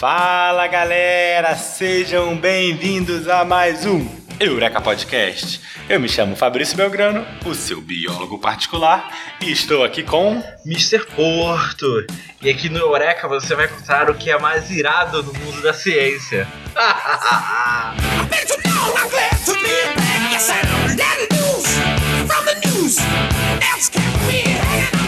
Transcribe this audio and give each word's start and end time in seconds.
Fala 0.00 0.66
galera, 0.66 1.54
sejam 1.56 2.34
bem-vindos 2.34 3.28
a 3.28 3.44
mais 3.44 3.84
um 3.84 4.08
Eureka 4.40 4.80
Podcast. 4.80 5.60
Eu 5.90 6.00
me 6.00 6.08
chamo 6.08 6.34
Fabrício 6.34 6.74
Belgrano, 6.74 7.26
o 7.44 7.54
seu 7.54 7.82
biólogo 7.82 8.38
particular, 8.38 9.14
e 9.42 9.52
estou 9.52 9.84
aqui 9.84 10.02
com 10.02 10.42
Mr. 10.64 11.04
Porto. 11.14 12.06
E 12.40 12.48
aqui 12.48 12.70
no 12.70 12.78
Eureka 12.78 13.28
você 13.28 13.54
vai 13.54 13.68
contar 13.68 14.08
o 14.08 14.14
que 14.14 14.30
é 14.30 14.38
mais 14.38 14.70
irado 14.70 15.22
no 15.22 15.34
mundo 15.34 15.60
da 15.60 15.74
ciência. 15.74 16.48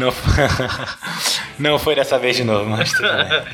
Não, 0.00 0.14
não 1.58 1.78
foi 1.78 1.94
dessa 1.94 2.18
vez 2.18 2.36
de 2.36 2.42
novo, 2.42 2.70
mas 2.70 2.90
tudo 2.90 3.08
bem. 3.08 3.44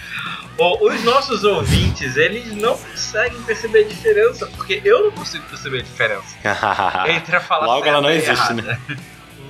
Os 0.58 1.04
nossos 1.04 1.44
ouvintes, 1.44 2.16
eles 2.16 2.54
não 2.54 2.78
conseguem 2.78 3.42
perceber 3.42 3.80
a 3.80 3.88
diferença, 3.88 4.46
porque 4.56 4.80
eu 4.82 5.04
não 5.04 5.10
consigo 5.10 5.44
perceber 5.50 5.80
a 5.80 5.82
diferença. 5.82 6.34
Entre 7.10 7.36
a 7.36 7.40
fala 7.40 7.66
Logo 7.66 7.84
ela 7.84 8.00
não 8.00 8.10
existe, 8.10 8.30
errada. 8.30 8.62
né? 8.62 8.78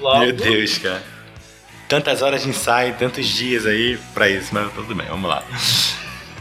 Logo, 0.01 0.19
Meu 0.19 0.33
Deus, 0.33 0.79
cara. 0.79 1.03
Tantas 1.87 2.23
horas 2.23 2.43
de 2.43 2.49
ensaio, 2.49 2.95
tantos 2.99 3.27
dias 3.27 3.67
aí 3.67 3.97
pra 4.13 4.29
isso, 4.29 4.53
mas 4.53 4.73
tudo 4.73 4.93
bem, 4.97 5.07
vamos 5.07 5.31
lá. 5.31 5.45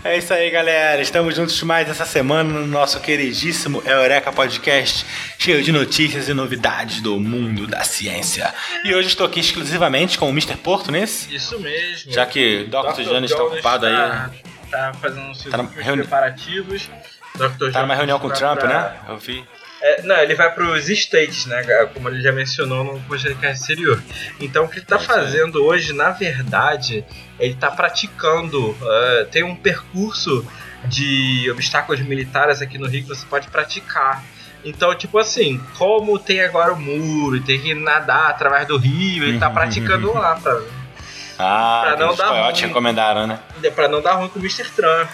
É 0.07 0.17
isso 0.19 0.31
aí, 0.31 0.51
galera. 0.51 1.01
Estamos 1.01 1.35
juntos 1.35 1.61
mais 1.63 1.89
essa 1.89 2.05
semana 2.05 2.43
no 2.53 2.67
nosso 2.67 2.99
queridíssimo 2.99 3.81
Eureka 3.87 4.31
Podcast, 4.31 5.03
cheio 5.39 5.63
de 5.63 5.71
notícias 5.71 6.29
e 6.29 6.33
novidades 6.33 7.01
do 7.01 7.19
mundo 7.19 7.65
da 7.65 7.83
ciência. 7.83 8.53
E 8.83 8.93
hoje 8.93 9.07
estou 9.07 9.25
aqui 9.25 9.39
exclusivamente 9.39 10.19
com 10.19 10.27
o 10.27 10.29
Mr. 10.29 10.57
Porto 10.57 10.91
nesse, 10.91 11.33
Isso 11.35 11.59
mesmo. 11.59 12.11
já 12.13 12.23
que 12.27 12.65
Dr. 12.65 12.93
Dr. 12.93 13.01
Jones 13.01 13.31
está 13.31 13.43
ocupado 13.43 13.87
aí. 13.87 13.93
tá, 13.95 14.29
Tá 14.69 14.93
fazendo 15.01 15.33
seus 15.33 15.51
Tá 15.55 15.63
preparativos. 15.63 16.87
Dr. 17.35 17.71
Tá 17.73 17.81
numa 17.81 17.95
reunião 17.95 18.19
com 18.19 18.27
o 18.27 18.31
Trump, 18.31 18.59
pra- 18.59 18.67
né? 18.67 18.95
Eu 19.09 19.17
vi. 19.17 19.43
É, 19.81 20.01
não, 20.03 20.15
ele 20.17 20.33
vai 20.35 20.51
para 20.53 20.63
os 20.63 20.89
States, 20.89 21.45
né? 21.45 21.61
Como 21.93 22.09
ele 22.09 22.21
já 22.21 22.31
mencionou 22.31 22.83
no 22.83 22.99
podcast 23.01 23.63
anterior. 23.63 24.01
Então, 24.39 24.65
o 24.65 24.67
que 24.67 24.75
ele 24.75 24.81
está 24.83 24.95
É 24.95 24.99
fazendo 24.99 25.63
hoje, 25.63 25.93
na 25.93 26.09
verdade, 26.11 27.05
ele 27.39 27.53
está 27.53 27.69
praticando. 27.69 28.75
eh, 28.81 29.27
tem 29.31 29.43
um 29.43 29.55
percurso 29.55 30.45
de 30.85 31.49
obstáculos 31.51 32.01
militares 32.01 32.61
aqui 32.61 32.77
no 32.77 32.87
Rio 32.87 33.03
que 33.03 33.09
você 33.09 33.25
pode 33.27 33.47
praticar. 33.49 34.23
Então, 34.63 34.95
tipo 34.95 35.19
assim, 35.19 35.61
como 35.77 36.17
tem 36.17 36.41
agora 36.41 36.73
o 36.73 36.79
muro 36.79 37.35
e 37.35 37.41
tem 37.41 37.59
que 37.59 37.75
nadar 37.75 38.29
através 38.31 38.67
do 38.67 38.77
rio, 38.77 39.23
ele 39.23 39.37
tá 39.37 39.47
praticando 39.49 40.11
lá 40.13 40.35
pra, 40.35 40.59
Ah, 41.37 41.81
Pra 41.95 41.97
não 42.07 42.15
dar 42.15 42.29
ruim. 42.29 42.61
recomendaram, 42.61 43.27
né? 43.27 43.39
pra 43.75 43.87
não 43.87 44.01
dar 44.01 44.13
ruim 44.13 44.29
com 44.29 44.39
o 44.39 44.41
Mr. 44.41 44.63
Trump. 44.75 45.09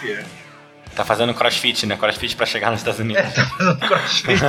Tá 1.01 1.05
fazendo 1.05 1.33
crossfit, 1.33 1.87
né? 1.87 1.97
Crossfit 1.97 2.35
pra 2.35 2.45
chegar 2.45 2.69
nos 2.69 2.81
Estados 2.81 2.99
Unidos. 2.99 3.23
Fazendo 3.33 3.75
crossfit. 3.79 4.39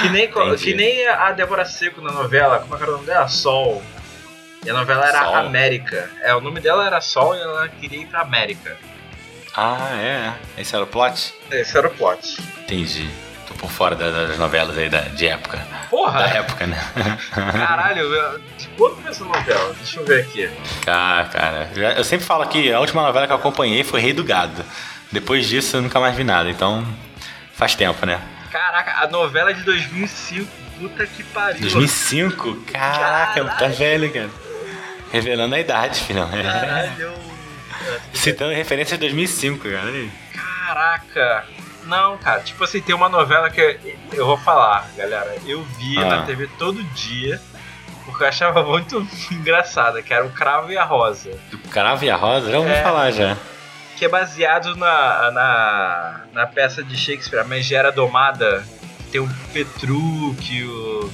que, 0.00 0.08
nem, 0.08 0.24
Entendi. 0.24 0.64
que 0.64 0.74
nem 0.74 1.06
a 1.06 1.32
Débora 1.32 1.66
Seco 1.66 2.00
na 2.00 2.10
novela, 2.10 2.60
como 2.60 2.74
é 2.74 2.78
que 2.78 2.82
era 2.82 2.92
o 2.92 2.94
nome 2.94 3.06
dela? 3.06 3.28
Sol. 3.28 3.82
E 4.64 4.70
a 4.70 4.72
novela 4.72 5.06
era 5.06 5.24
Sol? 5.24 5.34
América. 5.34 6.10
É, 6.22 6.34
o 6.34 6.40
nome 6.40 6.60
dela 6.60 6.86
era 6.86 6.98
Sol 7.02 7.36
e 7.36 7.40
ela 7.40 7.68
queria 7.68 8.00
ir 8.00 8.06
pra 8.06 8.22
América. 8.22 8.74
Ah, 9.54 9.90
é? 10.00 10.32
Esse 10.58 10.74
era 10.74 10.84
o 10.84 10.86
plot? 10.86 11.34
Esse 11.50 11.76
era 11.76 11.86
o 11.86 11.90
plot. 11.90 12.40
Entendi. 12.60 13.10
Tô 13.46 13.54
por 13.54 13.70
fora 13.70 13.94
da- 13.94 14.10
das 14.26 14.38
novelas 14.38 14.76
aí 14.78 14.88
da, 14.88 15.00
de 15.00 15.26
época. 15.26 15.56
Da 15.58 15.78
Porra! 15.90 16.20
época, 16.28 16.66
né? 16.66 16.78
Caralho, 17.52 18.08
de 18.56 18.66
quando 18.68 18.96
começou 18.96 19.26
a 19.32 19.36
novela? 19.38 19.74
Deixa 19.74 20.00
eu 20.00 20.04
ver 20.06 20.20
aqui. 20.22 20.50
Ah, 20.86 21.28
cara. 21.30 21.70
Eu 21.96 22.04
sempre 22.04 22.24
falo 22.26 22.46
que 22.46 22.72
a 22.72 22.80
última 22.80 23.02
novela 23.02 23.26
que 23.26 23.32
eu 23.32 23.36
acompanhei 23.36 23.84
foi 23.84 24.00
Rei 24.00 24.12
do 24.12 24.24
Gado. 24.24 24.64
Depois 25.12 25.46
disso 25.46 25.76
eu 25.76 25.82
nunca 25.82 26.00
mais 26.00 26.16
vi 26.16 26.24
nada. 26.24 26.48
Então, 26.48 26.86
faz 27.54 27.74
tempo, 27.74 28.04
né? 28.06 28.20
Caraca, 28.50 29.04
a 29.04 29.08
novela 29.08 29.50
é 29.50 29.54
de 29.54 29.62
2005. 29.62 30.50
Puta 30.78 31.06
que 31.06 31.22
pariu. 31.22 31.60
2005? 31.60 32.54
Caraca, 32.72 33.44
tá 33.44 33.50
Caralho. 33.54 33.74
velho, 33.74 34.12
cara. 34.12 34.30
Revelando 35.12 35.54
a 35.54 35.60
idade, 35.60 36.00
filhão. 36.00 36.28
É. 36.32 36.42
Caralho. 36.42 37.14
Citando 38.12 38.52
referência 38.54 38.96
de 38.96 39.00
2005, 39.02 39.68
cara. 39.68 39.92
Caraca. 40.32 41.44
Não, 41.86 42.16
cara, 42.18 42.40
tipo 42.40 42.62
assim, 42.64 42.80
tem 42.80 42.94
uma 42.94 43.08
novela 43.08 43.50
que 43.50 43.60
eu, 43.60 43.96
eu 44.12 44.26
vou 44.26 44.36
falar, 44.38 44.88
galera. 44.96 45.36
Eu 45.46 45.62
via 45.78 46.00
Ah. 46.02 46.16
na 46.16 46.22
TV 46.22 46.48
todo 46.58 46.82
dia, 46.82 47.40
porque 48.04 48.22
eu 48.24 48.28
achava 48.28 48.62
muito 48.62 49.06
engraçada, 49.30 50.02
que 50.02 50.12
era 50.12 50.24
o 50.24 50.30
Cravo 50.30 50.70
e 50.72 50.78
a 50.78 50.84
Rosa. 50.84 51.30
Do 51.50 51.58
Cravo 51.58 52.04
e 52.04 52.10
a 52.10 52.16
Rosa? 52.16 52.50
Já 52.50 52.58
ouvi 52.58 52.70
É. 52.70 52.82
falar 52.82 53.10
já. 53.10 53.36
Que 53.96 54.06
é 54.06 54.08
baseado 54.08 54.74
na, 54.76 55.30
na, 55.30 56.20
na 56.32 56.46
peça 56.46 56.82
de 56.82 56.96
Shakespeare, 56.96 57.40
A 57.40 57.44
Megera 57.44 57.92
Domada. 57.92 58.64
Tem 59.12 59.20
o 59.20 59.30
Petrúquio. 59.52 61.12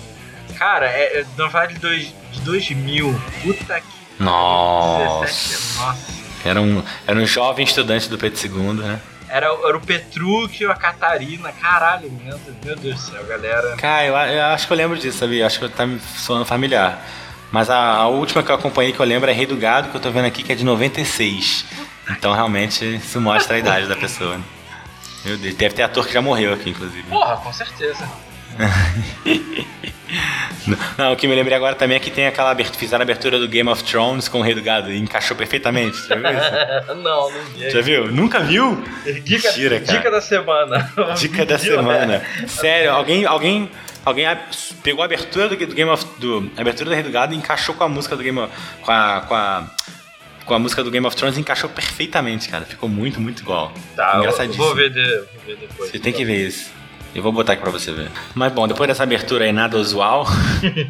Cara, 0.57 0.87
é, 0.87 1.21
é 1.21 1.27
novela 1.37 1.67
de, 1.67 1.75
dois, 1.79 2.15
de 2.33 2.41
2000. 2.41 3.21
Puta 3.43 3.81
que. 3.81 4.01
Nossa. 4.23 5.27
17, 5.27 5.79
nossa. 5.79 6.21
Era 6.45 6.61
um, 6.61 6.83
era 7.07 7.19
um 7.19 7.27
jovem 7.27 7.65
estudante 7.67 8.09
do 8.09 8.17
Pedro 8.17 8.41
II, 8.43 8.73
né? 8.75 9.01
Era, 9.31 9.47
era 9.47 9.77
o 9.77 9.81
Petrúquio, 9.81 10.71
a 10.71 10.75
Catarina. 10.75 11.53
Caralho, 11.53 12.11
meu 12.11 12.37
Deus, 12.37 12.57
meu 12.65 12.77
Deus 12.77 12.95
do 12.97 13.01
céu, 13.01 13.25
galera. 13.25 13.77
Cara, 13.77 14.05
eu, 14.05 14.15
eu 14.15 14.45
acho 14.47 14.67
que 14.67 14.73
eu 14.73 14.77
lembro 14.77 14.99
disso, 14.99 15.19
sabia? 15.19 15.47
Acho 15.47 15.61
que 15.61 15.69
tá 15.69 15.87
me 15.87 16.01
soando 16.01 16.45
familiar. 16.45 17.01
Mas 17.53 17.71
a, 17.71 17.77
a 17.77 18.09
última 18.09 18.43
que 18.43 18.51
eu 18.51 18.55
acompanhei 18.55 18.93
que 18.93 19.01
eu 19.01 19.07
lembro 19.07 19.31
é 19.31 19.33
Rei 19.33 19.47
do 19.47 19.57
Gado, 19.57 19.89
que 19.89 19.97
eu 19.97 20.01
tô 20.01 20.11
vendo 20.11 20.27
aqui, 20.27 20.43
que 20.43 20.53
é 20.53 20.55
de 20.55 20.65
96. 20.65 21.65
Então 22.11 22.33
realmente 22.33 22.97
isso 22.97 23.21
mostra 23.21 23.57
a 23.57 23.59
idade 23.59 23.87
da 23.87 23.97
pessoa. 23.97 24.37
Né? 24.37 24.45
Meu 25.25 25.37
Deus, 25.37 25.55
deve 25.55 25.75
ter 25.75 25.83
ator 25.83 26.07
que 26.07 26.13
já 26.13 26.23
morreu 26.23 26.53
aqui, 26.53 26.71
inclusive. 26.71 27.03
Porra, 27.05 27.37
com 27.37 27.53
certeza. 27.53 28.09
Não, 30.99 31.13
o 31.13 31.17
que 31.17 31.27
me 31.27 31.35
lembrei 31.35 31.57
agora 31.57 31.75
também 31.75 31.97
é 31.97 32.01
que 32.01 32.11
tem 32.11 32.27
aquela 32.27 32.51
abertura, 32.51 32.79
fizeram 32.79 33.03
a 33.03 33.05
abertura 33.05 33.39
do 33.39 33.49
Game 33.49 33.69
of 33.69 33.83
Thrones 33.85 34.29
com 34.29 34.41
o 34.41 34.43
Rei 34.43 34.55
do 34.55 34.63
Gado 34.63 34.93
e 34.93 34.99
encaixou 34.99 35.37
perfeitamente. 35.37 35.97
Já 36.07 36.17
viu 36.17 36.31
isso? 36.31 36.87
não, 36.95 37.31
não 37.31 37.45
vi. 37.55 37.71
Já 37.71 37.81
viu? 37.81 38.13
Nunca 38.13 38.41
viu? 38.41 38.83
Dica, 39.25 39.49
Mentira, 39.49 39.81
cara. 39.81 39.99
dica 39.99 40.11
da 40.11 40.21
semana. 40.21 40.93
Dica 41.17 41.47
da 41.47 41.57
Viu, 41.57 41.77
semana. 41.77 42.07
né? 42.07 42.27
Sério, 42.47 42.93
alguém, 42.93 43.25
alguém, 43.25 43.71
alguém 44.05 44.27
pegou 44.83 45.03
a 45.03 45.07
abertura 45.07 45.49
do, 45.49 45.57
do 45.57 45.75
Game 45.75 45.91
of 45.91 46.05
do 46.19 46.51
a 46.57 46.61
abertura 46.61 46.91
do 46.91 46.95
Rei 46.95 47.03
do 47.03 47.11
Gado 47.11 47.35
e 47.35 47.37
encaixou 47.37 47.75
com 47.75 47.85
a 47.85 47.89
música 47.89 48.17
do 48.17 48.23
Game 48.23 48.39
of, 48.39 48.53
com 48.83 48.93
a, 48.93 49.21
com 49.27 49.35
a 49.35 49.65
com 50.45 50.55
a 50.55 50.59
música 50.59 50.83
do 50.83 50.91
Game 50.91 51.07
of 51.07 51.15
Thrones 51.17 51.37
e 51.37 51.41
encaixou 51.41 51.71
perfeitamente, 51.71 52.49
cara. 52.49 52.65
Ficou 52.65 52.89
muito, 52.89 53.21
muito 53.21 53.41
igual. 53.41 53.73
Tá, 53.95 54.17
Engraçadíssimo. 54.19 54.65
vou 54.65 54.75
ver, 54.75 54.91
de, 54.91 55.01
vou 55.01 55.27
ver 55.47 55.57
depois. 55.57 55.91
Você 55.93 55.99
tem 56.01 56.13
que 56.13 56.25
ver 56.25 56.49
isso. 56.49 56.73
Eu 57.15 57.23
vou 57.23 57.33
botar 57.33 57.55
aqui 57.55 57.63
pra 57.63 57.71
você 57.71 57.91
ver. 57.93 58.09
Mas 58.35 58.53
bom, 58.53 58.69
depois 58.69 58.87
dessa 58.87 59.03
abertura 59.03 59.45
aí 59.45 59.53
nada 59.53 59.77
usual, 59.77 60.27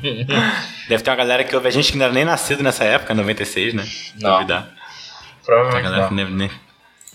deve 0.89 1.03
ter 1.03 1.11
uma 1.11 1.17
galera 1.17 1.45
que 1.45 1.55
ouve 1.55 1.69
a 1.69 1.71
gente 1.71 1.93
que 1.93 1.99
não 1.99 2.05
era 2.05 2.15
nem 2.15 2.25
nascido 2.25 2.63
nessa 2.63 2.85
época, 2.85 3.15
96, 3.15 3.75
né? 3.75 3.85
Não. 4.21 4.35
Duvidar. 4.35 4.69
A 4.69 5.45
Provavelmente 5.45 5.83
galera 5.83 6.11
não. 6.11 6.31
nem, 6.31 6.51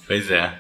Pois 0.08 0.30
é. 0.32 0.54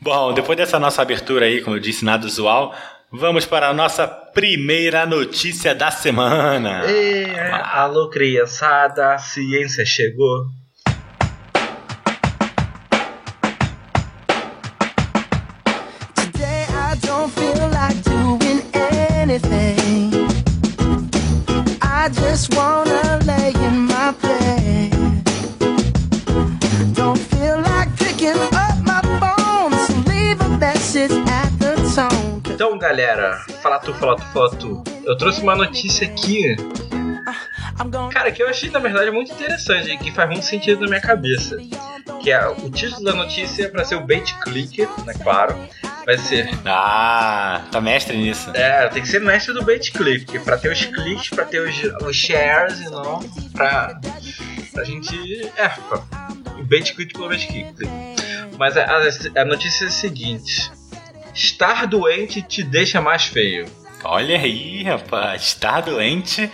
Bom, 0.00 0.32
depois 0.32 0.56
dessa 0.56 0.78
nossa 0.78 1.02
abertura 1.02 1.46
aí, 1.46 1.60
como 1.62 1.76
eu 1.76 1.80
disse, 1.80 2.04
nada 2.04 2.26
usual, 2.26 2.74
vamos 3.10 3.44
para 3.44 3.68
a 3.68 3.74
nossa 3.74 4.06
primeira 4.06 5.04
notícia 5.06 5.74
da 5.74 5.90
semana. 5.90 6.82
Ê, 6.86 7.26
alô, 7.64 8.08
criançada, 8.08 9.14
a 9.14 9.18
ciência 9.18 9.84
chegou. 9.84 10.46
Just 22.40 22.56
wanna 22.56 23.20
lay 23.26 23.52
in 23.66 23.86
my 23.86 24.12
bed. 24.22 24.92
Don't 26.94 27.18
feel 27.18 27.60
like 27.60 27.94
picking 27.96 28.40
up 28.64 28.76
my 28.82 29.02
phone, 29.20 29.72
so 29.86 29.92
leave 30.10 30.40
a 30.40 30.48
message 30.56 31.12
at 31.28 31.50
the 31.58 31.76
tone. 31.94 32.40
Então, 32.46 32.78
galera, 32.78 33.44
fala 33.60 33.78
tu, 33.78 33.92
fala 33.92 34.16
tu, 34.16 34.22
fala 34.32 34.50
tu. 34.56 34.82
Eu 35.04 35.18
trouxe 35.18 35.42
uma 35.42 35.54
notícia 35.54 36.06
aqui, 36.06 36.56
gonna 37.26 37.36
cara, 38.12 38.30
que 38.32 38.42
eu 38.42 38.48
achei 38.48 38.70
na 38.70 38.78
verdade 38.78 39.10
muito 39.10 39.32
interessante 39.32 39.90
e 39.90 39.98
que 39.98 40.10
faz 40.12 40.28
muito 40.28 40.44
sentido 40.44 40.80
na 40.82 40.88
minha 40.88 41.00
cabeça. 41.00 41.56
Que 42.22 42.30
é 42.30 42.46
o 42.48 42.70
título 42.70 43.04
da 43.04 43.14
notícia 43.14 43.64
é 43.64 43.68
pra 43.68 43.84
ser 43.84 43.94
o 43.96 44.06
bait 44.06 44.34
clicker, 44.42 44.88
né? 45.04 45.14
Claro. 45.22 45.56
Vai 46.04 46.16
ser 46.18 46.48
Ah, 46.66 47.62
tá 47.70 47.80
mestre 47.80 48.16
nisso. 48.16 48.50
É, 48.54 48.88
tem 48.88 49.02
que 49.02 49.08
ser 49.08 49.20
mestre 49.20 49.52
do 49.54 49.62
bait 49.62 49.90
click, 49.92 50.38
pra 50.40 50.56
ter 50.58 50.70
os 50.72 50.84
cliques, 50.84 51.28
pra 51.30 51.44
ter 51.44 51.60
os, 51.60 52.02
os 52.06 52.16
shares 52.16 52.80
e 52.80 52.84
não 52.90 53.20
pra, 53.52 53.98
pra 54.72 54.84
gente. 54.84 55.46
É, 55.56 55.68
pra, 55.68 56.02
bait 56.64 56.94
click 56.94 57.12
pelo 57.12 57.28
bait 57.28 57.46
click. 57.46 57.74
Mas 58.58 58.76
a, 58.76 58.84
a- 58.84 59.40
a 59.42 59.44
notícia 59.44 59.84
é 59.84 59.88
a 59.88 59.90
seguinte: 59.90 60.70
estar 61.34 61.86
doente 61.86 62.42
te 62.42 62.62
deixa 62.62 63.00
mais 63.00 63.24
feio. 63.24 63.66
Olha 64.02 64.38
aí, 64.38 64.82
rapaz. 64.82 65.42
Estar 65.42 65.82
doente 65.82 66.50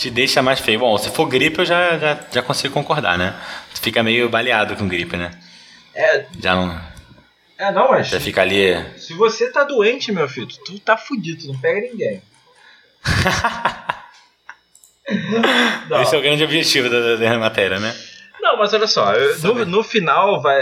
te 0.00 0.10
deixa 0.10 0.42
mais 0.42 0.60
feio. 0.60 0.80
Bom, 0.80 0.96
se 0.96 1.10
for 1.10 1.26
gripe, 1.26 1.58
eu 1.58 1.66
já, 1.66 1.98
já, 1.98 2.18
já 2.32 2.42
consigo 2.42 2.72
concordar, 2.72 3.18
né? 3.18 3.38
Tu 3.74 3.82
fica 3.82 4.02
meio 4.02 4.30
baleado 4.30 4.74
com 4.74 4.88
gripe, 4.88 5.14
né? 5.14 5.30
É, 5.94 6.24
Já 6.38 6.54
não. 6.54 6.80
é 7.58 7.70
não, 7.70 7.90
mas. 7.90 8.08
Já 8.08 8.18
fica 8.18 8.40
ali. 8.40 8.82
Se 8.96 9.12
você 9.12 9.52
tá 9.52 9.62
doente, 9.62 10.10
meu 10.10 10.26
filho, 10.26 10.46
tu 10.46 10.80
tá 10.80 10.96
fudido, 10.96 11.42
tu 11.42 11.48
não 11.48 11.60
pega 11.60 11.82
ninguém. 11.82 12.22
Esse 16.02 16.14
é 16.14 16.18
o 16.18 16.22
grande 16.22 16.44
objetivo 16.44 16.88
da, 16.88 17.00
da, 17.00 17.16
da 17.16 17.38
matéria, 17.38 17.78
né? 17.78 17.94
Não, 18.40 18.56
mas 18.56 18.72
olha 18.72 18.86
só, 18.86 19.12
no, 19.42 19.66
no 19.66 19.82
final 19.82 20.40
vai. 20.40 20.58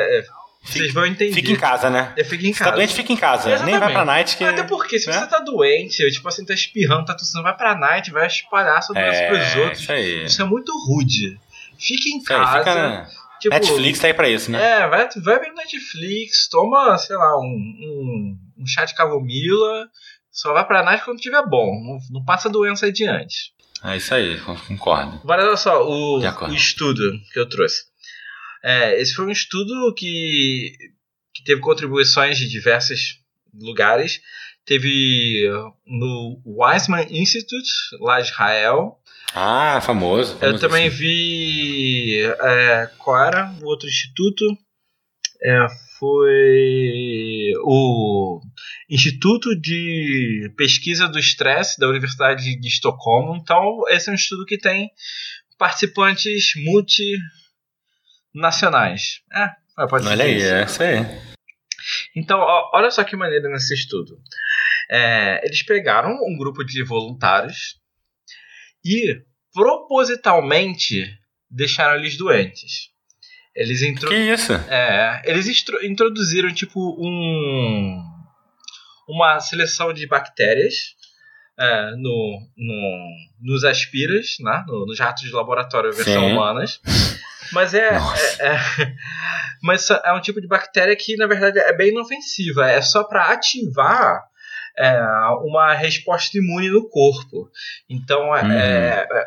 É, 0.65 0.67
Vocês 0.73 0.93
vão 0.93 1.07
entender. 1.07 1.33
Fica 1.35 1.51
em 1.53 1.57
casa, 1.57 1.89
né? 1.91 2.13
Eu 2.17 2.25
fico 2.25 2.45
em 2.45 2.53
Se 2.53 2.59
tá 2.59 2.65
casa. 2.67 2.77
doente, 2.77 2.95
fica 2.95 3.13
em 3.13 3.17
casa. 3.17 3.49
Nem 3.49 3.57
vai 3.59 3.67
Exatamente. 3.69 3.93
pra 3.95 4.05
night 4.05 4.37
que. 4.37 4.45
Até 4.45 4.63
porque, 4.65 4.99
se 4.99 5.07
né? 5.09 5.13
você 5.21 5.27
tá 5.27 5.39
doente, 5.41 6.11
tipo 6.11 6.29
assim, 6.29 6.45
tá 6.45 6.55
espirrando, 6.55 7.05
tá 7.07 7.15
tossindo, 7.15 7.43
vai 7.43 7.57
pra 7.57 7.75
night, 7.77 8.11
vai 8.11 8.27
espalhar 8.27 8.83
sobre 8.83 9.03
isso 9.11 9.27
pros 9.29 9.39
É, 9.57 9.61
outros. 9.61 9.81
isso 9.81 9.93
aí. 9.93 10.25
Isso 10.25 10.43
é 10.43 10.45
muito 10.45 10.73
rude. 10.87 11.39
Fica 11.79 12.09
em 12.09 12.19
Isso 12.19 12.33
aí, 12.33 12.39
casa. 12.41 12.59
fica 12.59 12.75
na... 12.75 13.09
tipo, 13.41 13.55
Netflix 13.55 13.99
tá 14.01 14.07
aí 14.09 14.15
pra 14.15 14.29
isso, 14.29 14.51
né? 14.51 14.61
É, 14.83 14.89
vai, 14.89 15.09
vai 15.23 15.39
ver 15.39 15.53
Netflix, 15.55 16.49
toma, 16.49 16.99
sei 16.99 17.17
lá, 17.17 17.39
um, 17.39 17.45
um, 17.45 18.39
um 18.59 18.67
chá 18.67 18.85
de 18.85 18.95
camomila, 18.95 19.87
só 20.33 20.53
vai 20.53 20.67
pra 20.67 20.83
night 20.83 21.05
quando 21.05 21.19
tiver 21.21 21.43
bom. 21.47 21.71
Não, 21.85 22.19
não 22.19 22.25
passa 22.25 22.49
doença 22.51 22.87
adiante. 22.87 23.53
É, 23.85 23.97
isso 23.97 24.13
aí, 24.13 24.41
concordo. 24.67 25.21
Agora, 25.23 25.47
olha 25.47 25.57
só, 25.57 25.87
o, 25.87 26.19
o 26.19 26.53
estudo 26.53 27.13
que 27.33 27.39
eu 27.39 27.49
trouxe. 27.49 27.85
É, 28.63 29.01
esse 29.01 29.15
foi 29.15 29.27
um 29.27 29.31
estudo 29.31 29.95
que, 29.95 30.73
que 31.35 31.45
teve 31.45 31.61
contribuições 31.61 32.39
de 32.39 32.49
diversos 32.49 33.21
lugares. 33.55 34.21
Teve 34.65 35.49
no 35.87 36.43
Weizmann 36.45 37.07
Institute, 37.11 37.71
lá 38.01 38.21
de 38.21 38.29
Israel. 38.29 38.99
Ah, 39.35 39.81
famoso. 39.81 40.35
Eu 40.35 40.39
famoso 40.39 40.61
também 40.61 40.87
esse. 40.87 40.97
vi. 40.97 42.21
é, 42.23 42.91
qual 42.99 43.25
era 43.25 43.55
o 43.63 43.67
outro 43.67 43.89
instituto? 43.89 44.45
É, 45.43 45.67
foi 45.99 47.53
o 47.63 48.41
Instituto 48.89 49.55
de 49.59 50.51
Pesquisa 50.57 51.09
do 51.09 51.19
Estresse 51.19 51.79
da 51.79 51.89
Universidade 51.89 52.59
de 52.59 52.69
Estocolmo. 52.69 53.37
Então, 53.37 53.83
esse 53.89 54.09
é 54.09 54.13
um 54.13 54.17
estudo 54.17 54.45
que 54.45 54.59
tem 54.59 54.91
participantes 55.59 56.53
multinacionais. 58.35 59.21
É, 59.33 59.87
pode 59.89 60.07
Olha 60.07 60.17
ser 60.17 60.23
aí, 60.23 60.37
isso. 60.37 60.47
é 60.55 60.65
isso 60.65 60.83
aí. 60.83 61.29
Então, 62.17 62.39
ó, 62.41 62.71
olha 62.75 62.91
só 62.91 63.05
que 63.05 63.17
maneira 63.17 63.49
nesse 63.49 63.75
estudo. 63.75 64.19
É, 64.91 65.41
eles 65.47 65.63
pegaram 65.63 66.11
um 66.27 66.37
grupo 66.37 66.65
de 66.65 66.83
voluntários 66.83 67.77
e 68.85 69.23
propositalmente 69.53 71.05
deixaram 71.51 71.97
eles 71.99 72.17
doentes. 72.17 72.91
Eles, 73.55 73.83
intro 73.83 74.09
Que 74.09 74.15
isso? 74.15 74.53
é, 74.53 75.23
eles 75.25 75.47
introduziram 75.83 76.53
tipo 76.53 76.79
um 77.01 78.05
uma 79.09 79.41
seleção 79.41 79.93
de 79.93 80.07
bactérias 80.07 80.75
é, 81.59 81.91
no, 81.97 82.41
no- 82.57 83.09
nos 83.41 83.65
aspiras, 83.65 84.37
né? 84.41 84.63
no, 84.69 84.85
nos 84.87 85.01
ratos 85.01 85.23
de 85.25 85.31
laboratório 85.31 85.93
versão 85.93 86.27
Sim. 86.29 86.33
humanas. 86.33 86.79
Mas 87.53 87.75
é, 87.75 87.89
é, 87.91 88.47
é- 88.47 88.95
mas 89.63 89.89
é 89.91 90.13
um 90.13 90.21
tipo 90.21 90.41
de 90.41 90.47
bactéria 90.49 90.95
que 90.97 91.17
na 91.17 91.27
verdade 91.27 91.59
é 91.59 91.73
bem 91.73 91.91
inofensiva. 91.91 92.69
É 92.71 92.81
só 92.83 93.05
para 93.05 93.25
ativar 93.33 94.23
é, 94.79 94.97
uma 95.43 95.75
resposta 95.75 96.37
imune 96.39 96.71
no 96.71 96.89
corpo. 96.89 97.51
Então 97.89 98.35
é- 98.37 98.43
Uhum. 98.43 98.53
é- 98.53 99.07
é 99.11 99.27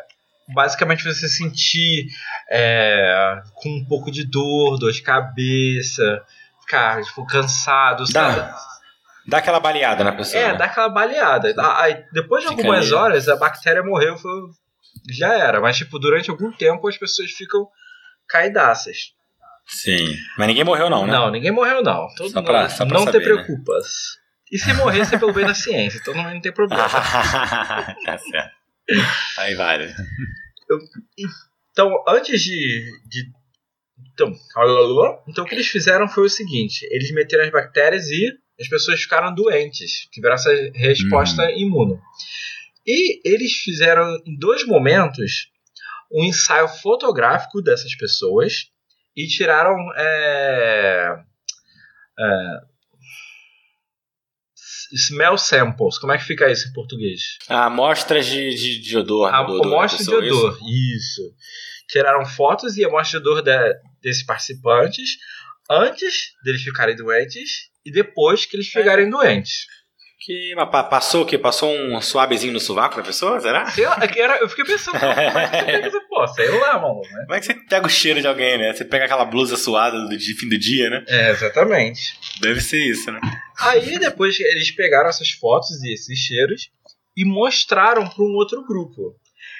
basicamente 0.54 1.04
você 1.04 1.28
sentir 1.28 2.06
é, 2.50 3.40
com 3.54 3.68
um 3.70 3.84
pouco 3.86 4.10
de 4.10 4.24
dor, 4.28 4.78
dor 4.78 4.92
de 4.92 5.02
cabeça, 5.02 6.22
ficar 6.60 7.02
tipo, 7.02 7.24
cansado, 7.26 8.06
sabe? 8.10 8.36
Dá, 8.36 8.56
dá 9.28 9.38
aquela 9.38 9.60
baleada 9.60 10.02
na 10.04 10.12
pessoa. 10.12 10.42
É, 10.42 10.52
né? 10.52 10.58
dá 10.58 10.64
aquela 10.66 10.88
baleada. 10.88 11.54
Ah, 11.58 11.82
Aí, 11.84 12.04
depois 12.12 12.42
de 12.42 12.48
Fica 12.50 12.60
algumas 12.62 12.86
ali. 12.86 12.94
horas, 12.94 13.28
a 13.28 13.36
bactéria 13.36 13.82
morreu, 13.82 14.16
foi- 14.16 14.48
já 15.10 15.32
era. 15.34 15.60
Mas, 15.60 15.76
tipo, 15.78 15.98
durante 15.98 16.30
algum 16.30 16.52
tempo 16.52 16.86
as 16.88 16.96
pessoas 16.98 17.30
ficam 17.30 17.66
caidaças. 18.28 19.12
Sim. 19.66 20.16
Mas 20.36 20.48
ninguém 20.48 20.64
morreu, 20.64 20.90
não, 20.90 21.06
né? 21.06 21.12
Não, 21.12 21.30
ninguém 21.30 21.50
morreu, 21.52 21.82
não. 21.82 22.08
Todo 22.16 22.30
Só 22.30 22.42
pra- 22.42 22.62
não 22.64 22.70
só 22.70 22.84
pra 22.86 22.98
não 22.98 23.06
te 23.06 23.12
saber, 23.12 23.18
né? 23.36 23.42
preocupas. 23.44 23.86
E 24.50 24.58
se 24.58 24.72
morresse 24.74 25.14
é 25.14 25.18
pelo 25.18 25.32
bem 25.32 25.46
da 25.46 25.54
ciência, 25.54 25.98
então 25.98 26.12
não, 26.14 26.24
não 26.34 26.40
tem 26.40 26.52
problema. 26.52 26.84
tá 28.04 28.18
certo. 28.18 28.54
Aí 29.38 29.54
vale. 29.54 29.94
Então, 31.70 31.90
antes 32.08 32.42
de. 32.42 32.84
de- 33.08 33.30
então, 34.14 34.30
então, 35.26 35.44
o 35.44 35.46
que 35.48 35.54
eles 35.54 35.68
fizeram 35.68 36.06
foi 36.08 36.24
o 36.26 36.28
seguinte: 36.28 36.86
eles 36.90 37.10
meteram 37.12 37.44
as 37.44 37.50
bactérias 37.50 38.08
e 38.10 38.28
as 38.60 38.68
pessoas 38.68 39.00
ficaram 39.00 39.34
doentes, 39.34 40.06
tiveram 40.12 40.34
essa 40.34 40.50
resposta 40.74 41.50
imune. 41.52 41.98
E 42.86 43.20
eles 43.26 43.52
fizeram 43.52 44.04
em 44.26 44.36
dois 44.38 44.66
momentos 44.66 45.48
um 46.12 46.24
ensaio 46.24 46.68
fotográfico 46.68 47.62
dessas 47.62 47.94
pessoas 47.96 48.66
e 49.16 49.26
tiraram. 49.26 49.74
é, 49.96 51.16
é, 52.18 52.72
smell 54.94 55.38
samples. 55.38 55.98
Como 55.98 56.12
é 56.12 56.18
que 56.18 56.24
fica 56.24 56.50
isso 56.50 56.68
em 56.68 56.72
português? 56.72 57.38
Amostras 57.48 58.26
de, 58.26 58.54
de, 58.54 58.78
de 58.80 58.98
odor. 58.98 59.32
A 59.32 59.42
do 59.42 59.52
odor 59.54 59.62
da 59.62 59.68
amostra 59.68 60.04
de 60.04 60.14
é 60.14 60.28
isso? 60.28 60.36
odor. 60.46 60.58
Isso. 60.96 61.34
Tiraram 61.88 62.24
fotos 62.26 62.76
e 62.76 62.84
amostra 62.84 63.20
de 63.20 63.26
odor 63.28 63.42
da- 63.42 63.72
desses 64.02 64.24
participantes 64.24 65.10
antes 65.70 66.32
deles 66.44 66.62
ficarem 66.62 66.94
doentes 66.96 67.70
e 67.84 67.90
depois 67.90 68.44
que 68.46 68.56
eles 68.56 68.66
É. 68.74 68.80
ficarem 68.80 69.08
doentes. 69.08 69.66
Que, 70.24 70.54
passou 70.88 71.22
o 71.22 71.26
quê? 71.26 71.36
Passou 71.36 71.68
um 71.74 72.00
suavezinho 72.00 72.52
no 72.52 72.60
sovaco 72.60 72.96
da 72.96 73.02
pessoa? 73.02 73.40
Será? 73.40 73.66
Sei 73.70 73.84
lá, 73.84 73.98
é 74.00 74.06
que 74.06 74.20
era- 74.20 74.38
eu 74.38 74.48
fiquei 74.48 74.64
pensando, 74.64 74.96
como 75.00 75.10
é 75.12 75.48
que 75.48 75.56
você 75.56 75.64
pega 75.64 75.86
essa 75.88 76.00
porra? 76.08 76.28
Sei 76.28 76.48
lá, 76.60 76.78
mano. 76.78 77.00
Né? 77.00 77.22
Como 77.22 77.34
é 77.34 77.40
que 77.40 77.46
você 77.46 77.54
pega 77.54 77.86
o 77.86 77.90
cheiro 77.90 78.20
de 78.20 78.26
alguém, 78.28 78.56
né? 78.56 78.72
Você 78.72 78.84
pega 78.84 79.04
aquela 79.06 79.24
blusa 79.24 79.56
suada 79.56 79.98
do 79.98 80.16
de 80.16 80.34
fim 80.38 80.48
do 80.48 80.56
dia, 80.56 80.88
né? 80.90 81.04
É, 81.08 81.30
exatamente. 81.30 82.16
Deve 82.40 82.60
ser 82.60 82.78
isso, 82.78 83.10
né? 83.10 83.20
Aí 83.58 83.98
depois 83.98 84.38
eles 84.38 84.70
pegaram 84.70 85.08
essas 85.08 85.30
fotos 85.30 85.82
e 85.82 85.92
esses 85.92 86.16
cheiros 86.18 86.70
e 87.16 87.24
mostraram 87.24 88.08
para 88.08 88.22
um 88.22 88.34
outro 88.34 88.64
grupo. 88.64 89.16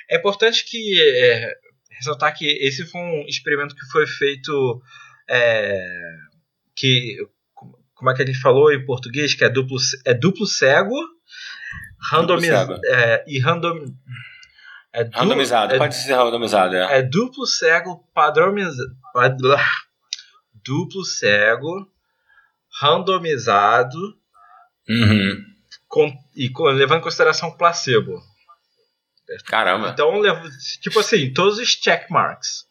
É 0.09 0.17
importante 0.17 0.65
que 0.65 0.97
é, 1.03 1.53
ressaltar 1.91 2.37
que 2.37 2.47
esse 2.65 2.87
foi 2.87 3.01
um 3.01 3.25
experimento 3.27 3.75
que 3.75 3.85
foi 3.91 4.07
feito 4.07 4.81
é, 5.29 5.83
que 6.77 7.17
como 8.03 8.11
é 8.11 8.17
que 8.17 8.23
a 8.23 8.27
gente 8.27 8.41
falou 8.41 8.73
em 8.73 8.85
português 8.85 9.33
que 9.33 9.45
é 9.45 9.49
duplo 9.49 9.77
é 10.05 10.13
duplo 10.13 10.45
cego 10.45 10.93
randomiz, 12.11 12.47
cego. 12.49 12.81
é, 12.85 13.25
e 13.29 13.39
random 13.39 13.85
é 14.93 15.05
du- 15.05 15.17
Randomizado, 15.17 15.73
é, 15.73 15.79
pode 15.79 15.95
ser 15.95 16.13
randomizado, 16.15 16.75
é. 16.75 16.99
é 16.99 17.03
duplo 17.03 17.47
cego 17.47 18.05
padronizado 18.13 18.85
duplo 20.65 21.05
cego 21.05 21.89
randomizado 22.81 23.99
Uhum. 24.89 25.45
com- 25.87 26.13
e 26.35 26.49
com- 26.49 26.65
levando 26.65 26.99
em 26.99 27.03
consideração 27.05 27.51
o 27.51 27.57
placebo. 27.57 28.21
Caramba. 29.47 29.91
Então, 29.91 30.21
tipo 30.83 30.99
assim, 30.99 31.33
todos 31.33 31.59
os 31.59 31.77
check 31.77 32.11
marks. 32.11 32.65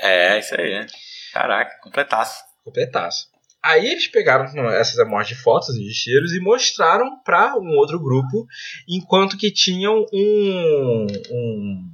É, 0.00 0.38
isso 0.38 0.58
aí, 0.58 0.70
né? 0.70 0.86
Caraca, 1.34 1.78
completaço. 1.82 2.42
Completaço. 2.64 3.26
Aí 3.64 3.86
eles 3.86 4.08
pegaram 4.08 4.44
essas 4.70 4.98
amostras 4.98 5.28
de 5.36 5.42
fotos 5.42 5.76
e 5.76 5.84
de 5.84 5.94
cheiros 5.94 6.32
e 6.34 6.40
mostraram 6.40 7.20
para 7.24 7.56
um 7.56 7.76
outro 7.76 8.00
grupo, 8.00 8.44
enquanto 8.88 9.38
que 9.38 9.52
tinham 9.52 10.04
um, 10.12 11.06
um- 11.30 11.90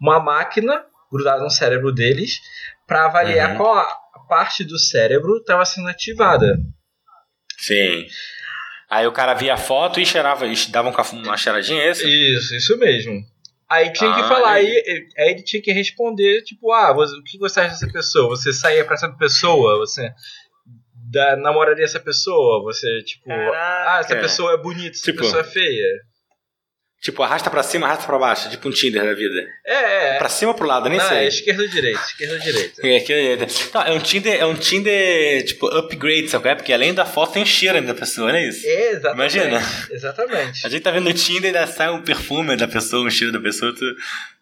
uma 0.00 0.20
máquina 0.20 0.84
grudada 1.10 1.42
no 1.42 1.50
cérebro 1.50 1.92
deles 1.92 2.38
para 2.86 3.06
avaliar 3.06 3.50
Uhum. 3.52 3.56
qual 3.56 3.78
a 3.78 4.20
parte 4.28 4.62
do 4.62 4.78
cérebro 4.78 5.38
estava 5.38 5.64
sendo 5.64 5.88
ativada. 5.88 6.56
Sim. 7.58 8.06
Aí 8.88 9.06
o 9.06 9.12
cara 9.12 9.34
via 9.34 9.54
a 9.54 9.58
foto 9.58 10.00
e 10.00 10.06
cheirava, 10.06 10.46
e 10.46 10.54
dava 10.68 10.88
um 10.88 11.20
uma 11.22 11.36
cheiradinha, 11.36 11.82
é 11.82 11.90
esse? 11.90 12.08
Isso, 12.08 12.54
isso 12.54 12.76
mesmo. 12.78 13.24
Aí 13.68 13.92
tinha 13.92 14.12
que 14.14 14.20
Ah, 14.20 14.28
falar, 14.28 14.52
aí. 14.54 14.66
aí, 14.66 15.08
aí 15.16 15.30
ele 15.30 15.42
tinha 15.44 15.62
que 15.62 15.72
responder, 15.72 16.42
tipo, 16.42 16.72
ah, 16.72 16.92
você, 16.92 17.16
o 17.16 17.22
que 17.22 17.38
você 17.38 17.60
acha 17.60 17.70
dessa 17.70 17.92
pessoa? 17.92 18.28
Você 18.36 18.52
saía 18.52 18.84
pra 18.84 18.94
essa 18.94 19.08
pessoa? 19.12 19.78
Você 19.78 20.12
da, 21.10 21.36
namoraria 21.36 21.84
essa 21.84 22.00
pessoa? 22.00 22.62
Você, 22.64 22.86
tipo, 23.02 23.30
ah, 23.30 23.96
essa 24.00 24.08
Caraca. 24.10 24.26
pessoa 24.28 24.52
é 24.54 24.56
bonita, 24.56 24.90
essa 24.96 25.02
Tipo- 25.04 25.20
pessoa 25.22 25.40
é 25.40 25.44
feia. 25.44 26.00
Tipo, 27.02 27.22
arrasta 27.22 27.48
pra 27.48 27.62
cima, 27.62 27.86
arrasta 27.86 28.04
pra 28.04 28.18
baixo, 28.18 28.50
tipo 28.50 28.68
um 28.68 28.70
Tinder 28.70 29.02
da 29.02 29.14
vida. 29.14 29.48
É, 29.66 29.72
é. 29.74 30.08
é. 30.16 30.18
Pra 30.18 30.28
cima 30.28 30.50
ou 30.50 30.54
pro 30.54 30.66
lado, 30.66 30.86
nem 30.90 30.98
Não, 30.98 31.04
é 31.06 31.08
sei. 31.08 31.28
esquerda 31.28 31.62
ou 31.62 31.68
direita, 31.70 31.98
esquerda 31.98 32.34
ou 32.34 32.40
direita. 32.40 32.82
É, 32.86 33.00
que- 33.00 33.12
é, 33.14 33.36
não, 33.72 33.82
é 33.82 33.92
um 33.92 34.00
Tinder, 34.00 34.38
é 34.38 34.44
um 34.44 34.54
Tinder, 34.54 35.42
tipo, 35.46 35.66
upgrade, 35.68 36.28
sabe 36.28 36.50
é? 36.50 36.54
Porque 36.54 36.70
além 36.74 36.92
da 36.92 37.06
foto 37.06 37.32
tem 37.32 37.42
o 37.42 37.46
cheiro 37.46 37.78
ainda 37.78 37.94
da 37.94 37.98
pessoa, 37.98 38.28
não 38.30 38.38
é 38.38 38.46
isso? 38.48 38.66
É, 38.66 38.90
exatamente. 38.90 39.38
Imagina. 39.38 39.62
Exatamente. 39.90 40.66
A 40.66 40.68
gente 40.68 40.82
tá 40.82 40.90
vendo 40.90 41.08
o 41.08 41.14
Tinder 41.14 41.44
e 41.54 41.56
ainda 41.56 41.66
sai 41.66 41.88
um 41.88 42.02
perfume 42.02 42.54
da 42.54 42.68
pessoa, 42.68 43.06
um 43.06 43.10
cheiro 43.10 43.32
da 43.32 43.40
pessoa. 43.40 43.74
Tu... 43.74 43.82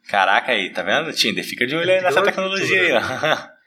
Caraca 0.09 0.51
aí, 0.51 0.71
tá 0.73 0.83
vendo? 0.83 1.13
Tinder, 1.13 1.45
fica 1.45 1.65
de 1.65 1.77
olho 1.77 1.89
aí 1.93 2.01
nessa 2.03 2.23
tecnologia 2.23 2.81
aí, 2.83 2.93
ó. 2.93 3.49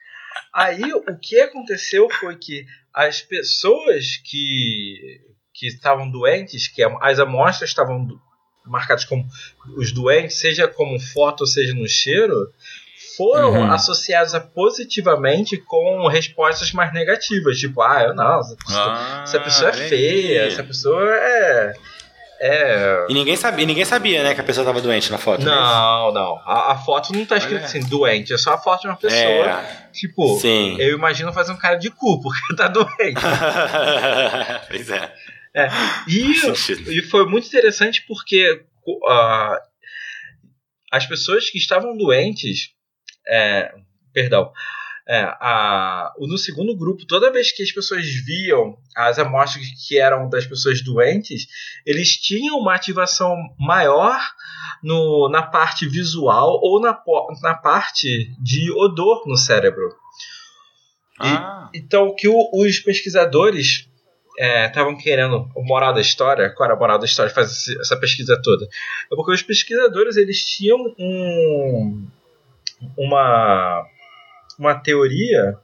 Aí 0.53 0.93
o 0.93 1.17
que 1.17 1.39
aconteceu 1.39 2.09
foi 2.09 2.35
que 2.35 2.65
as 2.93 3.21
pessoas 3.21 4.17
que, 4.17 5.21
que 5.53 5.67
estavam 5.67 6.09
doentes, 6.11 6.67
que 6.67 6.83
as 7.01 7.19
amostras 7.19 7.69
estavam 7.69 8.07
marcadas 8.65 9.05
como 9.05 9.25
os 9.77 9.91
doentes, 9.91 10.37
seja 10.37 10.67
como 10.67 10.99
foto, 10.99 11.45
seja 11.47 11.73
no 11.73 11.87
cheiro, 11.87 12.51
foram 13.17 13.53
Uhum. 13.53 13.71
associadas 13.71 14.33
positivamente 14.53 15.57
com 15.57 16.07
respostas 16.07 16.71
mais 16.71 16.93
negativas, 16.93 17.57
tipo, 17.57 17.81
ah, 17.81 18.03
eu 18.03 18.13
não, 18.15 18.39
essa 18.39 18.55
pessoa, 18.55 18.93
Ah, 18.93 19.23
essa 19.23 19.39
pessoa 19.39 19.69
é 19.69 19.73
feia, 19.73 20.41
essa 20.47 20.63
pessoa 20.63 21.15
é. 21.15 21.73
É. 22.43 23.05
E 23.07 23.13
ninguém 23.13 23.35
sabia, 23.35 23.65
ninguém 23.67 23.85
sabia, 23.85 24.23
né, 24.23 24.33
que 24.33 24.41
a 24.41 24.43
pessoa 24.43 24.65
tava 24.65 24.81
doente 24.81 25.11
na 25.11 25.19
foto. 25.19 25.43
né? 25.43 25.51
Não, 25.51 26.11
não. 26.11 26.37
A, 26.43 26.71
a 26.71 26.75
foto 26.75 27.13
não 27.13 27.23
tá 27.23 27.37
escrito 27.37 27.57
Olha. 27.57 27.65
assim, 27.65 27.81
doente, 27.81 28.33
é 28.33 28.37
só 28.37 28.55
a 28.55 28.57
foto 28.57 28.81
de 28.81 28.87
uma 28.87 28.97
pessoa. 28.97 29.21
É, 29.21 29.81
Tipo, 29.91 30.39
sim. 30.39 30.75
eu 30.79 30.95
imagino 30.97 31.31
fazer 31.31 31.51
um 31.51 31.57
cara 31.57 31.75
de 31.75 31.91
cu, 31.91 32.19
porque 32.21 32.55
tá 32.55 32.67
doente. 32.67 33.21
pois 34.69 34.89
é. 34.89 35.13
E, 36.07 36.33
Faz 36.35 36.59
sentido. 36.59 36.91
e 36.91 37.03
foi 37.03 37.27
muito 37.27 37.45
interessante 37.47 38.03
porque 38.07 38.63
ah, 39.07 39.59
as 40.91 41.05
pessoas 41.05 41.49
que 41.49 41.57
estavam 41.57 41.95
doentes, 41.95 42.69
é, 43.27 43.71
perdão, 44.13 44.51
é, 45.13 45.23
a- 45.41 46.13
no 46.19 46.37
segundo 46.37 46.73
grupo, 46.75 47.05
toda 47.05 47.31
vez 47.31 47.51
que 47.51 47.61
as 47.63 47.71
pessoas 47.71 48.05
viam 48.25 48.77
as 48.95 49.19
amostras 49.19 49.65
que 49.85 49.99
eram 49.99 50.29
das 50.29 50.45
pessoas 50.45 50.81
doentes, 50.81 51.47
eles 51.85 52.15
tinham 52.15 52.57
uma 52.57 52.73
ativação 52.75 53.35
maior 53.59 54.19
no, 54.81 55.27
na 55.29 55.41
parte 55.43 55.85
visual 55.87 56.59
ou 56.63 56.79
na, 56.79 56.97
na 57.41 57.53
parte 57.55 58.33
de 58.39 58.71
odor 58.71 59.27
no 59.27 59.35
cérebro. 59.35 59.89
Ah, 61.19 61.69
Então, 61.73 62.07
o 62.07 62.15
que 62.15 62.27
o- 62.27 62.49
os 62.53 62.79
pesquisadores 62.79 63.87
estavam 64.39 64.97
querendo, 64.97 65.49
o 65.55 65.63
moral 65.63 65.93
da 65.93 66.01
história, 66.01 66.49
qual 66.55 66.65
era 66.67 66.75
a 66.75 66.79
moral 66.79 66.97
da 66.97 67.05
história 67.05 67.31
fazer 67.33 67.79
essa 67.81 67.97
pesquisa 67.97 68.39
toda? 68.41 68.65
É 68.65 69.15
porque 69.15 69.33
os 69.33 69.43
pesquisadores 69.43 70.15
eles 70.17 70.39
tinham 70.43 70.77
um, 70.97 72.07
uma, 72.97 73.85
uma 74.61 74.75
teoria, 74.75 75.57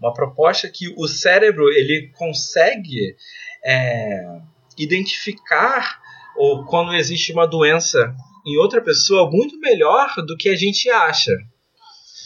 uma 0.00 0.12
proposta 0.12 0.68
que 0.68 0.92
o 0.96 1.08
cérebro 1.08 1.68
ele 1.70 2.10
consegue 2.14 3.16
é, 3.64 4.38
identificar 4.78 6.00
ou 6.36 6.64
quando 6.64 6.94
existe 6.94 7.32
uma 7.32 7.46
doença 7.46 8.14
em 8.46 8.56
outra 8.58 8.80
pessoa 8.80 9.30
muito 9.30 9.58
melhor 9.58 10.14
do 10.26 10.36
que 10.36 10.48
a 10.48 10.56
gente 10.56 10.88
acha. 10.90 11.32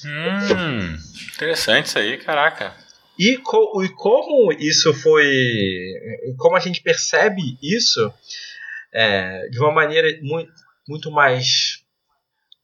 hum, 0.05 0.97
interessante 1.35 1.87
isso 1.87 1.99
aí, 1.99 2.17
caraca. 2.19 2.75
E, 3.19 3.39
co- 3.39 3.83
e 3.83 3.89
como 3.89 4.53
isso 4.53 4.93
foi. 4.93 5.27
Como 6.39 6.55
a 6.57 6.61
gente 6.61 6.83
percebe 6.83 7.59
isso 7.63 8.13
é, 8.93 9.49
de 9.49 9.59
uma 9.59 9.73
maneira 9.73 10.09
muito, 10.23 10.53
muito 10.89 11.11
mais. 11.11 11.83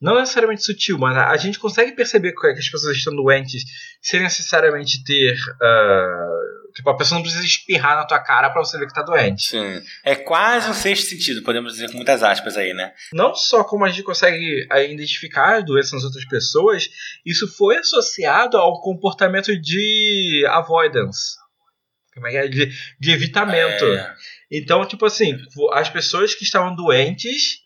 Não 0.03 0.19
necessariamente 0.19 0.65
sutil, 0.65 0.99
mas 0.99 1.17
a, 1.17 1.29
a 1.31 1.37
gente 1.37 1.61
consegue 1.61 1.93
perceber 1.93 2.33
que 2.33 2.47
as 2.49 2.69
pessoas 2.69 2.97
estão 2.97 3.15
doentes 3.15 3.63
sem 4.01 4.21
necessariamente 4.21 5.05
ter. 5.05 5.39
ah, 5.63 6.29
tipo, 6.75 6.91
a 6.91 6.97
pessoa 6.97 7.17
não 7.19 7.23
precisa 7.23 7.45
espirrar 7.45 7.97
na 7.97 8.05
tua 8.05 8.19
cara 8.19 8.51
pra 8.51 8.65
você 8.65 8.77
ver 8.79 8.89
que 8.89 8.95
tá 8.95 9.03
doente. 9.03 9.51
Sim. 9.51 9.81
É 10.05 10.17
quase 10.17 10.69
um 10.69 10.75
sexto 10.75 11.09
sentido, 11.09 11.43
podemos 11.43 11.75
dizer 11.75 11.89
com 11.89 11.97
muitas 11.97 12.23
aspas 12.23 12.57
aí, 12.57 12.75
né? 12.75 12.93
Não 13.13 13.33
só 13.33 13.63
como 13.63 13.85
a 13.85 13.89
gente 13.91 14.03
consegue 14.03 14.67
ah, 14.71 14.83
identificar 14.83 15.59
as 15.59 15.65
doenças 15.65 15.93
nas 15.93 16.05
outras 16.05 16.25
pessoas, 16.27 16.89
isso 17.25 17.47
foi 17.47 17.77
associado 17.77 18.57
ao 18.57 18.81
comportamento 18.81 19.57
de 19.57 20.45
avoidance. 20.51 21.37
Como 22.13 22.27
é 22.27 22.31
que 22.31 22.37
é? 22.37 22.49
De, 22.49 22.73
de 23.01 23.11
evitamento. 23.13 23.85
É, 23.85 24.15
Então, 24.51 24.85
tipo 24.85 25.07
assim, 25.07 25.39
as 25.73 25.89
pessoas 25.89 26.35
que 26.35 26.45
estavam 26.45 26.75
doentes 26.75 27.62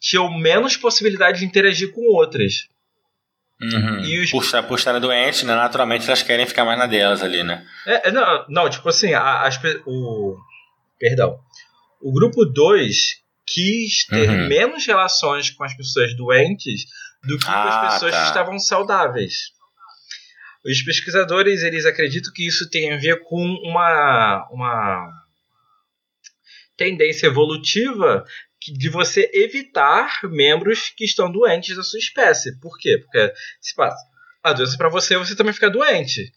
tinham 0.00 0.32
menos 0.38 0.76
possibilidade 0.76 1.40
de 1.40 1.44
interagir 1.44 1.92
com 1.92 2.00
outras. 2.14 2.68
uhum. 3.60 4.00
E 4.04 4.20
os- 4.20 4.30
por, 4.30 4.42
estar, 4.44 4.62
por 4.64 4.78
estarem 4.78 5.00
doentes, 5.00 5.42
né, 5.42 5.54
naturalmente 5.54 6.06
elas 6.06 6.22
querem 6.22 6.46
ficar 6.46 6.64
mais 6.64 6.78
na 6.78 6.86
delas 6.86 7.22
ali, 7.22 7.42
né? 7.42 7.66
É, 7.86 8.08
é, 8.08 8.12
não, 8.12 8.44
não, 8.48 8.70
tipo 8.70 8.88
assim, 8.88 9.14
as, 9.14 9.58
o. 9.86 10.36
Perdão. 10.98 11.38
O 12.00 12.12
grupo 12.12 12.44
2 12.44 13.22
quis 13.46 14.06
ter 14.06 14.28
Uhum. 14.28 14.48
menos 14.48 14.86
relações 14.86 15.50
com 15.50 15.64
as 15.64 15.74
pessoas 15.76 16.14
doentes 16.16 16.84
do 17.24 17.38
que 17.38 17.44
com 17.46 17.50
Ah, 17.50 17.86
as 17.88 17.94
pessoas 17.94 18.12
tá. 18.12 18.20
que 18.22 18.28
estavam 18.28 18.58
saudáveis. 18.58 19.34
Os 20.64 20.82
pesquisadores 20.82 21.62
eles 21.62 21.86
acreditam 21.86 22.32
que 22.32 22.46
isso 22.46 22.68
tem 22.68 22.92
a 22.92 22.96
ver 22.96 23.22
com 23.24 23.40
uma, 23.64 24.48
uma 24.50 25.10
tendência 26.76 27.26
evolutiva 27.28 28.24
de 28.72 28.88
você 28.88 29.30
evitar 29.32 30.20
membros 30.24 30.90
que 30.96 31.04
estão 31.04 31.30
doentes 31.30 31.76
da 31.76 31.82
sua 31.82 31.98
espécie. 31.98 32.58
Por 32.60 32.76
quê? 32.78 32.98
Porque 32.98 33.32
se 33.60 33.74
passa 33.74 33.96
a 34.42 34.52
doença 34.52 34.76
para 34.76 34.88
você, 34.88 35.16
você 35.16 35.34
também 35.34 35.52
fica 35.52 35.68
doente. 35.70 36.32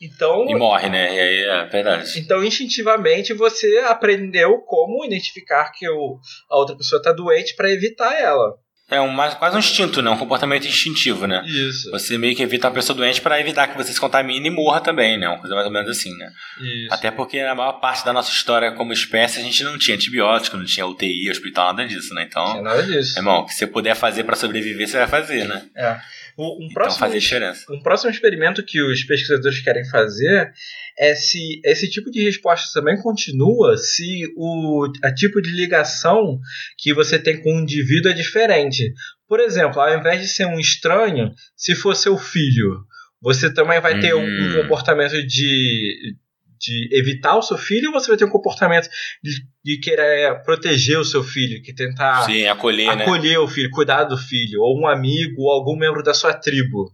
Então, 0.00 0.44
E 0.48 0.54
morre, 0.56 0.88
né? 0.88 1.14
E 1.14 1.20
aí 1.20 1.42
é 1.44 1.64
verdade. 1.66 2.18
então, 2.18 2.42
instintivamente, 2.42 3.32
você 3.32 3.78
aprendeu 3.86 4.58
como 4.62 5.04
identificar 5.04 5.70
que 5.70 5.88
o, 5.88 6.18
a 6.50 6.56
outra 6.56 6.76
pessoa 6.76 6.98
está 6.98 7.12
doente 7.12 7.54
para 7.54 7.70
evitar 7.70 8.12
ela. 8.18 8.52
É 8.90 9.00
um, 9.00 9.16
quase 9.38 9.56
um 9.56 9.58
instinto, 9.58 10.02
né? 10.02 10.10
Um 10.10 10.18
comportamento 10.18 10.66
instintivo, 10.66 11.26
né? 11.26 11.42
Isso. 11.46 11.90
Você 11.90 12.18
meio 12.18 12.36
que 12.36 12.42
evita 12.42 12.68
a 12.68 12.70
pessoa 12.70 12.94
doente 12.96 13.22
para 13.22 13.40
evitar 13.40 13.68
que 13.68 13.76
você 13.76 13.92
se 13.92 13.98
contamine 14.00 14.48
e 14.48 14.50
morra 14.50 14.80
também, 14.80 15.16
né? 15.18 15.28
Uma 15.28 15.38
coisa 15.38 15.54
mais 15.54 15.66
ou 15.66 15.72
menos 15.72 15.88
assim, 15.90 16.14
né? 16.18 16.30
Isso. 16.60 16.92
Até 16.92 17.10
porque 17.10 17.42
na 17.42 17.54
maior 17.54 17.72
parte 17.74 18.04
da 18.04 18.12
nossa 18.12 18.30
história 18.30 18.72
como 18.72 18.92
espécie 18.92 19.40
a 19.40 19.42
gente 19.42 19.64
não 19.64 19.78
tinha 19.78 19.94
antibiótico, 19.96 20.56
não 20.58 20.64
tinha 20.66 20.86
UTI, 20.86 21.30
hospital, 21.30 21.68
nada 21.74 21.88
disso, 21.88 22.12
né? 22.14 22.28
Não 22.34 22.42
é 22.42 22.50
Então, 22.50 22.62
nada 22.62 22.82
disso. 22.82 23.18
irmão, 23.18 23.38
o 23.40 23.46
que 23.46 23.54
você 23.54 23.66
puder 23.66 23.94
fazer 23.94 24.24
para 24.24 24.36
sobreviver, 24.36 24.86
você 24.86 24.98
vai 24.98 25.08
fazer, 25.08 25.48
né? 25.48 25.62
É. 25.74 25.98
O- 26.36 26.62
Um 26.62 26.64
Então 26.66 26.74
próximo, 26.74 27.10
diferença. 27.10 27.64
um 27.70 27.80
próximo 27.82 28.10
experimento 28.10 28.62
que 28.64 28.80
os 28.82 29.04
pesquisadores 29.04 29.60
querem 29.60 29.84
fazer 29.88 30.50
é 30.98 31.14
se 31.14 31.60
esse 31.64 31.88
tipo 31.90 32.10
de 32.10 32.22
resposta 32.22 32.68
também 32.78 33.00
continua 33.00 33.76
se 33.76 34.22
o 34.36 34.86
a 35.02 35.12
tipo 35.12 35.40
de 35.42 35.50
ligação 35.50 36.38
que 36.78 36.92
você 36.94 37.18
tem 37.18 37.40
com 37.40 37.56
o 37.56 37.60
indivíduo 37.60 38.10
é 38.10 38.14
diferente. 38.14 38.92
Por 39.28 39.40
exemplo, 39.40 39.80
ao 39.80 39.98
invés 39.98 40.20
de 40.20 40.28
ser 40.28 40.46
um 40.46 40.58
estranho, 40.60 41.32
se 41.56 41.74
for 41.74 41.94
seu 41.96 42.16
filho, 42.18 42.84
você 43.20 43.52
também 43.52 43.80
vai 43.80 43.98
ter 44.00 44.14
um, 44.14 44.20
um 44.20 44.24
Hum. 44.58 44.62
comportamento 44.62 45.22
de, 45.26 46.14
de 46.62 46.88
evitar 46.92 47.36
o 47.36 47.42
seu 47.42 47.58
filho 47.58 47.88
ou 47.88 48.00
você 48.00 48.08
vai 48.08 48.16
ter 48.16 48.24
um 48.24 48.30
comportamento 48.30 48.88
de, 49.22 49.32
de 49.64 49.78
querer 49.78 50.42
proteger 50.44 50.98
o 50.98 51.04
seu 51.04 51.24
filho, 51.24 51.60
que 51.60 51.74
tentar 51.74 52.24
Sim, 52.24 52.46
acolher, 52.46 52.96
né? 52.96 53.02
acolher 53.02 53.38
o 53.38 53.48
filho, 53.48 53.70
cuidar 53.70 54.04
do 54.04 54.16
filho, 54.16 54.60
ou 54.62 54.80
um 54.80 54.86
amigo, 54.86 55.42
ou 55.42 55.50
algum 55.50 55.76
membro 55.76 56.02
da 56.02 56.14
sua 56.14 56.32
tribo. 56.32 56.92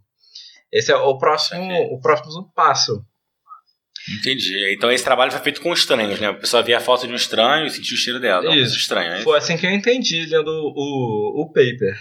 Esse 0.73 0.91
é 0.91 0.97
o 0.97 1.19
próximo, 1.19 1.73
o 1.93 2.01
próximo 2.01 2.51
passo. 2.55 3.05
Entendi. 4.19 4.73
Então 4.73 4.91
esse 4.91 5.05
trabalho 5.05 5.31
foi 5.31 5.41
feito 5.41 5.61
com 5.61 5.73
estranhos, 5.73 6.19
né? 6.19 6.29
A 6.29 6.35
pessoa 6.35 6.63
via 6.63 6.79
a 6.79 6.81
foto 6.81 7.07
de 7.07 7.13
um 7.13 7.17
estranho 7.17 7.67
e 7.67 7.71
sentia 7.71 7.95
o 7.95 7.99
cheiro 7.99 8.19
dela. 8.19 8.43
Coisa 8.43 8.63
Isso. 8.63 8.77
estranha, 8.77 9.11
né? 9.11 9.21
Foi 9.23 9.37
assim 9.37 9.57
que 9.57 9.67
eu 9.67 9.71
entendi 9.71 10.25
lendo 10.25 10.49
o, 10.49 11.43
o 11.43 11.53
paper. 11.53 11.99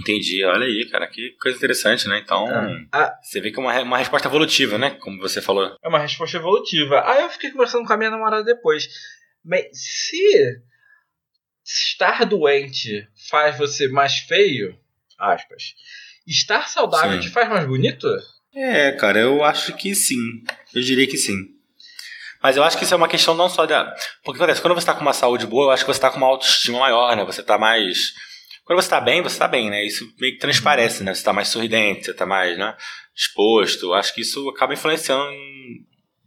Entendi. 0.00 0.44
Olha 0.44 0.66
aí, 0.66 0.88
cara, 0.90 1.06
que 1.08 1.30
coisa 1.40 1.56
interessante, 1.56 2.06
né? 2.08 2.20
Então, 2.22 2.46
Ah. 2.92 3.18
você 3.22 3.40
vê 3.40 3.50
que 3.50 3.58
é 3.58 3.62
uma, 3.62 3.80
uma 3.82 3.98
resposta 3.98 4.28
evolutiva, 4.28 4.78
né? 4.78 4.90
Como 5.00 5.20
você 5.20 5.40
falou. 5.42 5.76
É 5.82 5.88
uma 5.88 5.98
resposta 5.98 6.36
evolutiva. 6.36 7.02
Aí 7.04 7.22
eu 7.22 7.30
fiquei 7.30 7.50
conversando 7.50 7.84
com 7.86 7.92
a 7.92 7.96
minha 7.96 8.10
namorada 8.10 8.44
depois. 8.44 8.88
Mas 9.44 9.66
se 9.72 10.60
estar 11.64 12.24
doente 12.24 13.06
faz 13.28 13.58
você 13.58 13.88
mais 13.88 14.18
feio, 14.18 14.78
aspas, 15.18 15.74
estar 16.26 16.68
saudável 16.68 17.14
Sim. 17.20 17.28
te 17.28 17.30
faz 17.32 17.48
mais 17.48 17.66
bonito? 17.66 18.06
É, 18.54 18.92
cara, 18.92 19.18
eu 19.20 19.44
acho 19.44 19.74
que 19.76 19.94
sim. 19.94 20.16
Eu 20.74 20.82
diria 20.82 21.06
que 21.06 21.16
sim. 21.16 21.36
Mas 22.42 22.56
eu 22.56 22.62
acho 22.62 22.78
que 22.78 22.84
isso 22.84 22.94
é 22.94 22.96
uma 22.96 23.08
questão 23.08 23.34
não 23.34 23.48
só 23.48 23.66
da. 23.66 23.94
Porque 24.24 24.38
acontece, 24.38 24.60
quando 24.62 24.74
você 24.74 24.86
tá 24.86 24.94
com 24.94 25.00
uma 25.00 25.12
saúde 25.12 25.46
boa, 25.46 25.66
eu 25.66 25.70
acho 25.72 25.84
que 25.84 25.92
você 25.92 26.00
tá 26.00 26.10
com 26.10 26.18
uma 26.18 26.26
autoestima 26.28 26.78
maior, 26.78 27.16
né? 27.16 27.24
Você 27.24 27.42
tá 27.42 27.58
mais. 27.58 28.12
Quando 28.68 28.82
você 28.82 28.90
tá 28.90 29.00
bem, 29.00 29.22
você 29.22 29.38
tá 29.38 29.48
bem, 29.48 29.70
né? 29.70 29.82
Isso 29.82 30.04
meio 30.20 30.34
que 30.34 30.38
transparece, 30.38 31.02
né? 31.02 31.14
Você 31.14 31.24
tá 31.24 31.32
mais 31.32 31.48
sorridente, 31.48 32.04
você 32.04 32.12
tá 32.12 32.26
mais, 32.26 32.58
né? 32.58 32.76
Exposto. 33.16 33.94
Acho 33.94 34.14
que 34.14 34.20
isso 34.20 34.46
acaba 34.50 34.74
influenciando 34.74 35.32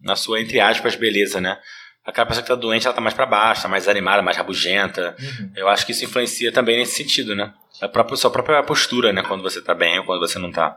na 0.02 0.16
sua, 0.16 0.42
entre 0.42 0.60
aspas, 0.60 0.96
beleza, 0.96 1.40
né? 1.40 1.60
aquela 2.04 2.26
pessoa 2.26 2.42
que 2.42 2.50
tá 2.50 2.56
doente, 2.56 2.88
ela 2.88 2.96
tá 2.96 3.00
mais 3.00 3.14
para 3.14 3.28
baixo, 3.28 3.62
tá 3.62 3.68
mais 3.68 3.88
animada, 3.88 4.24
mais 4.24 4.36
rabugenta. 4.36 5.16
Uhum. 5.20 5.52
Eu 5.56 5.68
acho 5.70 5.86
que 5.86 5.92
isso 5.92 6.04
influencia 6.04 6.52
também 6.52 6.78
nesse 6.78 6.96
sentido, 6.96 7.36
né? 7.36 7.54
A 7.80 7.88
própria, 7.88 8.18
sua 8.18 8.32
própria 8.32 8.64
postura, 8.64 9.14
né? 9.14 9.22
Quando 9.22 9.44
você 9.44 9.62
tá 9.62 9.76
bem 9.76 10.00
ou 10.00 10.06
quando 10.06 10.20
você 10.20 10.40
não 10.40 10.52
tá. 10.52 10.76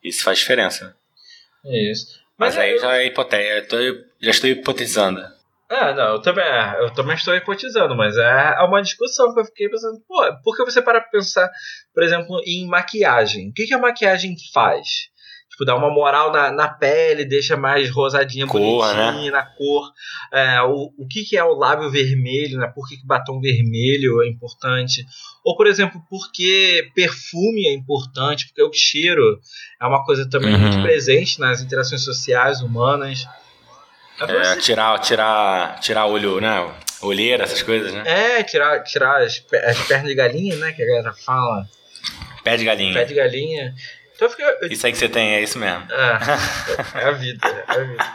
Isso 0.00 0.22
faz 0.22 0.38
diferença. 0.38 0.96
Isso. 1.64 2.20
Mas, 2.38 2.56
aí 2.56 2.70
eu- 2.70 2.80
já 2.80 2.96
é 2.98 3.06
hipotético, 3.06 3.76
já 4.22 4.30
estou 4.30 4.48
hipotetizando. 4.48 5.20
É, 5.70 5.94
não, 5.94 6.14
eu 6.14 6.20
também, 6.20 6.44
é, 6.44 6.76
eu 6.80 6.90
também 6.90 7.14
estou 7.14 7.34
hipotizando, 7.34 7.94
mas 7.96 8.16
é 8.16 8.54
é 8.58 8.62
uma 8.62 8.82
discussão 8.82 9.32
que 9.32 9.40
eu 9.40 9.44
fiquei 9.44 9.68
pensando, 9.68 10.00
pô, 10.08 10.20
por 10.42 10.56
que 10.56 10.64
você 10.64 10.82
para 10.82 11.00
pensar, 11.00 11.48
por 11.94 12.02
exemplo, 12.02 12.40
em 12.44 12.66
maquiagem? 12.66 13.50
O 13.50 13.52
que, 13.52 13.66
que 13.66 13.74
a 13.74 13.78
maquiagem 13.78 14.34
faz? 14.52 15.08
Tipo, 15.50 15.64
dá 15.64 15.76
uma 15.76 15.90
moral 15.90 16.32
na, 16.32 16.50
na 16.50 16.68
pele, 16.68 17.24
deixa 17.24 17.56
mais 17.56 17.90
rosadinha, 17.90 18.46
Cor, 18.46 18.60
bonitinha, 18.60 19.30
na 19.30 19.44
cor. 19.44 19.92
É, 20.32 20.60
o, 20.62 20.92
o 20.98 21.06
que, 21.08 21.22
que 21.24 21.36
é 21.36 21.44
o 21.44 21.54
lábio 21.54 21.90
vermelho, 21.90 22.58
né? 22.58 22.66
Por 22.74 22.88
que, 22.88 22.96
que 22.96 23.06
batom 23.06 23.40
vermelho 23.40 24.22
é 24.22 24.28
importante? 24.28 25.04
Ou, 25.44 25.56
por 25.56 25.66
exemplo, 25.66 26.00
por 26.08 26.30
que 26.32 26.88
perfume 26.94 27.66
é 27.66 27.74
importante? 27.74 28.46
Porque 28.46 28.62
o 28.62 28.72
cheiro 28.72 29.38
é 29.80 29.86
uma 29.86 30.04
coisa 30.04 30.28
também 30.28 30.54
Uhum. 30.54 30.60
muito 30.60 30.82
presente 30.82 31.38
nas 31.38 31.60
interações 31.60 32.02
sociais 32.04 32.60
humanas. 32.60 33.24
É 34.20 34.56
tirar, 34.56 34.98
tirar, 34.98 35.80
tirar 35.80 36.06
olho, 36.06 36.40
né? 36.40 36.70
Olheira, 37.02 37.44
essas 37.44 37.62
coisas, 37.62 37.92
né? 37.94 38.02
É, 38.04 38.42
tirar, 38.42 38.82
tirar 38.84 39.22
as, 39.22 39.42
as 39.66 39.78
pernas 39.86 40.06
de 40.08 40.14
galinha, 40.14 40.56
né? 40.56 40.72
Que 40.72 40.82
a 40.82 40.86
galera 40.86 41.12
fala. 41.14 41.66
Pé 42.44 42.56
de 42.56 42.64
galinha. 42.64 42.92
Pé 42.94 43.04
de 43.04 43.14
galinha. 43.14 43.74
Então 44.14 44.26
eu 44.26 44.30
fiquei. 44.30 44.44
eu- 44.46 44.68
Isso 44.70 44.84
aí 44.86 44.92
que 44.92 44.98
você 44.98 45.08
tem, 45.08 45.34
é 45.36 45.42
isso 45.42 45.58
mesmo. 45.58 45.86
É, 45.90 47.00
é 47.00 47.04
a 47.06 47.10
vida, 47.12 47.46
é 47.68 47.72
a 47.72 47.78
vida. 47.84 48.06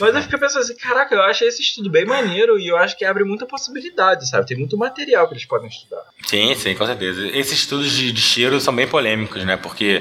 Mas 0.00 0.14
eu 0.14 0.22
fiquei 0.22 0.38
pensando 0.38 0.60
assim, 0.62 0.76
caraca, 0.76 1.12
eu 1.12 1.22
acho 1.22 1.42
esse 1.44 1.60
estudo 1.60 1.90
bem 1.90 2.04
maneiro 2.04 2.56
e 2.56 2.68
eu 2.68 2.76
acho 2.76 2.96
que 2.96 3.04
abre 3.04 3.24
muita 3.24 3.44
possibilidade, 3.46 4.28
sabe? 4.28 4.46
Tem 4.46 4.56
muito 4.56 4.78
material 4.78 5.26
que 5.26 5.34
eles 5.34 5.44
podem 5.44 5.66
estudar. 5.68 6.02
Sim, 6.24 6.54
sim, 6.54 6.76
com 6.76 6.86
certeza. 6.86 7.26
Esses 7.36 7.58
estudos 7.58 7.90
de, 7.90 8.12
de 8.12 8.20
cheiro 8.20 8.60
são 8.60 8.72
bem 8.76 8.86
polêmicos, 8.86 9.44
né? 9.44 9.56
Porque 9.56 10.00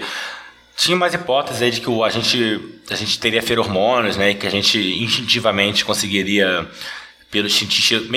tinha 0.77 0.95
umas 0.95 1.13
hipóteses 1.13 1.61
aí 1.61 1.71
de 1.71 1.81
que 1.81 1.89
a 2.03 2.09
gente, 2.09 2.79
a 2.89 2.95
gente 2.95 3.19
teria 3.19 3.41
feromônios, 3.41 4.15
né? 4.15 4.35
Que 4.35 4.45
a 4.45 4.51
gente 4.51 4.77
instintivamente 5.03 5.83
conseguiria, 5.83 6.69
pelo 7.31 7.49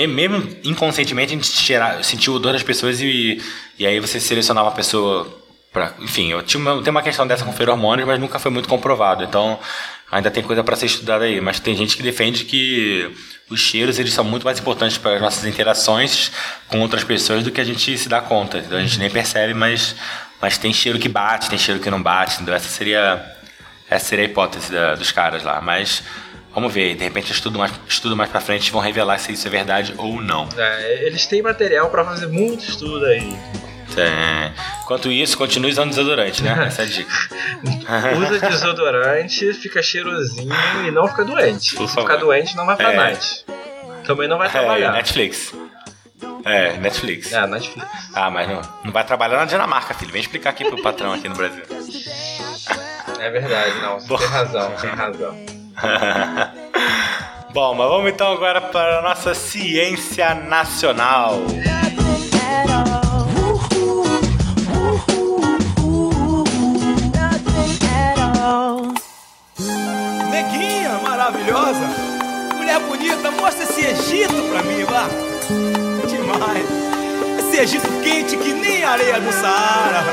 mesmo 0.07 0.47
inconscientemente, 0.63 1.33
a 1.33 1.35
gente 1.35 1.47
cheirar, 1.47 2.03
sentir 2.03 2.29
o 2.29 2.35
odor 2.35 2.53
das 2.53 2.63
pessoas 2.63 3.01
e, 3.01 3.41
e 3.79 3.85
aí 3.85 3.99
você 3.99 4.19
selecionar 4.19 4.63
uma 4.63 4.71
pessoa 4.71 5.27
pra. 5.73 5.95
Enfim, 5.99 6.31
eu 6.31 6.43
tinha 6.43 6.61
uma, 6.61 6.83
tem 6.83 6.91
uma 6.91 7.01
questão 7.01 7.25
dessa 7.25 7.43
com 7.43 7.51
feromônios, 7.51 8.07
mas 8.07 8.19
nunca 8.19 8.37
foi 8.37 8.51
muito 8.51 8.69
comprovado. 8.69 9.23
Então. 9.23 9.59
Ainda 10.11 10.29
tem 10.29 10.43
coisa 10.43 10.61
para 10.61 10.75
ser 10.75 10.87
estudada 10.87 11.23
aí, 11.23 11.39
mas 11.39 11.61
tem 11.61 11.73
gente 11.73 11.95
que 11.95 12.03
defende 12.03 12.43
que 12.43 13.09
os 13.49 13.61
cheiros 13.61 13.97
eles 13.97 14.13
são 14.13 14.25
muito 14.25 14.43
mais 14.43 14.59
importantes 14.59 14.97
para 14.97 15.15
as 15.15 15.21
nossas 15.21 15.45
interações 15.45 16.29
com 16.67 16.81
outras 16.81 17.05
pessoas 17.05 17.45
do 17.45 17.49
que 17.49 17.61
a 17.61 17.63
gente 17.63 17.97
se 17.97 18.09
dá 18.09 18.19
conta. 18.19 18.57
Então 18.57 18.77
a 18.77 18.81
gente 18.81 18.99
nem 18.99 19.09
percebe, 19.09 19.53
mas, 19.53 19.95
mas 20.41 20.57
tem 20.57 20.73
cheiro 20.73 20.97
que 20.99 21.07
bate, 21.09 21.49
tem 21.49 21.59
cheiro 21.59 21.79
que 21.79 21.89
não 21.89 22.01
bate. 22.01 22.35
Entendeu? 22.35 22.55
Essa 22.55 22.67
seria, 22.69 23.23
essa 23.89 24.05
seria 24.05 24.25
a 24.25 24.27
hipótese 24.27 24.71
da- 24.71 24.95
dos 24.95 25.11
caras 25.11 25.43
lá. 25.43 25.61
Mas 25.61 26.03
vamos 26.53 26.73
ver, 26.73 26.95
de 26.95 27.03
repente 27.03 27.31
estudo 27.31 27.57
mais, 27.59 27.71
estudo 27.87 28.15
mais 28.15 28.29
para 28.29 28.41
frente 28.41 28.71
vão 28.71 28.81
revelar 28.81 29.17
se 29.19 29.31
isso 29.31 29.47
é 29.47 29.51
verdade 29.51 29.93
ou 29.97 30.21
não. 30.21 30.47
É, 30.57 31.05
eles 31.05 31.25
têm 31.25 31.41
material 31.41 31.89
pra 31.89 32.03
fazer 32.03 32.27
muito 32.27 32.63
estudo 32.63 33.05
aí. 33.05 33.35
É. 33.97 34.51
Enquanto 34.83 35.11
isso, 35.11 35.37
continue 35.37 35.69
usando 35.69 35.89
desodorante, 35.89 36.41
né? 36.41 36.67
Essa 36.67 36.83
é 36.83 36.85
a 36.85 36.87
dica. 36.87 37.11
Usa 38.17 38.39
desodorante, 38.39 39.53
fica 39.53 39.83
cheirosinho 39.83 40.49
e 40.87 40.91
não 40.91 41.07
fica 41.09 41.25
doente. 41.25 41.71
Se 41.77 41.87
ficar 41.87 42.15
doente, 42.15 42.55
não 42.55 42.65
vai 42.65 42.77
pra 42.77 42.93
É. 42.93 42.95
night. 42.95 43.45
Também 44.05 44.29
não 44.29 44.37
vai 44.37 44.47
É, 44.47 44.51
trabalhar. 44.51 44.93
Netflix. 44.93 45.53
É, 46.43 46.77
Netflix. 46.77 47.31
É, 47.31 47.45
Netflix. 47.47 47.87
Ah, 48.13 48.29
mas 48.29 48.47
não, 48.47 48.61
não 48.85 48.91
vai 48.91 49.03
trabalhar 49.03 49.37
na 49.37 49.45
Dinamarca, 49.45 49.93
filho. 49.93 50.11
Vem 50.11 50.21
explicar 50.21 50.51
aqui 50.51 50.65
pro 50.65 50.81
patrão 50.81 51.13
aqui 51.13 51.29
no 51.29 51.35
Brasil. 51.35 51.63
É 53.19 53.29
verdade, 53.29 53.79
não. 53.81 53.99
Você 53.99 54.17
tem 54.17 54.27
razão, 54.27 54.71
tem 54.81 54.89
razão. 54.89 55.37
Bom, 57.53 57.75
mas 57.75 57.89
vamos 57.89 58.11
então 58.11 58.31
agora 58.31 58.61
para 58.61 58.99
a 58.99 59.01
nossa 59.01 59.33
ciência 59.33 60.33
nacional. 60.33 61.33
Neguinha 70.29 70.99
maravilhosa, 71.03 71.87
mulher 72.55 72.79
bonita, 72.79 73.31
mostra 73.31 73.63
esse 73.63 73.81
Egito 73.81 74.49
pra 74.49 74.63
mim, 74.63 74.83
vá. 74.85 75.80
Demais. 76.31 76.65
Esse 77.39 77.57
Egito 77.59 77.87
quente 78.01 78.37
que 78.37 78.53
nem 78.53 78.83
areia 78.83 79.19
do 79.19 79.31
Saara. 79.33 80.03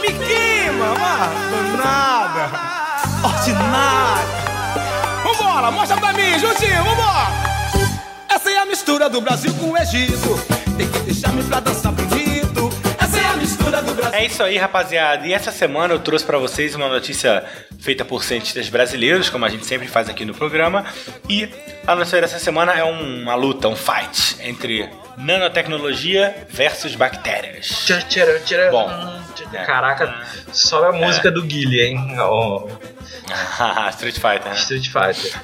Me 0.00 0.08
queima, 0.12 0.94
vá, 0.94 1.30
danada, 1.50 2.50
ordinária. 3.22 4.44
Vambora, 5.24 5.70
mostra 5.70 5.96
pra 5.96 6.12
mim, 6.12 6.38
juntinho, 6.38 6.84
vambora. 6.84 7.28
Essa 8.28 8.50
é 8.50 8.58
a 8.58 8.66
mistura 8.66 9.08
do 9.08 9.20
Brasil 9.20 9.54
com 9.54 9.70
o 9.70 9.78
Egito. 9.78 10.38
Tem 10.76 10.86
que 10.88 10.98
deixar-me 11.00 11.42
pra 11.44 11.60
dançar 11.60 11.92
bonito. 11.92 12.63
É 14.14 14.24
isso 14.24 14.44
aí, 14.44 14.56
rapaziada. 14.56 15.26
E 15.26 15.32
essa 15.32 15.50
semana 15.50 15.92
eu 15.92 15.98
trouxe 15.98 16.24
para 16.24 16.38
vocês 16.38 16.76
uma 16.76 16.88
notícia 16.88 17.44
feita 17.80 18.04
por 18.04 18.22
cientistas 18.22 18.68
brasileiros, 18.68 19.28
como 19.28 19.44
a 19.44 19.48
gente 19.48 19.66
sempre 19.66 19.88
faz 19.88 20.08
aqui 20.08 20.24
no 20.24 20.32
programa. 20.32 20.84
E 21.28 21.48
a 21.84 21.96
notícia 21.96 22.20
dessa 22.20 22.38
semana 22.38 22.72
é 22.72 22.84
uma 22.84 23.34
luta, 23.34 23.66
um 23.66 23.74
fight 23.74 24.36
entre 24.40 24.88
nanotecnologia 25.16 26.46
versus 26.48 26.94
bactérias. 26.94 27.66
Tira, 27.84 28.02
tira, 28.02 28.38
tira. 28.38 28.70
Bom. 28.70 28.88
É. 29.52 29.64
Caraca, 29.64 30.14
sobe 30.52 30.96
a 30.96 31.06
música 31.06 31.28
do 31.28 31.42
Guile, 31.42 31.82
hein? 31.82 32.14
Ó, 32.20 32.68
Street 33.90 34.14
Fighter, 34.14 34.44
né? 34.44 34.54
Street 34.54 34.86
Fighter. 34.86 35.40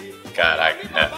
Caraca. 0.34 0.88
é. 0.94 1.10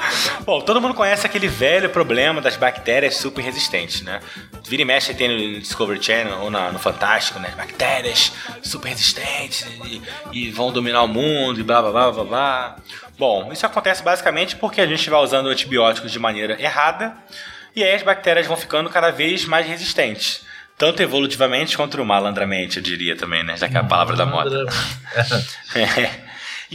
Bom, 0.43 0.61
todo 0.61 0.81
mundo 0.81 0.95
conhece 0.95 1.27
aquele 1.27 1.49
velho 1.49 1.89
problema 1.89 2.41
das 2.41 2.57
bactérias 2.57 3.17
super 3.17 3.43
resistentes, 3.43 4.03
né? 4.03 4.21
Vira 4.69 4.83
e 4.83 4.85
mexe 4.85 5.15
tem 5.15 5.29
no 5.29 5.61
Discovery 5.61 6.03
Channel 6.03 6.39
ou 6.41 6.51
no 6.51 6.79
Fantástico, 6.79 7.39
né? 7.39 7.53
Bactérias 7.57 8.33
super 8.63 8.89
resistentes 8.91 9.67
e, 9.85 10.03
e 10.33 10.51
vão 10.51 10.71
dominar 10.71 11.03
o 11.03 11.09
mundo 11.09 11.59
e 11.59 11.63
blá 11.63 11.81
blá 11.81 11.91
blá 11.91 12.13
blá 12.13 12.25
blá. 12.25 12.77
Bom, 13.19 13.51
isso 13.53 13.65
acontece 13.65 14.03
basicamente 14.03 14.57
porque 14.57 14.81
a 14.81 14.87
gente 14.87 15.09
vai 15.09 15.21
usando 15.21 15.49
antibióticos 15.49 16.13
de 16.13 16.19
maneira 16.19 16.61
errada 16.61 17.17
e 17.75 17.83
aí 17.83 17.95
as 17.95 18.03
bactérias 18.03 18.47
vão 18.47 18.57
ficando 18.57 18.91
cada 18.91 19.11
vez 19.11 19.45
mais 19.47 19.67
resistentes. 19.67 20.45
Tanto 20.79 21.03
evolutivamente 21.03 21.75
quanto 21.75 22.05
malandramente, 22.05 22.77
eu 22.77 22.83
diria 22.83 23.17
também, 23.17 23.43
né? 23.43 23.57
Já 23.57 23.67
que 23.67 23.77
é 23.77 23.81
a 23.81 23.85
palavra 23.85 24.15
da 24.15 24.27
moda. 24.27 24.67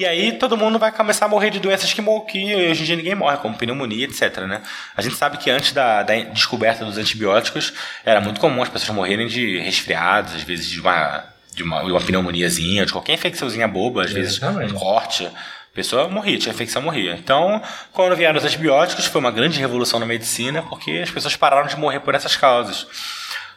E 0.02 0.06
aí 0.08 0.32
todo 0.32 0.58
mundo 0.58 0.80
vai 0.80 0.92
começar 0.92 1.26
a 1.26 1.28
morrer 1.28 1.52
de 1.52 1.60
doenças 1.60 1.94
que, 1.94 2.02
que 2.02 2.56
hoje 2.56 2.82
em 2.82 2.86
dia 2.86 2.96
ninguém 2.96 3.14
morre, 3.14 3.38
como 3.38 3.56
pneumonia, 3.56 4.06
etc. 4.06 4.36
Né? 4.48 4.60
A 4.98 5.02
gente 5.04 5.16
sabe 5.16 5.38
que 5.38 5.48
antes 5.48 5.74
da, 5.74 6.02
da 6.02 6.16
descoberta 6.24 6.84
dos 6.84 6.98
antibióticos 6.98 7.72
era 8.04 8.20
muito 8.20 8.42
comum 8.42 8.64
as 8.64 8.70
pessoas 8.70 8.96
morrerem 8.96 9.28
de 9.28 9.60
resfriados, 9.60 10.34
às 10.34 10.42
vezes 10.42 10.66
de 10.66 10.82
uma, 10.82 11.24
de 11.54 11.62
uma, 11.62 11.84
de 11.84 11.92
uma 11.92 12.02
pneumoniazinha, 12.02 12.84
de 12.84 12.92
qualquer 12.92 13.14
infecçãozinha 13.14 13.68
boba, 13.68 14.04
às 14.04 14.12
vezes 14.12 14.38
Exatamente. 14.38 14.74
um 14.74 14.80
corte. 14.80 15.28
A 15.28 15.76
pessoa 15.76 16.10
morria, 16.10 16.40
tinha 16.40 16.52
infecção, 16.52 16.82
morria. 16.82 17.14
Então, 17.14 17.62
quando 17.94 18.16
vieram 18.16 18.40
os 18.40 18.44
antibióticos, 18.44 19.06
foi 19.06 19.22
uma 19.22 19.30
grande 19.30 19.60
revolução 19.60 20.00
na 20.00 20.06
medicina, 20.08 20.64
porque 20.64 21.00
as 21.04 21.12
pessoas 21.12 21.36
pararam 21.36 21.68
de 21.68 21.78
morrer 21.78 22.00
por 22.00 22.16
essas 22.16 22.36
causas. 22.36 22.88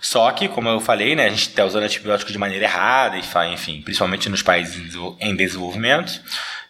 Só 0.07 0.31
que, 0.33 0.49
como 0.49 0.69
eu 0.69 0.81
falei, 0.81 1.17
né, 1.17 1.25
a 1.27 1.31
gente 1.31 1.49
está 1.49 1.65
usando 1.65 1.85
antibióticos 1.85 2.31
de 2.31 2.39
maneira 2.39 2.67
errada, 2.67 3.17
e 3.17 3.23
enfim, 3.55 3.81
principalmente 3.81 4.29
nos 4.29 4.43
países 4.43 4.77
em 4.77 4.83
desenvol- 4.85 5.17
em 5.19 5.35
desenvolvimento. 5.35 6.21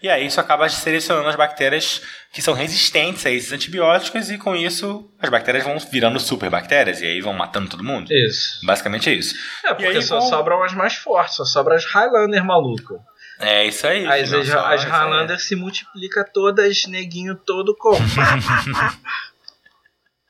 E 0.01 0.09
aí 0.09 0.25
isso 0.27 0.38
acaba 0.40 0.68
selecionando 0.68 1.29
as 1.29 1.35
bactérias 1.35 2.01
que 2.33 2.40
são 2.40 2.55
resistentes 2.55 3.27
a 3.27 3.31
esses 3.33 3.53
antibióticos, 3.53 4.31
e 4.31 4.38
com 4.38 4.55
isso 4.55 5.11
as 5.20 5.29
bactérias 5.31 5.64
vão 5.64 5.77
virando 5.81 6.20
superbactérias, 6.20 7.01
e 7.01 7.07
aí 7.07 7.20
vão 7.20 7.33
matando 7.33 7.68
todo 7.70 7.83
mundo. 7.83 8.12
Isso. 8.12 8.64
Basicamente 8.64 9.11
é 9.11 9.14
isso. 9.14 9.35
É, 9.64 9.75
porque 9.75 9.85
aí, 9.87 10.01
só 10.03 10.20
com- 10.20 10.29
sobram 10.29 10.62
as 10.62 10.73
mais 10.73 10.94
fortes, 10.94 11.35
só 11.35 11.44
sobram 11.44 11.75
as 11.75 11.85
Highlander 11.85 12.44
maluco. 12.44 13.01
É 13.40 13.66
isso 13.66 13.85
aí. 13.85 14.07
As, 14.07 14.33
as, 14.33 14.49
as. 14.49 14.85
Highlander 14.85 15.40
se 15.40 15.57
multiplica 15.57 16.25
todas, 16.33 16.87
neguinho 16.87 17.35
todo 17.35 17.75
como. 17.77 17.99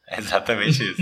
É 0.09 0.19
exatamente 0.21 0.83
isso. 0.91 1.01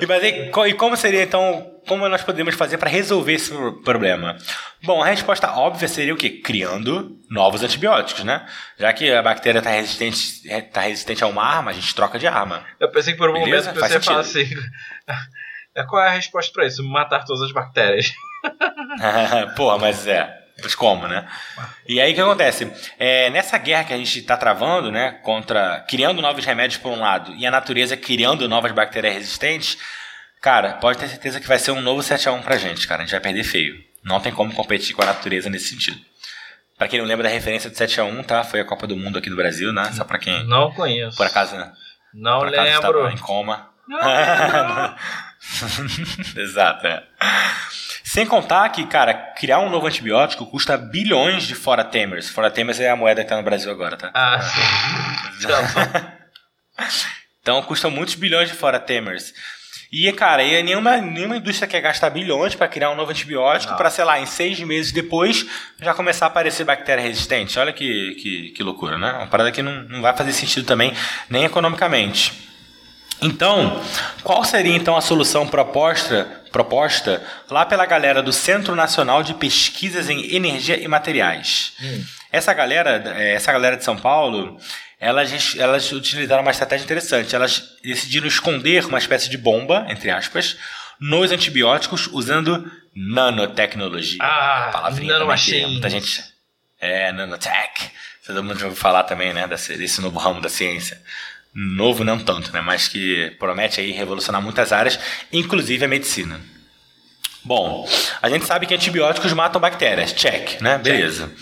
e, 0.00 0.06
mas 0.06 0.22
aí, 0.22 0.50
e 0.68 0.74
como 0.74 0.96
seria 0.96 1.22
então, 1.22 1.70
como 1.86 2.08
nós 2.08 2.22
podemos 2.22 2.54
fazer 2.54 2.78
para 2.78 2.88
resolver 2.88 3.34
esse 3.34 3.50
pro- 3.50 3.82
problema? 3.82 4.36
Bom, 4.82 5.02
a 5.02 5.06
resposta 5.06 5.52
óbvia 5.52 5.86
seria 5.86 6.14
o 6.14 6.16
quê? 6.16 6.30
Criando 6.30 7.18
novos 7.30 7.62
antibióticos, 7.62 8.24
né? 8.24 8.46
Já 8.78 8.92
que 8.92 9.12
a 9.12 9.22
bactéria 9.22 9.58
está 9.58 9.70
resistente, 9.70 10.48
tá 10.72 10.80
resistente 10.80 11.22
a 11.22 11.26
uma 11.26 11.44
arma, 11.44 11.70
a 11.70 11.74
gente 11.74 11.94
troca 11.94 12.18
de 12.18 12.26
arma. 12.26 12.64
Eu 12.80 12.90
pensei 12.90 13.12
que 13.12 13.18
por 13.18 13.28
um 13.30 13.34
Beleza? 13.34 13.72
momento 13.72 13.86
você 13.86 13.94
ia 13.94 14.00
falar 14.00 14.20
assim. 14.20 14.48
é, 15.76 15.82
Qual 15.84 16.02
é 16.02 16.08
a 16.08 16.12
resposta 16.12 16.50
pra 16.54 16.66
isso? 16.66 16.82
Matar 16.82 17.24
todas 17.24 17.42
as 17.42 17.52
bactérias. 17.52 18.12
Porra, 19.56 19.78
mas 19.78 20.06
é. 20.06 20.32
Mas 20.62 20.74
como, 20.74 21.06
né? 21.06 21.28
E 21.86 22.00
aí 22.00 22.12
o 22.12 22.14
que 22.14 22.20
acontece? 22.20 22.72
É, 22.98 23.28
nessa 23.30 23.58
guerra 23.58 23.84
que 23.84 23.92
a 23.92 23.96
gente 23.98 24.18
está 24.20 24.36
travando, 24.36 24.90
né? 24.90 25.12
Contra. 25.22 25.84
criando 25.88 26.22
novos 26.22 26.44
remédios 26.44 26.80
por 26.80 26.90
um 26.92 27.00
lado 27.00 27.34
e 27.34 27.44
a 27.46 27.50
natureza 27.50 27.96
criando 27.96 28.48
novas 28.48 28.72
bactérias 28.72 29.14
resistentes, 29.14 29.76
cara, 30.40 30.74
pode 30.74 30.98
ter 30.98 31.08
certeza 31.08 31.40
que 31.40 31.46
vai 31.46 31.58
ser 31.58 31.72
um 31.72 31.80
novo 31.82 32.00
7x1 32.00 32.42
pra 32.42 32.56
gente, 32.56 32.88
cara. 32.88 33.02
A 33.02 33.04
gente 33.04 33.12
vai 33.12 33.20
perder 33.20 33.44
feio. 33.44 33.74
Não 34.02 34.18
tem 34.20 34.32
como 34.32 34.54
competir 34.54 34.94
com 34.94 35.02
a 35.02 35.06
natureza 35.06 35.50
nesse 35.50 35.68
sentido. 35.68 36.00
Pra 36.78 36.88
quem 36.88 36.98
não 37.00 37.06
lembra 37.06 37.24
da 37.28 37.34
referência 37.34 37.68
do 37.68 37.76
7x1, 37.76 38.24
tá? 38.24 38.44
Foi 38.44 38.60
a 38.60 38.64
Copa 38.64 38.86
do 38.86 38.96
Mundo 38.96 39.18
aqui 39.18 39.28
do 39.28 39.36
Brasil, 39.36 39.72
né? 39.72 39.90
Só 39.92 40.04
pra 40.04 40.18
quem 40.18 40.46
Não 40.46 40.72
conheço. 40.72 41.16
por 41.16 41.26
acaso, 41.26 41.56
Não 42.14 42.38
por 42.38 42.48
acaso 42.48 42.64
lembro. 42.70 42.98
estava 43.00 43.12
em 43.12 43.18
coma. 43.18 43.70
Não 43.88 43.98
lembro. 43.98 44.94
Exato, 46.40 46.86
é. 46.86 47.02
Sem 48.06 48.24
contar 48.24 48.68
que, 48.68 48.86
cara, 48.86 49.12
criar 49.36 49.58
um 49.58 49.68
novo 49.68 49.88
antibiótico 49.88 50.46
custa 50.46 50.76
bilhões 50.78 51.42
de 51.42 51.56
fora 51.56 51.82
temers. 51.82 52.28
Fora 52.28 52.48
temers 52.48 52.78
é 52.78 52.88
a 52.88 52.94
moeda 52.94 53.24
que 53.24 53.28
tá 53.28 53.36
no 53.36 53.42
Brasil 53.42 53.68
agora, 53.68 53.96
tá? 53.96 54.12
ah, 54.14 54.40
sim. 54.40 54.60
Então 57.42 57.62
custa 57.62 57.88
muitos 57.90 58.14
bilhões 58.14 58.48
de 58.48 58.54
fora 58.54 58.78
temers. 58.78 59.32
E, 59.92 60.10
cara, 60.12 60.42
e 60.42 60.62
nenhuma, 60.62 60.98
nenhuma 60.98 61.36
indústria 61.36 61.66
quer 61.66 61.80
gastar 61.80 62.10
bilhões 62.10 62.54
para 62.54 62.68
criar 62.68 62.90
um 62.90 62.96
novo 62.96 63.10
antibiótico 63.10 63.76
para, 63.76 63.90
sei 63.90 64.04
lá, 64.04 64.20
em 64.20 64.26
seis 64.26 64.58
meses 64.60 64.92
depois 64.92 65.46
já 65.80 65.94
começar 65.94 66.26
a 66.26 66.28
aparecer 66.28 66.64
bactéria 66.64 67.02
resistente. 67.02 67.58
Olha 67.58 67.72
que, 67.72 68.14
que, 68.16 68.50
que 68.50 68.62
loucura, 68.62 68.98
né? 68.98 69.12
Uma 69.12 69.26
parada 69.26 69.50
que 69.50 69.62
não, 69.62 69.82
não 69.84 70.02
vai 70.02 70.16
fazer 70.16 70.32
sentido 70.32 70.64
também, 70.66 70.92
nem 71.30 71.44
economicamente. 71.44 72.55
Então, 73.20 73.82
qual 74.22 74.44
seria 74.44 74.76
então 74.76 74.96
a 74.96 75.00
solução 75.00 75.46
proposta, 75.46 76.42
proposta 76.52 77.22
lá 77.50 77.64
pela 77.64 77.86
galera 77.86 78.22
do 78.22 78.32
Centro 78.32 78.74
Nacional 78.74 79.22
de 79.22 79.34
Pesquisas 79.34 80.08
em 80.10 80.34
Energia 80.34 80.78
e 80.78 80.86
Materiais? 80.86 81.72
Essa 82.30 82.52
galera, 82.52 83.02
eh, 83.16 83.34
essa 83.34 83.52
galera 83.52 83.76
de 83.76 83.84
São 83.84 83.96
Paulo, 83.96 84.58
elas, 85.00 85.56
elas 85.56 85.92
utilizaram 85.92 86.42
uma 86.42 86.50
estratégia 86.50 86.84
interessante. 86.84 87.34
Elas 87.34 87.62
decidiram 87.82 88.26
esconder 88.26 88.84
uma 88.84 88.98
espécie 88.98 89.28
de 89.30 89.38
bomba, 89.38 89.86
entre 89.88 90.10
aspas, 90.10 90.56
nos 91.00 91.30
antibióticos 91.30 92.08
usando 92.12 92.70
nanotecnologia. 92.94 94.18
Ah, 94.20 94.70
Palavrinha 94.72 95.14
nanomachine. 95.14 95.66
muita 95.66 95.90
gente. 95.90 96.22
É, 96.80 97.12
nanotech. 97.12 97.90
Todo 98.26 98.42
mundo 98.42 98.58
já 98.58 98.66
ouviu 98.66 98.80
falar 98.80 99.04
também, 99.04 99.32
né, 99.32 99.46
desse, 99.46 99.76
desse 99.76 100.00
novo 100.00 100.18
ramo 100.18 100.40
da 100.40 100.48
ciência. 100.48 101.00
Novo 101.58 102.04
não 102.04 102.18
tanto, 102.18 102.52
né, 102.52 102.60
mas 102.60 102.86
que 102.86 103.30
promete 103.38 103.80
aí 103.80 103.90
revolucionar 103.90 104.42
muitas 104.42 104.72
áreas, 104.72 105.00
inclusive 105.32 105.86
a 105.86 105.88
medicina. 105.88 106.38
Bom, 107.42 107.88
a 108.20 108.28
gente 108.28 108.44
sabe 108.44 108.66
que 108.66 108.74
antibióticos 108.74 109.32
matam 109.32 109.58
bactérias, 109.58 110.12
check, 110.12 110.60
né? 110.60 110.76
Beleza. 110.76 111.32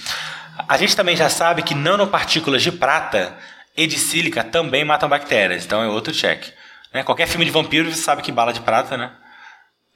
A 0.69 0.77
gente 0.77 0.95
também 0.95 1.17
já 1.17 1.29
sabe 1.29 1.63
que 1.63 1.75
nanopartículas 1.75 2.63
de 2.63 2.71
prata 2.71 3.37
e 3.77 3.89
de 3.89 3.99
sílica 3.99 4.45
também 4.45 4.85
matam 4.85 5.09
bactérias, 5.09 5.65
então 5.65 5.83
é 5.83 5.89
outro 5.89 6.13
check. 6.13 6.53
Né? 6.93 7.03
Qualquer 7.03 7.27
filme 7.27 7.45
de 7.45 7.51
vampiro 7.51 7.91
você 7.91 8.01
sabe 8.01 8.23
que 8.23 8.31
bala 8.31 8.53
de 8.53 8.61
prata, 8.61 8.97
né? 8.97 9.11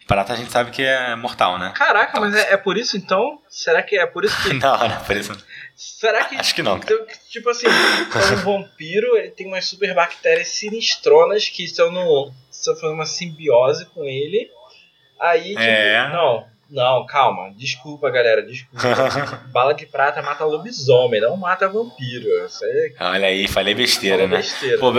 Prata 0.08 0.32
a 0.32 0.36
gente 0.36 0.50
sabe 0.50 0.70
que 0.72 0.82
é 0.82 1.14
mortal, 1.14 1.58
né? 1.58 1.72
Caraca, 1.76 2.18
mas 2.18 2.34
é, 2.34 2.54
é 2.54 2.56
por 2.56 2.76
isso 2.76 2.96
então? 2.96 3.40
Será 3.48 3.82
que 3.82 3.96
é 3.96 4.06
por 4.06 4.24
isso 4.24 4.42
que. 4.42 4.54
Não, 4.58 4.88
não, 4.88 5.04
por 5.04 5.14
isso. 5.14 5.36
Será 5.80 6.24
que. 6.24 6.34
Acho 6.34 6.54
que 6.56 6.62
não, 6.62 6.80
cara. 6.80 6.92
Então, 6.92 7.06
tipo 7.30 7.48
assim, 7.48 7.66
o 7.68 8.36
vampiro 8.44 9.16
ele 9.16 9.30
tem 9.30 9.46
umas 9.46 9.64
super 9.64 9.94
bactérias 9.94 10.48
sinistronas 10.48 11.48
que 11.48 11.64
estão 11.64 11.92
no. 11.92 12.32
estão 12.50 12.74
fazendo 12.74 12.94
uma 12.94 13.06
simbiose 13.06 13.86
com 13.86 14.02
ele. 14.02 14.50
Aí, 15.20 15.50
tipo, 15.50 15.60
É. 15.60 16.08
não, 16.12 16.44
não, 16.68 17.06
calma, 17.06 17.52
desculpa, 17.56 18.10
galera, 18.10 18.42
desculpa. 18.42 18.84
Bala 19.52 19.72
de 19.72 19.86
prata 19.86 20.20
mata 20.20 20.44
lobisomem, 20.44 21.20
não 21.20 21.36
mata 21.36 21.68
vampiro. 21.68 22.26
Isso 22.44 22.64
aí 22.64 22.94
Olha 23.00 23.26
aí, 23.28 23.46
falei 23.46 23.72
é 23.72 23.76
besteira, 23.76 24.24
uma 24.24 24.28
né? 24.28 24.36
besteira. 24.38 24.78
Pô, 24.78 24.92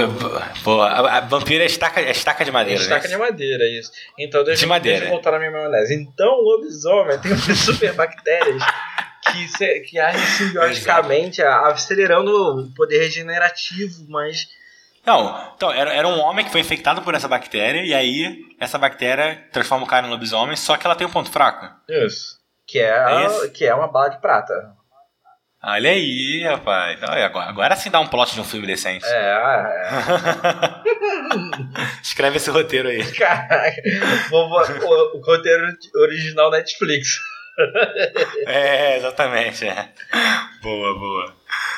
pô, 0.63 0.81
a, 0.81 1.17
a 1.17 1.19
vampiro 1.21 1.61
é 1.61 1.65
estaca, 1.67 1.99
é 1.99 2.11
estaca 2.11 2.45
de 2.45 2.51
madeira, 2.51 2.81
Estaca 2.81 3.07
né? 3.07 3.13
de 3.15 3.19
madeira, 3.19 3.63
isso. 3.65 3.91
Então 4.17 4.43
deixa, 4.45 4.61
De 4.61 4.65
madeira. 4.65 4.99
deixa 4.99 5.09
eu 5.11 5.13
voltar 5.15 5.31
na 5.31 5.39
minha 5.39 5.51
maionese. 5.51 5.93
Então 5.93 6.41
lobisomem 6.41 7.19
tem 7.19 7.31
umas 7.33 7.43
super 7.59 7.93
bactérias 7.93 8.63
que, 9.21 9.47
se, 9.47 9.79
que 9.81 9.99
agem 9.99 10.21
simbioticamente, 10.37 11.41
a- 11.41 11.67
acelerando 11.67 12.31
o 12.61 12.73
poder 12.73 12.99
regenerativo, 12.99 14.05
mas. 14.09 14.47
Não, 15.05 15.53
então, 15.55 15.71
era, 15.71 15.93
era 15.93 16.07
um 16.07 16.19
homem 16.19 16.45
que 16.45 16.51
foi 16.51 16.61
infectado 16.61 17.01
por 17.01 17.15
essa 17.15 17.27
bactéria, 17.27 17.81
e 17.83 17.93
aí 17.93 18.45
essa 18.59 18.77
bactéria 18.77 19.43
transforma 19.51 19.85
o 19.85 19.87
cara 19.87 20.05
em 20.05 20.09
lobisomem, 20.09 20.55
só 20.55 20.77
que 20.77 20.85
ela 20.85 20.95
tem 20.95 21.07
um 21.07 21.11
ponto 21.11 21.31
fraco. 21.31 21.67
Isso. 21.87 22.37
Que 22.67 22.79
é, 22.79 23.25
É 23.45 23.49
que 23.49 23.65
é 23.65 23.73
uma 23.73 23.87
bala 23.87 24.09
de 24.09 24.19
prata. 24.21 24.53
Olha 25.61 25.89
aí, 25.89 26.41
rapaz. 26.43 26.99
Olha, 27.03 27.25
agora, 27.25 27.49
agora 27.49 27.75
sim 27.75 27.89
dá 27.89 27.99
um 27.99 28.07
plot 28.07 28.33
de 28.33 28.39
um 28.39 28.45
filme 28.45 28.65
decente. 28.67 29.05
É, 29.05 29.09
é. 29.09 29.89
Escreve 32.01 32.37
esse 32.37 32.49
roteiro 32.49 32.89
aí. 32.89 33.03
Caraca. 33.13 33.81
Vou, 34.29 34.49
vou, 34.49 34.61
o, 34.61 35.17
o 35.17 35.21
roteiro 35.21 35.65
original 35.95 36.51
Netflix. 36.51 37.17
É, 38.45 38.97
exatamente. 38.97 39.67
É. 39.67 39.89
Boa, 40.61 40.97
boa. 40.97 41.35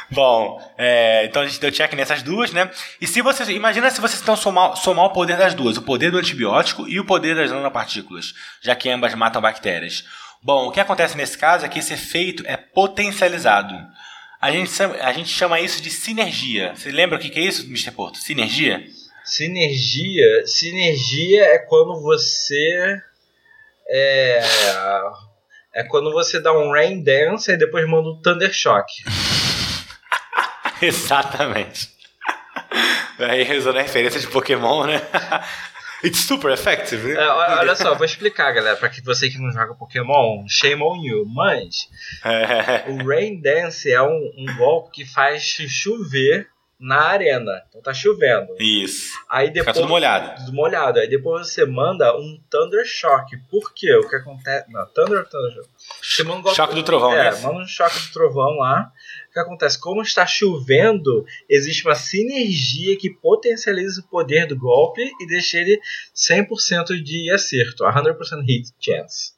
Bom, 0.10 0.74
é, 0.78 1.26
então 1.26 1.42
a 1.42 1.48
gente 1.48 1.60
deu 1.60 1.72
check 1.72 1.94
nessas 1.94 2.22
duas, 2.22 2.52
né? 2.52 2.70
E 3.00 3.08
se 3.08 3.22
vocês. 3.22 3.48
Imagina 3.50 3.90
se 3.90 4.02
vocês 4.02 4.22
então 4.22 4.36
somar, 4.36 4.76
somar 4.76 5.06
o 5.06 5.14
poder 5.14 5.38
das 5.38 5.54
duas, 5.54 5.78
o 5.78 5.82
poder 5.82 6.12
do 6.12 6.18
antibiótico 6.18 6.88
e 6.88 7.00
o 7.00 7.06
poder 7.06 7.36
das 7.36 7.50
nanopartículas, 7.50 8.34
já 8.62 8.76
que 8.76 8.90
ambas 8.90 9.16
matam 9.16 9.42
bactérias. 9.42 10.04
Bom, 10.44 10.68
o 10.68 10.72
que 10.72 10.80
acontece 10.80 11.16
nesse 11.16 11.38
caso 11.38 11.66
é 11.66 11.70
que 11.70 11.80
esse 11.80 11.94
efeito 11.94 12.44
é 12.46 12.58
potencializado. 12.58 13.76
A 14.42 14.52
gente, 14.52 14.72
a 14.82 15.14
gente 15.14 15.30
chama 15.30 15.60
isso 15.60 15.82
de 15.82 15.92
sinergia. 15.92 16.74
Você 16.76 16.92
lembra 16.92 17.18
o 17.18 17.22
que 17.22 17.40
é 17.40 17.44
isso, 17.44 17.64
Mr. 17.68 17.92
Porto? 17.92 18.18
Sinergia? 18.18 18.84
Sinergia. 19.24 20.48
Sinergia 20.48 21.44
é 21.44 21.60
quando 21.60 22.02
você. 22.02 23.00
É. 23.88 24.42
É 25.74 25.84
quando 25.84 26.12
você 26.12 26.40
dá 26.40 26.52
um 26.54 26.72
Rain 26.72 27.02
Dance 27.04 27.52
e 27.52 27.58
depois 27.58 27.88
manda 27.88 28.10
um 28.10 28.22
Thunder 28.22 28.52
Shock. 28.54 28.92
Exatamente. 30.82 31.90
Aí 33.20 33.58
usando 33.58 33.78
a 33.78 33.82
referência 33.82 34.20
de 34.20 34.28
Pokémon, 34.28 34.86
né? 34.86 35.02
It's 36.04 36.22
super 36.22 36.52
effective, 36.52 37.14
né? 37.14 37.24
É, 37.24 37.28
olha 37.28 37.60
olha 37.60 37.76
só, 37.76 37.94
vou 37.94 38.06
explicar, 38.06 38.52
galera, 38.52 38.76
pra 38.76 38.90
que 38.90 39.04
você 39.04 39.30
que 39.30 39.38
não 39.38 39.52
joga 39.52 39.76
Pokémon, 39.76 40.44
shame 40.50 40.82
on 40.82 40.96
you. 40.96 41.26
Mas 41.28 41.88
É. 42.26 42.90
o 42.90 43.08
Rain 43.08 43.40
Dance 43.40 43.92
é 43.92 44.02
um, 44.02 44.32
um 44.36 44.58
golpe 44.58 44.90
que 44.92 45.06
faz 45.06 45.44
chover 45.44 46.48
na 46.82 47.00
arena. 47.10 47.62
Então 47.70 47.82
tá 47.82 47.94
chovendo. 47.94 48.56
Isso. 48.60 49.12
Aí 49.30 49.48
Fica 49.48 49.60
depois. 49.60 49.78
tudo 49.78 49.88
molhado. 49.88 50.36
tudo 50.44 50.54
molhado. 50.54 51.00
Aí 51.00 51.08
depois 51.08 51.48
você 51.50 51.66
manda 51.66 52.14
um 52.18 52.42
Thunder 52.50 52.84
Shock. 52.86 53.38
Por 53.50 53.74
quê? 53.74 53.96
O 53.98 54.10
que 54.10 54.16
acontece. 54.16 54.66
Não, 54.72 54.86
Thunder 54.88 55.24
Thunder 55.30 55.54
Shock? 55.54 55.70
Você 56.02 56.24
manda 56.24 56.40
um 56.40 56.42
golpe- 56.42 56.56
Choque 56.58 56.76
do 56.76 56.84
trovão, 56.84 57.14
É, 57.14 57.32
né? 57.32 57.40
manda 57.42 57.60
um 57.60 57.68
choque 57.68 58.00
do 58.00 58.12
trovão 58.12 58.58
lá. 58.58 58.92
O 59.30 59.34
que 59.34 59.40
acontece? 59.40 59.80
Como 59.80 60.02
está 60.02 60.26
chovendo, 60.28 61.26
existe 61.50 61.86
uma 61.86 61.96
sinergia 61.96 62.98
que 62.98 63.10
potencializa 63.10 64.02
o 64.02 64.10
poder 64.10 64.46
do 64.48 64.58
golpe 64.58 65.02
e 65.22 65.28
deixa 65.28 65.58
ele 65.60 65.80
100% 66.14 67.02
de 67.02 67.32
acerto. 67.32 67.84
100% 67.86 68.42
hit 68.46 68.70
chance. 68.80 69.34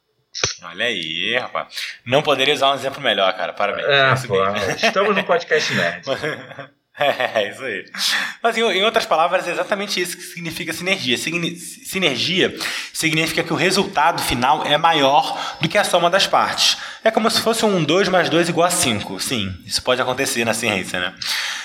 Olha 0.63 0.85
aí, 0.85 1.37
rapaz. 1.37 1.67
Não 2.03 2.23
poderia 2.23 2.55
usar 2.55 2.71
um 2.71 2.73
exemplo 2.73 2.99
melhor, 3.01 3.31
cara. 3.37 3.53
Parabéns. 3.53 3.87
É, 3.87 4.27
pô, 4.27 4.35
estamos 4.83 5.15
no 5.15 5.23
podcast 5.23 5.71
nerd. 5.75 6.03
É, 6.99 7.49
isso 7.49 7.63
aí. 7.63 7.85
Mas 8.41 8.57
em, 8.57 8.83
outras 8.83 9.05
palavras, 9.05 9.47
é 9.47 9.51
exatamente 9.51 9.99
isso 9.99 10.15
que 10.15 10.23
significa 10.23 10.71
sinergia. 10.71 11.17
Sinergia 11.17 12.55
significa 12.93 13.43
que 13.43 13.51
o 13.51 13.55
resultado 13.55 14.21
final 14.21 14.63
é 14.65 14.77
maior 14.77 15.57
do 15.59 15.67
que 15.67 15.77
a 15.77 15.83
soma 15.83 16.09
das 16.09 16.27
partes. 16.27 16.77
É 17.03 17.09
como 17.09 17.29
se 17.29 17.41
fosse 17.41 17.65
um 17.65 17.83
2 17.83 18.09
mais 18.09 18.29
2 18.29 18.49
igual 18.49 18.67
a 18.67 18.71
5. 18.71 19.19
Sim, 19.19 19.55
isso 19.65 19.81
pode 19.81 20.01
acontecer 20.01 20.45
na 20.45 20.53
ciência, 20.53 20.99
né? 20.99 21.13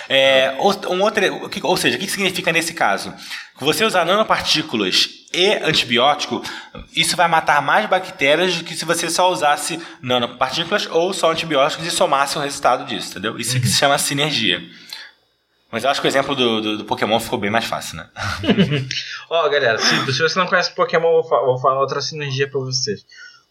É, 0.08 0.54
ou, 0.58 0.72
um 0.94 1.02
outro, 1.02 1.22
ou 1.62 1.76
seja, 1.76 1.96
o 1.96 2.00
que 2.00 2.08
significa 2.08 2.50
nesse 2.50 2.72
caso? 2.72 3.12
Você 3.60 3.84
usar 3.84 4.06
nanopartículas 4.06 5.10
e 5.34 5.52
antibiótico, 5.62 6.42
isso 6.96 7.16
vai 7.16 7.28
matar 7.28 7.60
mais 7.60 7.86
bactérias 7.86 8.56
do 8.56 8.64
que 8.64 8.74
se 8.74 8.86
você 8.86 9.10
só 9.10 9.30
usasse 9.30 9.78
nanopartículas 10.00 10.86
ou 10.90 11.12
só 11.12 11.32
antibióticos 11.32 11.86
e 11.86 11.90
somasse 11.90 12.38
o 12.38 12.40
resultado 12.40 12.86
disso, 12.86 13.10
entendeu? 13.10 13.38
Isso 13.38 13.60
que 13.60 13.66
se 13.66 13.76
chama 13.76 13.98
sinergia. 13.98 14.62
Mas 15.70 15.84
eu 15.84 15.90
acho 15.90 16.00
que 16.00 16.06
o 16.06 16.08
exemplo 16.08 16.34
do, 16.34 16.60
do, 16.60 16.78
do 16.78 16.84
Pokémon 16.84 17.20
ficou 17.20 17.38
bem 17.38 17.50
mais 17.50 17.66
fácil, 17.66 17.96
né? 17.98 18.08
Ó, 19.28 19.48
galera, 19.48 19.78
se, 19.78 20.12
se 20.12 20.22
você 20.22 20.38
não 20.38 20.46
conhece 20.46 20.74
Pokémon, 20.74 21.16
eu 21.18 21.22
vou, 21.22 21.46
vou 21.46 21.58
falar 21.58 21.80
outra 21.80 22.00
sinergia 22.00 22.48
pra 22.48 22.60
vocês. 22.60 23.04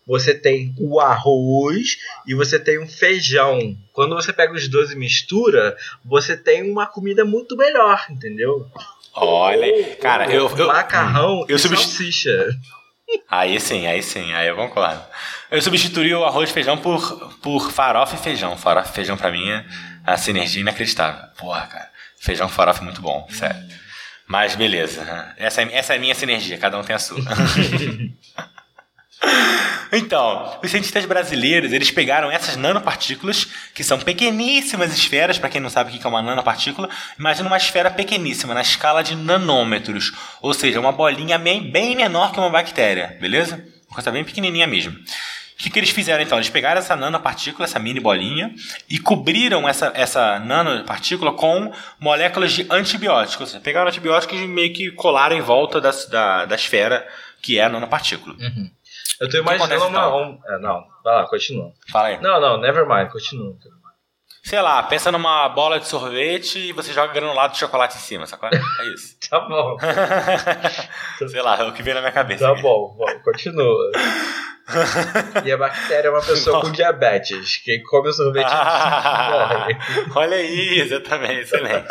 Você 0.06 0.34
tem 0.34 0.73
o 0.80 0.99
arroz 1.01 1.97
e 2.25 2.34
você 2.34 2.58
tem 2.58 2.80
um 2.82 2.88
feijão. 2.88 3.60
Quando 3.91 4.15
você 4.15 4.32
pega 4.32 4.53
os 4.53 4.67
dois 4.69 4.91
e 4.91 4.95
mistura, 4.95 5.75
você 6.03 6.36
tem 6.38 6.71
uma 6.71 6.88
comida 6.88 7.25
muito 7.25 7.58
melhor, 7.58 8.03
entendeu? 8.10 8.65
Olha, 9.13 9.95
cara, 9.97 10.32
eu, 10.32 10.49
eu, 10.58 10.67
macarrão 10.67 11.45
eu 11.49 11.56
e 11.56 11.60
substitu- 11.60 11.91
salsicha. 11.91 12.49
Aí 13.30 13.60
sim, 13.60 13.86
aí 13.88 14.01
sim, 14.01 14.34
aí 14.34 14.47
eu 14.47 14.56
concordo. 14.56 15.01
Eu 15.51 15.62
substituí 15.62 16.13
o 16.13 16.23
arroz 16.25 16.49
e 16.49 16.53
feijão 16.53 16.77
por, 16.77 17.30
por 17.41 17.71
farofa 17.71 18.15
e 18.15 18.19
feijão. 18.19 18.58
Farofa 18.58 18.89
e 18.91 18.93
feijão 18.95 19.17
pra 19.17 19.32
mim 19.32 19.49
é 19.49 19.65
a 20.06 20.17
sinergia 20.17 20.62
inacreditável. 20.62 21.21
Porra, 21.38 21.67
cara. 21.67 21.89
Feijão 22.19 22.49
farofa 22.49 22.82
é 22.82 22.86
muito 22.86 23.01
bom, 23.01 23.27
sério. 23.30 23.62
Mas 24.27 24.56
beleza. 24.56 25.03
né? 25.03 25.34
Essa 25.38 25.62
é, 25.62 25.73
essa 25.73 25.93
é 25.93 25.97
a 25.97 25.99
minha 25.99 26.15
sinergia, 26.15 26.58
cada 26.58 26.77
um 26.77 26.84
tem 26.84 26.95
a 26.95 26.99
sua. 26.99 27.19
Então, 29.91 30.60
os 30.62 30.69
cientistas 30.69 31.06
brasileiros, 31.06 31.71
eles 31.71 31.89
pegaram 31.91 32.30
essas 32.30 32.58
nanopartículas, 32.58 33.47
que 33.73 33.84
são 33.84 33.97
pequeníssimas 33.99 34.93
esferas, 34.93 35.39
para 35.39 35.49
quem 35.49 35.62
não 35.62 35.69
sabe 35.69 35.95
o 35.95 35.99
que 35.99 36.06
é 36.06 36.10
uma 36.10 36.21
nanopartícula, 36.21 36.89
imagina 37.17 37.47
uma 37.47 37.58
esfera 37.58 37.89
pequeníssima, 37.89 38.53
na 38.53 38.62
escala 38.62 39.01
de 39.01 39.15
nanômetros, 39.15 40.12
ou 40.41 40.53
seja, 40.53 40.80
uma 40.80 40.91
bolinha 40.91 41.38
bem, 41.38 41.71
bem 41.71 41.95
menor 41.95 42.34
que 42.34 42.39
uma 42.39 42.49
bactéria, 42.49 43.17
beleza? 43.19 43.63
Uma 43.88 43.95
coisa 43.95 44.12
bem 44.12 44.25
pequenininha 44.25 44.67
mesmo. 44.67 44.93
O 45.58 45.60
que, 45.60 45.72
que 45.72 45.80
eles 45.80 45.89
fizeram 45.89 46.22
então? 46.22 46.38
Eles 46.38 46.52
pegaram 46.52 46.78
essa 46.78 46.96
nanopartícula, 46.96 47.65
essa 47.65 47.80
mini 47.80 48.00
bolinha, 48.00 48.54
e 48.88 49.00
cobriram 49.00 49.67
essa, 49.67 49.91
essa 49.96 50.38
nanopartícula 50.39 51.34
com 51.34 51.72
moléculas 52.00 52.52
de 52.52 52.67
antibióticos. 52.70 53.50
Seja, 53.50 53.60
pegaram 53.60 53.88
antibióticos 53.88 54.39
e 54.39 54.48
meio 54.48 54.72
que 54.72 54.91
colaram 54.91 55.36
em 55.36 55.41
volta 55.41 55.82
da, 55.82 55.89
da, 56.12 56.46
da 56.46 56.56
esfera 56.56 57.08
que 57.41 57.58
é 57.58 57.63
a 57.63 57.70
nanopartícula. 57.70 58.36
Eu 59.20 59.30
tô 59.30 59.38
imaginando 59.38 59.74
acontece, 59.74 59.88
uma. 59.88 60.08
então? 60.08 60.22
Um, 60.22 60.54
é, 60.54 60.60
não, 60.60 60.86
vai 61.04 61.15
lá, 61.15 61.28
continua. 61.28 61.72
Fala 61.91 62.08
aí. 62.10 62.22
Não, 62.22 62.39
não, 62.39 62.60
never 62.60 62.88
mind, 62.88 63.10
continua. 63.10 63.56
Sei 64.47 64.62
lá, 64.62 64.81
pensa 64.83 65.12
numa 65.12 65.49
bola 65.49 65.77
de 65.77 65.89
sorvete 65.89 66.57
e 66.57 66.71
você 66.71 66.93
joga 66.93 67.12
granulado 67.12 67.51
de 67.51 67.60
chocolate 67.60 67.97
em 67.97 67.99
cima, 67.99 68.25
sacou? 68.25 68.47
É 68.47 68.93
isso. 68.93 69.17
Tá 69.29 69.41
bom, 69.41 69.75
Sei 71.27 71.41
lá, 71.41 71.57
é 71.57 71.63
o 71.63 71.73
que 71.73 71.83
veio 71.83 71.95
na 71.95 71.99
minha 72.01 72.13
cabeça. 72.13 72.47
tá 72.47 72.62
bom, 72.62 72.95
bom, 72.97 73.19
continua. 73.25 73.91
E 75.45 75.51
a 75.51 75.57
bactéria 75.57 76.07
é 76.07 76.12
uma 76.12 76.21
pessoa 76.21 76.62
com 76.62 76.71
diabetes. 76.71 77.57
Quem 77.57 77.81
come 77.83 78.10
o 78.10 78.13
sorvete 78.13 78.49
morre. 78.49 79.77
Olha 80.15 80.38
aí, 80.38 80.79
exatamente, 80.79 81.41
excelente. 81.41 81.88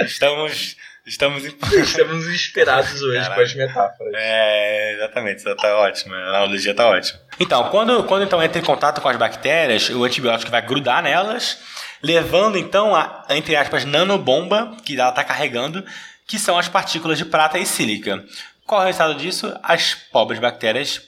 Estamos, 0.00 0.76
estamos 1.08 1.44
em... 1.44 1.48
Estamos 1.80 2.28
inspirados 2.28 3.02
hoje 3.02 3.14
Caralho. 3.14 3.34
com 3.34 3.40
as 3.40 3.54
metáforas. 3.54 4.12
É, 4.14 4.94
exatamente, 4.94 5.38
isso 5.38 5.56
tá 5.56 5.76
ótimo, 5.76 6.14
a 6.14 6.28
analogia 6.28 6.74
tá 6.74 6.86
ótima. 6.86 7.18
Então, 7.40 7.68
quando, 7.70 8.04
quando 8.04 8.24
então 8.24 8.42
entra 8.42 8.60
em 8.60 8.64
contato 8.64 9.00
com 9.00 9.08
as 9.08 9.16
bactérias, 9.16 9.88
o 9.90 10.04
antibiótico 10.04 10.50
vai 10.50 10.62
grudar 10.62 11.02
nelas, 11.02 11.58
levando 12.02 12.58
então 12.58 12.94
a, 12.94 13.24
entre 13.30 13.56
aspas, 13.56 13.84
nanobomba 13.84 14.76
que 14.84 14.98
ela 14.98 15.10
está 15.10 15.24
carregando, 15.24 15.84
que 16.26 16.38
são 16.38 16.58
as 16.58 16.68
partículas 16.68 17.16
de 17.16 17.24
prata 17.24 17.58
e 17.58 17.64
sílica. 17.64 18.22
Qual 18.66 18.82
é 18.82 18.84
o 18.84 18.86
resultado 18.86 19.14
disso? 19.14 19.58
As 19.62 19.94
pobres 19.94 20.38
bactérias 20.38 21.00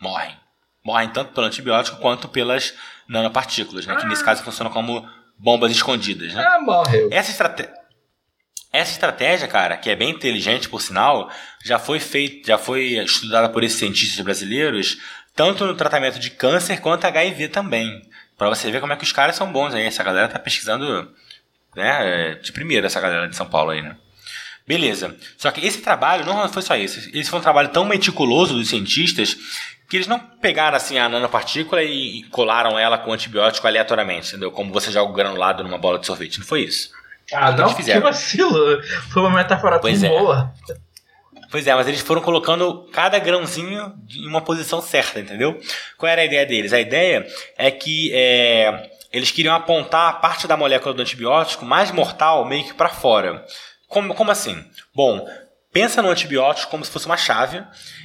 morrem. 0.00 0.34
Morrem 0.82 1.10
tanto 1.10 1.32
pelo 1.32 1.46
antibiótico 1.46 1.98
quanto 1.98 2.26
pelas 2.26 2.72
nanopartículas, 3.06 3.84
né? 3.86 3.96
Que 3.96 4.06
nesse 4.06 4.24
caso 4.24 4.42
funcionam 4.42 4.72
como 4.72 5.06
bombas 5.38 5.70
escondidas, 5.70 6.32
né? 6.32 6.42
Ah, 6.42 6.58
morreu. 6.60 7.08
Essa 7.12 7.30
estratégia. 7.30 7.81
Essa 8.72 8.92
estratégia, 8.92 9.46
cara, 9.46 9.76
que 9.76 9.90
é 9.90 9.94
bem 9.94 10.10
inteligente, 10.10 10.68
por 10.68 10.80
sinal, 10.80 11.30
já 11.62 11.78
foi 11.78 12.00
feita, 12.00 12.48
já 12.48 12.58
foi 12.58 12.94
estudada 13.04 13.48
por 13.50 13.62
esses 13.62 13.78
cientistas 13.78 14.24
brasileiros, 14.24 14.96
tanto 15.34 15.66
no 15.66 15.74
tratamento 15.74 16.18
de 16.18 16.30
câncer 16.30 16.80
quanto 16.80 17.04
HIV 17.04 17.48
também. 17.48 18.02
Pra 18.38 18.48
você 18.48 18.70
ver 18.70 18.80
como 18.80 18.94
é 18.94 18.96
que 18.96 19.04
os 19.04 19.12
caras 19.12 19.36
são 19.36 19.52
bons 19.52 19.74
aí. 19.74 19.84
Essa 19.84 20.02
galera 20.02 20.26
tá 20.26 20.38
pesquisando, 20.38 21.12
né, 21.76 22.34
de 22.42 22.50
primeira, 22.50 22.86
essa 22.86 23.00
galera 23.00 23.28
de 23.28 23.36
São 23.36 23.46
Paulo 23.46 23.72
aí, 23.72 23.82
né? 23.82 23.94
Beleza. 24.66 25.14
Só 25.36 25.50
que 25.50 25.64
esse 25.66 25.82
trabalho 25.82 26.24
não 26.24 26.48
foi 26.48 26.62
só 26.62 26.74
isso. 26.74 27.10
Esse 27.12 27.28
foi 27.28 27.40
um 27.40 27.42
trabalho 27.42 27.68
tão 27.68 27.84
meticuloso 27.84 28.54
dos 28.54 28.68
cientistas 28.68 29.36
que 29.88 29.96
eles 29.96 30.06
não 30.06 30.18
pegaram 30.18 30.76
assim 30.76 30.98
a 30.98 31.08
nanopartícula 31.08 31.82
e 31.82 32.22
colaram 32.30 32.78
ela 32.78 32.96
com 32.96 33.12
antibiótico 33.12 33.66
aleatoriamente, 33.66 34.28
entendeu? 34.28 34.50
Como 34.50 34.72
você 34.72 34.90
joga 34.90 35.10
o 35.10 35.14
granulado 35.14 35.62
numa 35.62 35.76
bola 35.76 35.98
de 35.98 36.06
sorvete. 36.06 36.38
Não 36.38 36.46
foi 36.46 36.62
isso. 36.62 36.90
Ah, 37.32 37.52
não, 37.52 37.74
que 37.74 38.00
vacilo. 38.00 38.82
Foi 39.10 39.22
uma 39.22 39.30
metáfora 39.36 39.72
tão 39.74 39.82
Pois 39.82 40.02
é. 40.02 40.08
boa. 40.08 40.52
Pois 41.50 41.66
é, 41.66 41.74
mas 41.74 41.86
eles 41.86 42.00
foram 42.00 42.22
colocando 42.22 42.88
cada 42.92 43.18
grãozinho 43.18 43.92
em 44.16 44.26
uma 44.26 44.40
posição 44.40 44.80
certa, 44.80 45.20
entendeu? 45.20 45.60
Qual 45.98 46.10
era 46.10 46.22
a 46.22 46.24
ideia 46.24 46.46
deles? 46.46 46.72
A 46.72 46.80
ideia 46.80 47.26
é 47.58 47.70
que 47.70 48.10
é, 48.14 48.90
eles 49.12 49.30
queriam 49.30 49.54
apontar 49.54 50.08
a 50.08 50.12
parte 50.14 50.46
da 50.46 50.56
molécula 50.56 50.94
do 50.94 51.02
antibiótico 51.02 51.66
mais 51.66 51.90
mortal 51.90 52.46
meio 52.46 52.64
que 52.64 52.72
para 52.72 52.88
fora. 52.88 53.44
Como, 53.86 54.14
como 54.14 54.30
assim? 54.30 54.64
Bom, 54.94 55.28
pensa 55.72 56.02
no 56.02 56.10
antibiótico 56.10 56.70
como 56.70 56.84
se 56.84 56.90
fosse 56.90 57.06
uma 57.06 57.16
chave 57.16 57.64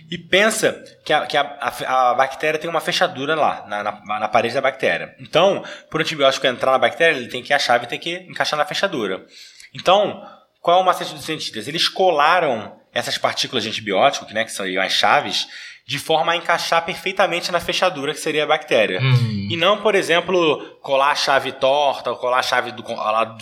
e 0.10 0.18
pensa 0.18 0.84
que 1.04 1.12
a, 1.12 1.26
que 1.26 1.36
a, 1.36 1.42
a, 1.42 2.12
a 2.12 2.14
bactéria 2.16 2.60
tem 2.60 2.70
uma 2.70 2.80
fechadura 2.80 3.36
lá, 3.36 3.66
na, 3.68 3.84
na, 3.84 4.20
na 4.22 4.28
parede 4.28 4.54
da 4.56 4.62
bactéria. 4.62 5.14
Então, 5.20 5.64
para 5.90 5.98
o 5.98 6.02
antibiótico 6.02 6.48
entrar 6.48 6.72
na 6.72 6.80
bactéria, 6.80 7.18
ele 7.18 7.28
tem 7.28 7.44
que 7.44 7.54
a 7.54 7.60
chave 7.60 7.86
tem 7.86 8.00
que 8.00 8.26
encaixar 8.30 8.58
na 8.58 8.66
fechadura. 8.66 9.26
Então, 9.74 10.26
qual 10.62 10.80
é 10.80 10.82
o 10.82 10.86
macete 10.86 11.14
dos 11.14 11.26
cientistas? 11.26 11.68
Eles 11.68 11.90
colaram 11.90 12.80
essas 12.94 13.18
partículas 13.18 13.64
de 13.64 13.70
antibiótico, 13.70 14.26
que, 14.26 14.34
né, 14.34 14.44
que 14.44 14.52
são 14.52 14.66
as 14.82 14.92
chaves, 14.92 15.48
de 15.88 15.98
forma 15.98 16.34
a 16.34 16.36
encaixar 16.36 16.84
perfeitamente 16.84 17.50
na 17.50 17.62
fechadura 17.62 18.14
que 18.14 18.20
seria 18.20 18.44
a 18.44 18.46
bactéria. 18.46 19.00
Hum. 19.02 19.48
E 19.50 19.56
não, 19.56 19.78
por 19.78 19.96
exemplo, 19.96 20.60
colar 20.82 21.12
a 21.12 21.16
chave 21.16 21.54
torta, 21.54 22.10
ou 22.10 22.18
colar 22.18 22.40
a 22.40 22.44
chave 22.44 22.74
do, 22.74 22.84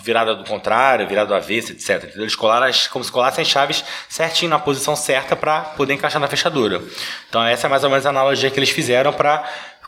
virada 0.00 0.32
do 0.32 0.44
contrário, 0.44 1.08
virada 1.08 1.26
do 1.26 1.34
avesso, 1.34 1.72
etc. 1.72 2.04
Entendeu? 2.04 2.22
Eles 2.22 2.36
colaram 2.36 2.66
as, 2.66 2.86
como 2.86 3.04
se 3.04 3.10
colassem 3.10 3.42
as 3.42 3.48
chaves 3.48 3.84
certinho 4.08 4.48
na 4.48 4.60
posição 4.60 4.94
certa 4.94 5.34
para 5.34 5.60
poder 5.60 5.94
encaixar 5.94 6.20
na 6.20 6.28
fechadura. 6.28 6.80
Então 7.28 7.42
essa 7.42 7.66
é 7.66 7.70
mais 7.70 7.82
ou 7.82 7.90
menos 7.90 8.06
a 8.06 8.10
analogia 8.10 8.48
que 8.48 8.60
eles 8.60 8.70
fizeram 8.70 9.12
para 9.12 9.42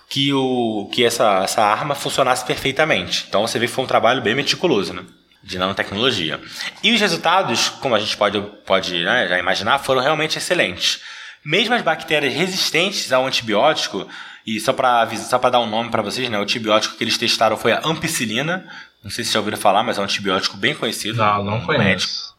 que, 0.08 0.32
o, 0.32 0.90
que 0.92 1.04
essa, 1.04 1.42
essa 1.44 1.62
arma 1.62 1.94
funcionasse 1.94 2.44
perfeitamente. 2.44 3.24
Então 3.28 3.46
você 3.46 3.56
vê 3.60 3.68
que 3.68 3.72
foi 3.72 3.84
um 3.84 3.88
trabalho 3.88 4.20
bem 4.20 4.34
meticuloso, 4.34 4.92
né? 4.92 5.04
De 5.44 5.58
nanotecnologia. 5.58 6.40
E 6.82 6.92
os 6.92 7.00
resultados, 7.00 7.68
como 7.68 7.94
a 7.94 8.00
gente 8.00 8.16
pode, 8.16 8.40
pode 8.66 9.04
né, 9.04 9.28
já 9.28 9.38
imaginar, 9.38 9.78
foram 9.78 10.02
realmente 10.02 10.38
excelentes. 10.38 11.00
Mesmo 11.48 11.74
as 11.74 11.80
bactérias 11.80 12.34
resistentes 12.34 13.10
ao 13.10 13.26
antibiótico, 13.26 14.06
e 14.46 14.60
só 14.60 14.70
para 14.70 15.08
só 15.16 15.38
pra 15.38 15.48
dar 15.48 15.60
um 15.60 15.66
nome 15.66 15.90
para 15.90 16.02
vocês, 16.02 16.28
né, 16.28 16.38
o 16.38 16.42
antibiótico 16.42 16.94
que 16.94 17.02
eles 17.02 17.16
testaram 17.16 17.56
foi 17.56 17.72
a 17.72 17.80
ampicilina. 17.86 18.68
Não 19.02 19.10
sei 19.10 19.24
se 19.24 19.30
vocês 19.30 19.32
já 19.32 19.38
ouviram 19.38 19.56
falar, 19.56 19.82
mas 19.82 19.96
é 19.96 20.00
um 20.02 20.04
antibiótico 20.04 20.58
bem 20.58 20.74
conhecido. 20.74 21.16
Não, 21.16 21.42
não 21.42 21.58
no 21.58 21.66
médico. 21.66 21.66
conheço. 21.66 22.34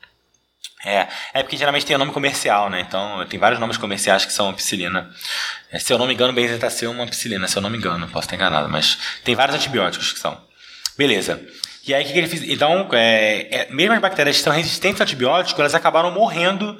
É, 0.85 1.07
é 1.33 1.41
porque 1.41 1.57
geralmente 1.57 1.87
tem 1.87 1.95
o 1.95 1.99
nome 1.99 2.11
comercial, 2.11 2.69
né? 2.69 2.81
Então 2.81 3.25
tem 3.25 3.39
vários 3.39 3.59
nomes 3.59 3.77
comerciais 3.77 4.25
que 4.25 4.31
são 4.31 4.47
ampicilina. 4.47 5.09
É, 5.71 5.79
se 5.79 5.91
eu 5.91 5.97
não 5.97 6.05
me 6.05 6.13
engano, 6.13 6.31
benzetacil 6.31 6.91
é 6.91 6.93
uma 6.93 7.03
ampicilina, 7.03 7.47
se 7.47 7.57
eu 7.57 7.63
não 7.63 7.69
me 7.71 7.79
engano, 7.79 8.07
posso 8.09 8.27
estar 8.27 8.35
enganado, 8.35 8.69
mas 8.69 8.95
tem 9.23 9.33
vários 9.33 9.55
antibióticos 9.55 10.13
que 10.13 10.19
são. 10.19 10.39
Beleza. 10.95 11.41
E 11.87 11.95
aí 11.95 12.03
o 12.03 12.05
que, 12.05 12.13
que 12.13 12.19
ele 12.19 12.27
fez? 12.27 12.43
Então, 12.43 12.87
é, 12.91 13.47
é, 13.49 13.67
mesmo 13.71 13.95
as 13.95 13.99
bactérias 13.99 14.37
que 14.37 14.43
são 14.43 14.53
resistentes 14.53 15.01
ao 15.01 15.05
antibiótico, 15.05 15.59
elas 15.59 15.73
acabaram 15.73 16.11
morrendo 16.11 16.77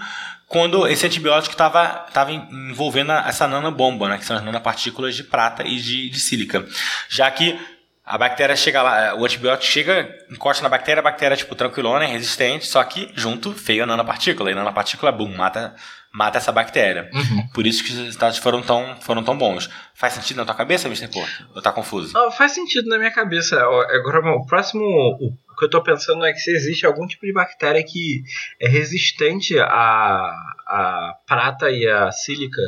quando 0.50 0.88
esse 0.88 1.06
antibiótico 1.06 1.54
estava 1.54 1.88
tava 2.12 2.32
envolvendo 2.34 3.12
essa 3.12 3.48
nanobomba, 3.48 4.10
né? 4.10 4.18
Que 4.18 4.26
são 4.26 4.36
as 4.36 4.44
nanopartículas 4.44 5.16
de 5.16 5.24
prata 5.24 5.64
e 5.66 5.78
de, 5.78 6.10
de 6.10 6.20
sílica. 6.20 6.66
Já 7.08 7.30
que 7.30 7.58
a 8.04 8.18
bactéria 8.18 8.56
chega 8.56 8.82
lá, 8.82 9.14
o 9.14 9.24
antibiótico 9.24 9.72
chega, 9.72 10.10
encosta 10.32 10.64
na 10.64 10.70
bactéria, 10.70 11.00
a 11.00 11.04
bactéria, 11.04 11.38
tipo, 11.38 11.54
tranquilona, 11.54 12.04
é 12.04 12.08
resistente, 12.08 12.66
só 12.66 12.84
que 12.84 13.12
junto 13.16 13.52
veio 13.52 13.84
a 13.84 13.86
nanopartícula, 13.86 14.50
e 14.50 14.54
a 14.54 14.56
nanopartícula, 14.56 15.12
boom, 15.12 15.38
mata, 15.38 15.76
mata 16.12 16.40
essa 16.40 16.52
bactéria. 16.52 17.08
Por 17.54 17.68
isso 17.68 17.84
que 17.84 17.92
os 17.92 17.98
resultados 18.00 18.40
foram 18.40 18.64
tão, 18.64 18.98
foram 19.02 19.24
tão 19.24 19.38
bons. 19.38 19.70
Faz 19.94 20.14
sentido 20.14 20.38
na 20.38 20.46
tua 20.46 20.56
cabeça, 20.56 20.88
Mr. 20.88 21.08
Porto? 21.10 21.48
Ou 21.54 21.62
tá 21.62 21.72
confuso? 21.72 22.12
Não, 22.16 22.32
faz 22.32 22.54
sentido 22.54 22.90
na 22.90 22.98
minha 22.98 23.12
cabeça. 23.12 23.62
Agora, 23.62 24.36
o 24.36 24.46
próximo. 24.48 24.84
O 24.84 25.49
que 25.60 25.66
eu 25.66 25.70
tô 25.70 25.84
pensando 25.84 26.26
é 26.26 26.32
que 26.34 26.40
se 26.40 26.52
existe 26.52 26.86
algum 26.86 27.06
tipo 27.06 27.26
de 27.26 27.34
bactéria 27.34 27.84
que 27.84 28.24
é 28.62 28.68
resistente 28.68 29.60
à, 29.60 30.34
à 30.68 31.14
prata 31.28 31.70
e 31.70 31.88
à 31.88 32.12
sílica. 32.12 32.62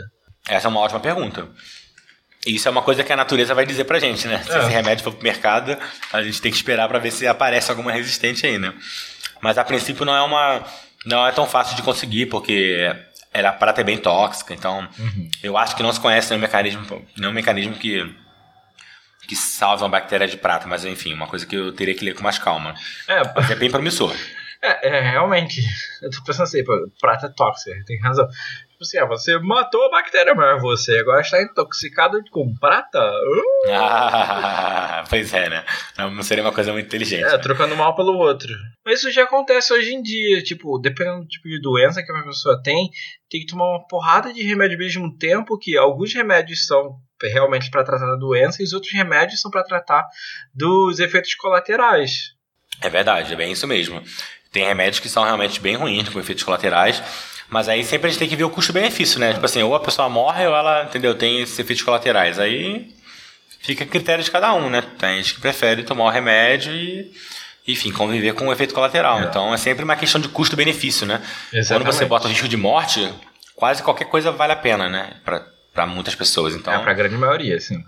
Essa 0.47 0.67
é 0.67 0.69
uma 0.69 0.79
ótima 0.81 0.99
pergunta. 0.99 1.47
Isso 2.45 2.67
é 2.67 2.71
uma 2.71 2.81
coisa 2.81 3.03
que 3.03 3.13
a 3.13 3.15
natureza 3.15 3.53
vai 3.53 3.65
dizer 3.65 3.83
pra 3.85 3.99
gente, 3.99 4.27
né? 4.27 4.41
Se 4.43 4.51
É. 4.51 4.59
esse 4.59 4.69
remédio 4.69 5.03
for 5.03 5.13
pro 5.13 5.23
mercado, 5.23 5.77
a 6.11 6.21
gente 6.23 6.41
tem 6.41 6.51
que 6.51 6.57
esperar 6.57 6.87
pra 6.87 6.97
ver 6.99 7.11
se 7.11 7.27
aparece 7.27 7.69
alguma 7.69 7.91
resistente 7.91 8.45
aí, 8.45 8.57
né? 8.57 8.73
Mas 9.41 9.57
a 9.57 9.63
princípio 9.63 10.05
não 10.05 10.15
é 10.15 10.21
uma. 10.21 10.63
Não 11.05 11.25
é 11.27 11.31
tão 11.31 11.45
fácil 11.47 11.75
de 11.75 11.81
conseguir, 11.83 12.27
porque 12.27 12.77
ela, 13.33 13.49
a 13.49 13.53
prata 13.53 13.81
é 13.81 13.83
bem 13.83 13.97
tóxica, 13.97 14.53
então 14.53 14.87
eu 15.41 15.55
acho 15.57 15.75
que 15.75 15.81
não 15.83 15.91
se 15.93 15.99
conhece 15.99 16.29
nenhum 16.29 16.41
mecanismo, 16.41 17.05
nenhum 17.17 17.31
mecanismo 17.31 17.73
que, 17.75 18.03
que 19.31 19.35
salve 19.37 19.81
uma 19.81 19.89
bactéria 19.89 20.27
de 20.27 20.35
prata, 20.35 20.67
mas 20.67 20.83
enfim, 20.83 21.13
uma 21.13 21.25
coisa 21.25 21.45
que 21.45 21.55
eu 21.55 21.71
teria 21.71 21.95
que 21.95 22.03
ler 22.03 22.13
com 22.13 22.21
mais 22.21 22.37
calma. 22.37 22.75
É, 23.07 23.21
Mas 23.33 23.49
é 23.49 23.55
bem 23.55 23.71
promissor. 23.71 24.13
é, 24.61 24.89
é, 24.89 25.09
realmente. 25.09 25.61
Eu 26.01 26.09
tô 26.09 26.21
pensando 26.25 26.43
assim, 26.43 26.61
pô, 26.65 26.73
prata 26.99 27.27
é 27.27 27.29
tóxica, 27.29 27.71
tem 27.85 27.97
razão. 28.01 28.27
Tipo 28.81 28.83
assim, 28.83 28.97
ah, 28.97 29.05
você 29.05 29.37
matou 29.37 29.85
a 29.85 29.91
bactéria, 29.91 30.33
mas 30.33 30.59
você 30.59 30.97
agora 30.97 31.21
está 31.21 31.39
intoxicado 31.39 32.19
com 32.31 32.53
prata? 32.55 32.99
Uh! 32.99 33.51
Ah, 33.73 35.03
pois 35.07 35.33
é, 35.33 35.49
né? 35.49 35.63
Não, 35.97 36.21
seria 36.23 36.43
uma 36.43 36.51
coisa 36.51 36.73
muito 36.73 36.87
inteligente. 36.87 37.23
É, 37.23 37.31
né? 37.31 37.37
trocando 37.37 37.75
mal 37.75 37.95
pelo 37.95 38.17
outro. 38.17 38.51
Mas 38.83 38.99
isso 38.99 39.11
já 39.11 39.23
acontece 39.23 39.71
hoje 39.71 39.93
em 39.93 40.01
dia, 40.01 40.41
tipo, 40.43 40.79
dependendo 40.79 41.21
do 41.21 41.27
tipo 41.27 41.47
de 41.47 41.61
doença 41.61 42.03
que 42.03 42.11
a 42.11 42.23
pessoa 42.23 42.61
tem, 42.61 42.89
tem 43.29 43.41
que 43.41 43.47
tomar 43.47 43.69
uma 43.69 43.87
porrada 43.87 44.33
de 44.33 44.41
remédio 44.41 44.75
ao 44.75 44.79
mesmo 44.79 45.17
tempo, 45.17 45.57
que 45.59 45.77
alguns 45.77 46.13
remédios 46.13 46.65
são 46.65 46.97
realmente 47.21 47.69
para 47.69 47.83
tratar 47.83 48.07
da 48.07 48.15
doença 48.15 48.61
e 48.61 48.65
os 48.65 48.73
outros 48.73 48.91
remédios 48.91 49.39
são 49.39 49.51
para 49.51 49.63
tratar 49.63 50.07
dos 50.53 50.99
efeitos 50.99 51.35
colaterais. 51.35 52.33
É 52.81 52.89
verdade, 52.89 53.33
é 53.33 53.35
bem 53.35 53.51
isso 53.51 53.67
mesmo. 53.67 54.01
Tem 54.51 54.65
remédios 54.65 54.99
que 54.99 55.07
são 55.07 55.23
realmente 55.23 55.61
bem 55.61 55.75
ruins, 55.75 56.09
com 56.09 56.19
efeitos 56.19 56.43
colaterais, 56.43 57.01
mas 57.51 57.67
aí 57.67 57.83
sempre 57.83 58.07
a 58.07 58.09
gente 58.09 58.17
tem 58.19 58.29
que 58.29 58.35
ver 58.35 58.45
o 58.45 58.49
custo-benefício, 58.49 59.19
né? 59.19 59.33
Tipo 59.33 59.45
assim, 59.45 59.61
ou 59.61 59.75
a 59.75 59.79
pessoa 59.79 60.07
morre 60.09 60.47
ou 60.47 60.55
ela, 60.55 60.85
entendeu, 60.85 61.13
tem 61.13 61.41
esses 61.41 61.59
efeitos 61.59 61.83
colaterais. 61.83 62.39
Aí 62.39 62.89
fica 63.59 63.83
a 63.83 63.87
critério 63.87 64.23
de 64.23 64.31
cada 64.31 64.53
um, 64.53 64.69
né? 64.69 64.81
Tem 64.97 65.17
gente 65.17 65.35
que 65.35 65.41
prefere 65.41 65.83
tomar 65.83 66.05
o 66.05 66.09
remédio 66.09 66.73
e, 66.73 67.11
enfim, 67.67 67.91
conviver 67.91 68.33
com 68.33 68.47
o 68.47 68.53
efeito 68.53 68.73
colateral. 68.73 69.19
É. 69.19 69.25
Então 69.25 69.53
é 69.53 69.57
sempre 69.57 69.83
uma 69.83 69.97
questão 69.97 70.21
de 70.21 70.29
custo-benefício, 70.29 71.05
né? 71.05 71.17
Quando 71.49 71.59
Exatamente. 71.59 71.93
você 71.93 72.05
bota 72.05 72.27
o 72.27 72.29
risco 72.29 72.47
de 72.47 72.55
morte, 72.57 73.13
quase 73.53 73.83
qualquer 73.83 74.05
coisa 74.05 74.31
vale 74.31 74.53
a 74.53 74.55
pena, 74.55 74.87
né? 74.89 75.17
Pra, 75.25 75.45
pra 75.73 75.85
muitas 75.85 76.15
pessoas. 76.15 76.55
Então, 76.55 76.73
É 76.73 76.79
pra 76.79 76.93
grande 76.93 77.17
maioria, 77.17 77.59
sim. 77.59 77.83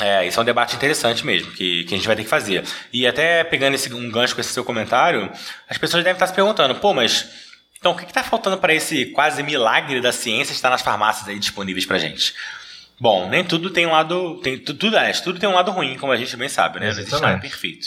é, 0.00 0.24
isso 0.24 0.38
é 0.38 0.42
um 0.42 0.46
debate 0.46 0.76
interessante 0.76 1.26
mesmo, 1.26 1.50
que, 1.50 1.82
que 1.82 1.94
a 1.94 1.96
gente 1.96 2.06
vai 2.06 2.14
ter 2.14 2.22
que 2.22 2.30
fazer. 2.30 2.62
E 2.92 3.08
até 3.08 3.42
pegando 3.42 3.74
esse, 3.74 3.92
um 3.92 4.08
gancho 4.08 4.36
com 4.36 4.40
esse 4.40 4.52
seu 4.52 4.64
comentário, 4.64 5.28
as 5.68 5.76
pessoas 5.76 6.04
devem 6.04 6.14
estar 6.14 6.28
se 6.28 6.32
perguntando, 6.32 6.76
pô, 6.76 6.94
mas 6.94 7.47
então 7.78 7.92
o 7.92 7.96
que 7.96 8.04
está 8.04 8.22
faltando 8.22 8.58
para 8.58 8.74
esse 8.74 9.06
quase 9.06 9.42
milagre 9.42 10.00
da 10.00 10.12
ciência 10.12 10.52
estar 10.52 10.70
nas 10.70 10.82
farmácias 10.82 11.28
aí 11.28 11.38
disponíveis 11.38 11.86
pra 11.86 11.98
gente? 11.98 12.34
Bom, 13.00 13.28
nem 13.28 13.44
tudo 13.44 13.70
tem 13.70 13.86
um 13.86 13.92
lado. 13.92 14.40
Tem, 14.42 14.58
tu- 14.58 14.74
tudo, 14.74 14.96
aliás, 14.96 15.20
tudo 15.20 15.38
tem 15.38 15.48
um 15.48 15.54
lado 15.54 15.70
ruim, 15.70 15.96
como 15.98 16.12
a 16.12 16.16
gente 16.16 16.36
bem 16.36 16.48
sabe, 16.48 16.80
né? 16.80 16.86
Não 16.86 16.92
existe 17.02 17.10
nada 17.22 17.40
perfeito. 17.40 17.86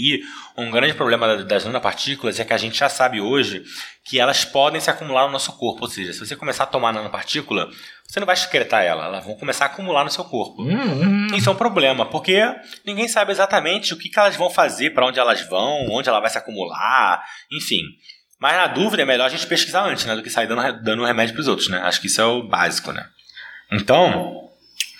E 0.00 0.20
um 0.56 0.70
grande 0.70 0.94
problema 0.94 1.26
da- 1.26 1.42
das 1.42 1.64
nanopartículas 1.64 2.38
é 2.38 2.44
que 2.44 2.52
a 2.52 2.56
gente 2.56 2.78
já 2.78 2.88
sabe 2.88 3.20
hoje 3.20 3.64
que 4.04 4.20
elas 4.20 4.44
podem 4.44 4.80
se 4.80 4.88
acumular 4.88 5.26
no 5.26 5.32
nosso 5.32 5.52
corpo. 5.58 5.82
Ou 5.82 5.90
seja, 5.90 6.12
se 6.12 6.20
você 6.20 6.36
começar 6.36 6.64
a 6.64 6.66
tomar 6.68 6.92
nanopartícula, 6.92 7.68
você 8.06 8.20
não 8.20 8.26
vai 8.26 8.34
excretar 8.34 8.84
ela, 8.84 9.06
elas 9.06 9.24
vão 9.24 9.34
começar 9.36 9.64
a 9.64 9.66
acumular 9.68 10.04
no 10.04 10.10
seu 10.10 10.24
corpo. 10.24 10.62
Hum, 10.62 11.26
Isso 11.34 11.48
é 11.48 11.52
um 11.52 11.56
problema, 11.56 12.06
porque 12.06 12.40
ninguém 12.86 13.08
sabe 13.08 13.32
exatamente 13.32 13.92
o 13.92 13.96
que, 13.96 14.08
que 14.08 14.18
elas 14.18 14.36
vão 14.36 14.48
fazer, 14.50 14.90
para 14.90 15.04
onde 15.06 15.18
elas 15.18 15.40
vão, 15.48 15.88
onde 15.90 16.08
ela 16.08 16.20
vai 16.20 16.30
se 16.30 16.38
acumular, 16.38 17.20
enfim. 17.52 17.82
Mas 18.40 18.56
na 18.56 18.66
dúvida 18.68 19.02
é 19.02 19.06
melhor 19.06 19.26
a 19.26 19.28
gente 19.28 19.46
pesquisar 19.46 19.84
antes, 19.84 20.04
né, 20.04 20.14
do 20.14 20.22
que 20.22 20.30
sair 20.30 20.46
dando, 20.46 20.82
dando 20.82 21.04
remédio 21.04 21.34
para 21.34 21.40
os 21.40 21.48
outros, 21.48 21.68
né? 21.68 21.78
Acho 21.78 22.00
que 22.00 22.06
isso 22.06 22.20
é 22.20 22.24
o 22.24 22.44
básico, 22.44 22.92
né? 22.92 23.04
Então, 23.72 24.48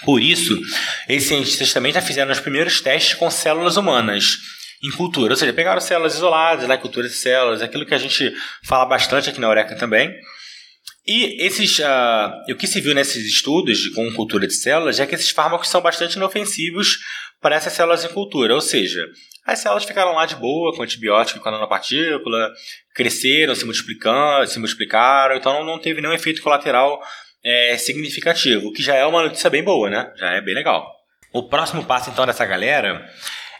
por 0.05 0.22
isso, 0.22 0.59
esses 1.09 1.29
cientistas 1.29 1.72
também 1.72 1.92
já 1.92 2.01
fizeram 2.01 2.31
os 2.31 2.40
primeiros 2.40 2.81
testes 2.81 3.14
com 3.14 3.31
células 3.31 3.77
humanas 3.77 4.38
em 4.83 4.90
cultura, 4.92 5.33
ou 5.33 5.37
seja, 5.37 5.53
pegaram 5.53 5.81
células 5.81 6.14
isoladas, 6.14 6.68
né, 6.68 6.77
culturas 6.77 7.11
de 7.11 7.16
células, 7.16 7.62
aquilo 7.62 7.85
que 7.85 7.94
a 7.94 7.98
gente 7.98 8.33
fala 8.64 8.87
bastante 8.87 9.29
aqui 9.29 9.40
na 9.40 9.48
Eureka 9.48 9.74
também. 9.77 10.14
E 11.07 11.42
esses, 11.44 11.81
ah, 11.81 12.44
o 12.51 12.55
que 12.55 12.66
se 12.66 12.81
viu 12.81 12.94
nesses 12.94 13.24
estudos 13.24 13.79
de, 13.79 13.92
com 13.92 14.12
cultura 14.12 14.46
de 14.46 14.55
células 14.55 15.01
é 15.01 15.07
que 15.07 15.14
esses 15.14 15.31
fármacos 15.31 15.68
são 15.68 15.81
bastante 15.81 16.16
inofensivos 16.16 16.98
para 17.40 17.57
essas 17.57 17.72
células 17.72 18.05
em 18.05 18.09
cultura, 18.09 18.55
ou 18.55 18.61
seja, 18.61 19.05
as 19.48 19.61
células 19.61 19.84
ficaram 19.84 20.12
lá 20.12 20.26
de 20.26 20.37
boa 20.37 20.76
com 20.76 20.82
antibiótico 20.82 21.38
e 21.38 21.42
com 21.42 21.48
a 21.48 21.52
nanopartícula, 21.52 22.52
cresceram, 22.94 23.54
se 23.54 23.64
multiplicando, 23.64 24.46
se 24.46 24.58
multiplicaram, 24.58 25.37
então 25.37 25.64
não, 25.64 25.78
teve 25.78 26.02
nenhum 26.02 26.12
efeito 26.12 26.42
colateral 26.42 27.00
é, 27.42 27.74
significativo, 27.78 28.68
o 28.68 28.72
que 28.72 28.82
já 28.82 28.94
é 28.94 29.06
uma 29.06 29.22
notícia 29.22 29.48
bem 29.48 29.64
boa, 29.64 29.88
né? 29.88 30.12
Já 30.16 30.32
é 30.32 30.42
bem 30.42 30.54
legal. 30.54 30.87
O 31.32 31.48
próximo 31.48 31.82
passo 31.82 32.11
então 32.11 32.26
dessa 32.26 32.44
galera 32.44 33.08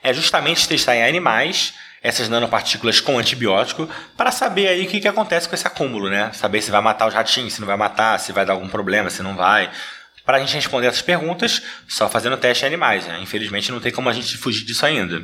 é 0.03 0.13
justamente 0.13 0.69
testar 0.69 0.95
em 0.95 1.05
animais 1.05 1.73
essas 2.03 2.29
nanopartículas 2.29 3.01
com 3.01 3.19
antibiótico 3.19 3.89
para 4.15 4.31
saber 4.31 4.69
aí 4.69 4.85
o 4.85 4.89
que, 4.89 5.01
que 5.01 5.09
acontece 5.09 5.49
com 5.49 5.55
esse 5.55 5.67
acúmulo, 5.67 6.11
né? 6.11 6.31
Saber 6.35 6.61
se 6.61 6.71
vai 6.71 6.83
matar 6.83 7.09
os 7.09 7.15
ratinhos, 7.15 7.55
se 7.55 7.61
não 7.61 7.67
vai 7.67 7.79
matar, 7.79 8.21
se 8.21 8.31
vai 8.31 8.45
dar 8.45 8.53
algum 8.53 8.69
problema, 8.69 9.09
se 9.09 9.23
não 9.23 9.35
vai. 9.35 9.71
Para 10.29 10.37
a 10.37 10.41
gente 10.41 10.55
responder 10.55 10.89
essas 10.89 11.01
perguntas, 11.01 11.63
só 11.89 12.07
fazendo 12.07 12.37
teste 12.37 12.63
em 12.63 12.67
animais, 12.67 13.07
né? 13.07 13.19
Infelizmente 13.23 13.73
não 13.73 13.81
tem 13.81 13.91
como 13.91 14.11
a 14.11 14.13
gente 14.13 14.37
fugir 14.37 14.63
disso 14.63 14.85
ainda. 14.85 15.23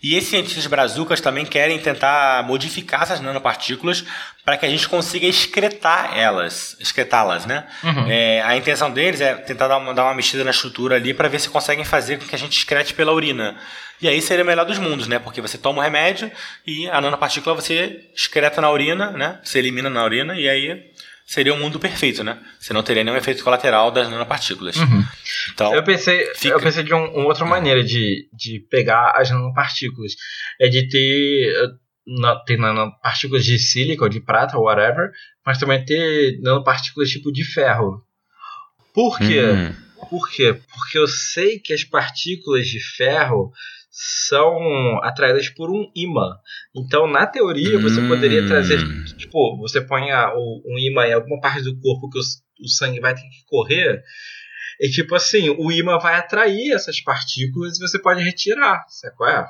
E 0.00 0.14
esses 0.14 0.30
cientistas 0.30 0.64
brazucas 0.68 1.20
também 1.20 1.44
querem 1.44 1.76
tentar 1.80 2.44
modificar 2.46 3.02
essas 3.02 3.20
nanopartículas 3.20 4.04
para 4.44 4.56
que 4.56 4.64
a 4.64 4.68
gente 4.68 4.88
consiga 4.88 5.26
excretar 5.26 6.16
elas, 6.16 6.76
excretá-las, 6.78 7.46
né? 7.46 7.64
É, 8.08 8.40
a 8.42 8.56
intenção 8.56 8.92
deles 8.92 9.20
é 9.20 9.34
tentar 9.34 9.66
dar 9.66 9.78
uma, 9.78 9.92
dar 9.92 10.04
uma 10.04 10.14
mexida 10.14 10.44
na 10.44 10.52
estrutura 10.52 10.94
ali 10.94 11.12
para 11.12 11.26
ver 11.26 11.40
se 11.40 11.48
conseguem 11.48 11.84
fazer 11.84 12.20
com 12.20 12.24
que 12.24 12.34
a 12.36 12.38
gente 12.38 12.56
excrete 12.56 12.94
pela 12.94 13.12
urina. 13.12 13.56
E 14.00 14.06
aí 14.06 14.22
seria 14.22 14.44
o 14.44 14.46
melhor 14.46 14.64
dos 14.64 14.78
mundos, 14.78 15.08
né? 15.08 15.18
Porque 15.18 15.40
você 15.40 15.58
toma 15.58 15.80
o 15.80 15.82
remédio 15.82 16.30
e 16.64 16.88
a 16.88 17.00
nanopartícula 17.00 17.56
você 17.56 18.04
excreta 18.14 18.60
na 18.60 18.70
urina, 18.70 19.10
né? 19.10 19.40
Você 19.42 19.58
elimina 19.58 19.90
na 19.90 20.04
urina 20.04 20.38
e 20.38 20.48
aí 20.48 20.92
seria 21.32 21.54
o 21.54 21.56
mundo 21.58 21.78
perfeito, 21.80 22.22
né? 22.22 22.38
Você 22.60 22.72
não 22.74 22.82
teria 22.82 23.02
nenhum 23.02 23.16
efeito 23.16 23.42
colateral 23.42 23.90
das 23.90 24.08
nanopartículas. 24.10 24.76
Então, 25.52 25.74
Eu 25.74 25.82
pensei, 25.82 26.26
Fica. 26.34 26.54
eu 26.54 26.60
pensei 26.60 26.82
de 26.82 26.92
um- 26.92 27.10
uma 27.14 27.26
outra 27.26 27.44
maneira 27.46 27.82
de, 27.82 28.28
de 28.32 28.60
pegar 28.70 29.12
as 29.16 29.30
nanopartículas. 29.30 30.12
É 30.60 30.68
de 30.68 30.88
ter, 30.88 31.52
eh, 31.54 31.68
na- 32.20 32.36
ter 32.44 32.58
nanopartículas 32.58 33.44
de 33.44 33.58
sílica 33.58 34.04
ou 34.04 34.08
de 34.10 34.20
prata, 34.20 34.58
ou 34.58 34.64
whatever, 34.64 35.10
mas 35.46 35.58
também 35.58 35.82
ter 35.84 36.38
nanopartículas 36.42 37.08
tipo 37.10 37.32
de 37.32 37.44
ferro. 37.44 38.04
Por 38.94 39.18
quê? 39.18 39.40
Hum. 39.42 39.74
Por 40.10 40.28
quê? 40.30 40.60
Porque 40.74 40.98
eu 40.98 41.06
sei 41.08 41.58
que 41.58 41.72
as 41.72 41.84
partículas 41.84 42.66
de 42.66 42.78
ferro 42.80 43.50
são 43.94 44.98
atraídas 45.02 45.50
por 45.50 45.70
um 45.70 45.84
imã. 45.94 46.30
Então, 46.74 47.06
na 47.06 47.26
teoria, 47.26 47.78
você 47.78 48.00
Hum. 48.00 48.08
poderia 48.08 48.46
trazer, 48.46 48.78
tipo, 49.18 49.58
você 49.58 49.82
põe 49.82 50.04
um 50.34 50.78
imã 50.78 51.06
em 51.06 51.12
alguma 51.12 51.38
parte 51.40 51.62
do 51.62 51.78
corpo 51.78 52.08
que 52.08 52.18
o, 52.18 52.22
o 52.64 52.68
sangue 52.68 53.00
vai 53.00 53.14
ter 53.14 53.20
que 53.20 53.44
correr, 53.46 54.02
e 54.80 54.88
tipo 54.88 55.14
assim, 55.14 55.50
o 55.50 55.70
imã 55.70 55.98
vai 55.98 56.14
atrair 56.16 56.72
essas 56.72 57.00
partículas 57.02 57.76
e 57.76 57.80
você 57.86 58.00
pode 58.00 58.22
retirar, 58.22 58.82
sabe 58.88 59.14
qual 59.14 59.28
é? 59.30 59.46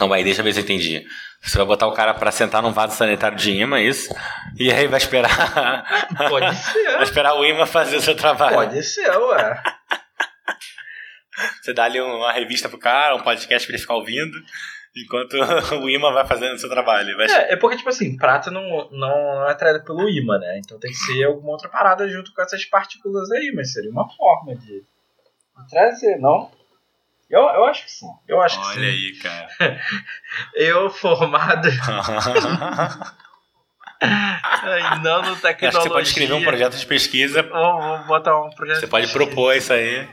Não, 0.00 0.12
aí 0.12 0.24
deixa 0.24 0.40
eu 0.40 0.44
ver 0.44 0.52
se 0.54 0.58
eu 0.60 0.64
entendi. 0.64 1.04
Você 1.42 1.56
vai 1.58 1.66
botar 1.66 1.86
o 1.86 1.92
cara 1.92 2.14
pra 2.14 2.32
sentar 2.32 2.62
num 2.62 2.72
vaso 2.72 2.96
sanitário 2.96 3.36
de 3.36 3.52
imã, 3.52 3.78
é 3.78 3.84
isso? 3.84 4.12
E 4.58 4.72
aí 4.72 4.86
vai 4.88 4.98
esperar. 4.98 6.08
Pode 6.30 6.46
vai 6.46 6.54
ser, 6.54 7.02
esperar 7.02 7.34
o 7.34 7.44
imã 7.44 7.64
fazer 7.66 7.96
o 7.96 8.00
seu 8.00 8.16
trabalho. 8.16 8.56
pode 8.56 8.82
ser, 8.82 9.08
ué. 9.10 9.62
Você 11.60 11.72
dá 11.72 11.84
ali 11.84 12.00
uma 12.00 12.32
revista 12.32 12.68
pro 12.68 12.78
cara, 12.78 13.16
um 13.16 13.22
podcast 13.22 13.66
pra 13.66 13.74
ele 13.74 13.82
ficar 13.82 13.94
ouvindo, 13.94 14.36
enquanto 14.96 15.34
o 15.82 15.90
imã 15.90 16.12
vai 16.12 16.26
fazendo 16.26 16.54
o 16.54 16.58
seu 16.58 16.68
trabalho. 16.68 17.16
Vai... 17.16 17.26
É, 17.26 17.52
é 17.52 17.56
porque, 17.56 17.76
tipo 17.76 17.88
assim, 17.88 18.16
prata 18.16 18.50
não, 18.50 18.88
não, 18.90 18.90
não 18.90 19.48
é 19.48 19.50
atraída 19.50 19.80
pelo 19.80 20.08
imã, 20.08 20.38
né? 20.38 20.58
Então 20.58 20.78
tem 20.78 20.90
que 20.90 20.96
ser 20.96 21.24
alguma 21.24 21.52
outra 21.52 21.68
parada 21.68 22.08
junto 22.08 22.32
com 22.32 22.42
essas 22.42 22.64
partículas 22.64 23.30
aí, 23.32 23.52
mas 23.54 23.72
seria 23.72 23.90
uma 23.90 24.08
forma 24.08 24.54
de, 24.54 24.84
trazer, 25.68 26.18
não? 26.18 26.50
Eu, 27.30 27.40
eu 27.40 27.64
acho 27.64 27.84
que 27.84 27.90
sim. 27.90 28.06
Eu 28.28 28.40
acho 28.40 28.60
que 28.60 28.66
Olha 28.66 28.74
sim. 28.74 28.86
aí, 28.86 29.18
cara. 29.18 29.48
Eu 30.54 30.90
formado 30.90 31.68
em 31.68 31.76
nanotecnologia. 35.02 35.68
Acho 35.68 35.78
que 35.78 35.82
você 35.82 35.88
pode 35.88 36.08
escrever 36.08 36.34
um 36.34 36.42
projeto 36.42 36.76
de 36.76 36.86
pesquisa, 36.86 37.42
Vou, 37.42 37.80
vou 37.80 38.04
botar 38.04 38.38
um 38.40 38.50
projeto. 38.50 38.80
você 38.80 38.86
pode 38.86 39.10
propor 39.12 39.56
isso 39.56 39.72
aí. 39.72 40.06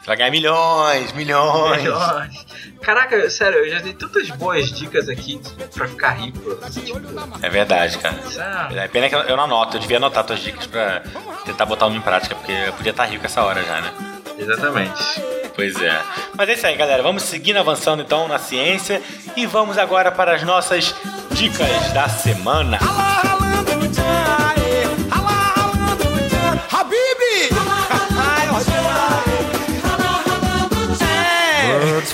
Você 0.00 0.06
vai 0.06 0.16
ganhar 0.16 0.30
milhões, 0.30 1.12
milhões. 1.12 1.82
Milhões. 1.82 2.46
Caraca, 2.80 3.28
sério, 3.28 3.58
eu 3.58 3.70
já 3.70 3.80
dei 3.80 3.92
tantas 3.92 4.30
boas 4.30 4.70
dicas 4.72 5.08
aqui 5.08 5.38
pra 5.74 5.86
ficar 5.86 6.10
rico. 6.12 6.58
assim, 6.62 6.80
tipo, 6.80 6.98
É 7.42 7.50
verdade, 7.50 7.98
cara. 7.98 8.16
sabe? 8.22 8.78
É 8.78 8.88
pena 8.88 9.08
que 9.10 9.14
eu 9.14 9.36
não 9.36 9.44
anoto, 9.44 9.76
eu 9.76 9.80
devia 9.80 9.98
anotar 9.98 10.24
tuas 10.24 10.40
dicas 10.40 10.66
pra 10.66 11.02
tentar 11.44 11.66
botar 11.66 11.86
uma 11.86 11.96
em 11.96 12.00
prática, 12.00 12.34
porque 12.34 12.52
eu 12.52 12.72
podia 12.72 12.90
estar 12.90 13.04
rico 13.04 13.26
essa 13.26 13.42
hora 13.42 13.62
já, 13.62 13.80
né? 13.82 13.92
Exatamente. 14.38 15.22
Pois 15.54 15.80
é. 15.82 16.00
Mas 16.34 16.48
é 16.48 16.52
isso 16.54 16.66
aí, 16.66 16.74
galera. 16.76 17.02
Vamos 17.02 17.22
seguindo 17.24 17.58
avançando 17.58 18.00
então 18.02 18.26
na 18.26 18.38
ciência 18.38 19.02
e 19.36 19.44
vamos 19.44 19.76
agora 19.76 20.10
para 20.10 20.34
as 20.34 20.42
nossas 20.42 20.94
dicas 21.32 21.92
da 21.92 22.08
semana. 22.08 22.78
Habibi! 22.78 23.29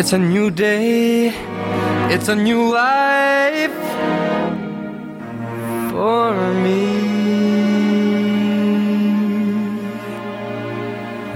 It's 0.00 0.14
a 0.14 0.18
new 0.18 0.50
day. 0.50 1.28
It's 2.08 2.28
a 2.28 2.34
new 2.34 2.72
life 2.72 3.76
for 5.90 6.32
me. 6.64 6.88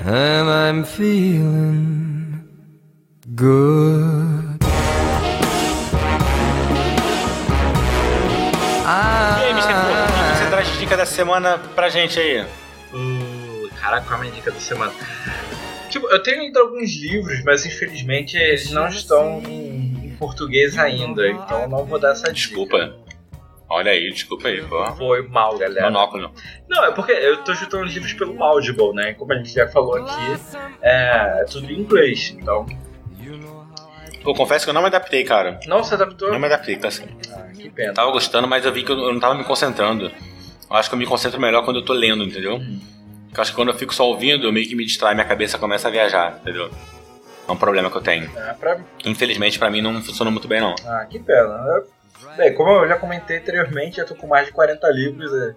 And 0.06 0.48
I'm 0.48 0.82
feeling 0.82 2.40
good. 3.34 4.64
E 8.80 9.44
aí, 9.44 9.52
Mr. 9.52 9.74
Flo, 9.74 9.92
o 9.92 10.32
que 10.32 10.38
você 10.38 10.46
traz 10.48 10.68
de 10.68 10.78
dica 10.78 10.96
da 10.96 11.04
semana 11.04 11.58
pra 11.74 11.90
gente 11.90 12.18
aí? 12.18 12.46
Uh, 12.94 13.68
caraca, 13.78 14.06
qual 14.06 14.14
é 14.14 14.16
a 14.16 14.20
minha 14.22 14.32
dica 14.32 14.50
da 14.50 14.58
semana? 14.58 14.90
Tipo, 15.94 16.08
eu 16.08 16.20
tenho 16.20 16.42
lido 16.42 16.58
alguns 16.58 16.90
livros, 16.96 17.44
mas 17.44 17.64
infelizmente 17.64 18.36
eles 18.36 18.68
não 18.72 18.88
estão 18.88 19.40
em, 19.46 20.06
em 20.06 20.16
português 20.18 20.76
ainda, 20.76 21.28
então 21.28 21.62
eu 21.62 21.68
não 21.68 21.84
vou 21.84 22.00
dar 22.00 22.10
essa 22.10 22.32
dica. 22.32 22.32
Desculpa. 22.32 22.96
Olha 23.68 23.92
aí, 23.92 24.10
desculpa 24.10 24.48
aí, 24.48 24.60
pô. 24.60 24.84
Foi 24.96 25.22
mal, 25.28 25.56
galera. 25.56 25.88
Monóculo. 25.88 26.32
Não, 26.68 26.84
é 26.84 26.90
porque 26.90 27.12
eu 27.12 27.36
tô 27.44 27.54
juntando 27.54 27.84
os 27.84 27.94
livros 27.94 28.12
pelo 28.12 28.42
Audible, 28.42 28.92
né? 28.92 29.14
Como 29.14 29.32
a 29.32 29.36
gente 29.36 29.54
já 29.54 29.68
falou 29.68 29.94
aqui, 29.94 30.56
é, 30.82 31.42
é 31.42 31.44
tudo 31.44 31.70
em 31.70 31.78
inglês, 31.78 32.34
então. 32.36 32.66
Pô, 34.24 34.34
confesso 34.34 34.66
que 34.66 34.70
eu 34.70 34.74
não 34.74 34.80
me 34.80 34.88
adaptei, 34.88 35.22
cara. 35.22 35.60
Não 35.68 35.84
se 35.84 35.94
adaptou? 35.94 36.32
Não 36.32 36.40
me 36.40 36.46
adaptei, 36.46 36.74
tá 36.74 36.88
assim. 36.88 37.04
Ah, 37.32 37.52
que 37.54 37.70
pena. 37.70 37.90
Eu 37.90 37.94
tava 37.94 38.10
gostando, 38.10 38.48
mas 38.48 38.64
eu 38.64 38.72
vi 38.72 38.82
que 38.82 38.90
eu 38.90 38.96
não 38.96 39.20
tava 39.20 39.36
me 39.36 39.44
concentrando. 39.44 40.06
Eu 40.68 40.76
acho 40.76 40.88
que 40.88 40.96
eu 40.96 40.98
me 40.98 41.06
concentro 41.06 41.40
melhor 41.40 41.64
quando 41.64 41.78
eu 41.78 41.84
tô 41.84 41.92
lendo, 41.92 42.24
entendeu? 42.24 42.58
Porque 42.58 43.03
eu 43.38 43.42
acho 43.42 43.50
que 43.52 43.56
quando 43.56 43.68
eu 43.70 43.78
fico 43.78 43.94
só 43.94 44.06
ouvindo, 44.06 44.46
eu 44.46 44.52
meio 44.52 44.68
que 44.68 44.74
me 44.76 44.84
distrai, 44.84 45.14
minha 45.14 45.26
cabeça 45.26 45.58
começa 45.58 45.88
a 45.88 45.90
viajar, 45.90 46.38
entendeu? 46.40 46.70
É 47.46 47.52
um 47.52 47.56
problema 47.56 47.90
que 47.90 47.96
eu 47.96 48.02
tenho. 48.02 48.30
Ah, 48.38 48.54
pra... 48.58 48.80
Infelizmente, 49.04 49.58
pra 49.58 49.70
mim, 49.70 49.80
não 49.82 50.02
funciona 50.02 50.30
muito 50.30 50.48
bem, 50.48 50.60
não. 50.60 50.74
ah, 50.86 51.04
que 51.08 51.18
pena. 51.18 51.82
Bem, 52.36 52.54
como 52.54 52.70
eu 52.70 52.88
já 52.88 52.96
comentei 52.96 53.38
anteriormente, 53.38 53.98
eu 54.00 54.06
tô 54.06 54.14
com 54.14 54.26
mais 54.26 54.46
de 54.46 54.52
40 54.52 54.88
livros 54.90 55.30
é, 55.32 55.54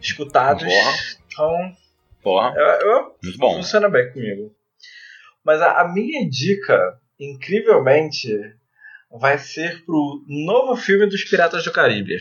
escutados. 0.00 0.64
Porra. 0.64 0.92
Então, 1.26 1.76
Porra, 2.22 2.54
eu, 2.56 2.66
eu- 2.90 3.16
muito 3.22 3.38
bom. 3.38 3.56
funciona 3.56 3.88
bem 3.88 4.10
comigo. 4.12 4.50
Mas 5.44 5.60
a, 5.60 5.80
a 5.82 5.88
minha 5.88 6.28
dica, 6.28 6.98
incrivelmente, 7.20 8.28
vai 9.10 9.38
ser 9.38 9.84
pro 9.84 10.22
novo 10.26 10.76
filme 10.76 11.06
dos 11.06 11.24
Piratas 11.24 11.62
do 11.64 11.72
Caribe. 11.72 12.16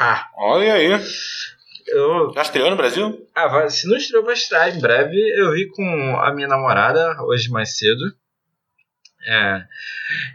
Ha! 0.00 0.28
Olha 0.36 0.74
aí. 0.74 0.88
Eu, 1.90 2.32
Já 2.34 2.42
estreou 2.42 2.70
no 2.70 2.76
Brasil? 2.76 3.26
ah, 3.34 3.68
se 3.70 3.86
não 3.88 3.96
estreou, 3.96 4.24
vai 4.24 4.34
estrear 4.34 4.74
em 4.76 4.80
breve. 4.80 5.16
Eu 5.38 5.52
vi 5.52 5.68
com 5.68 6.16
a 6.20 6.32
minha 6.32 6.48
namorada 6.48 7.22
hoje 7.22 7.48
mais 7.50 7.76
cedo. 7.76 8.02
É. 9.26 9.64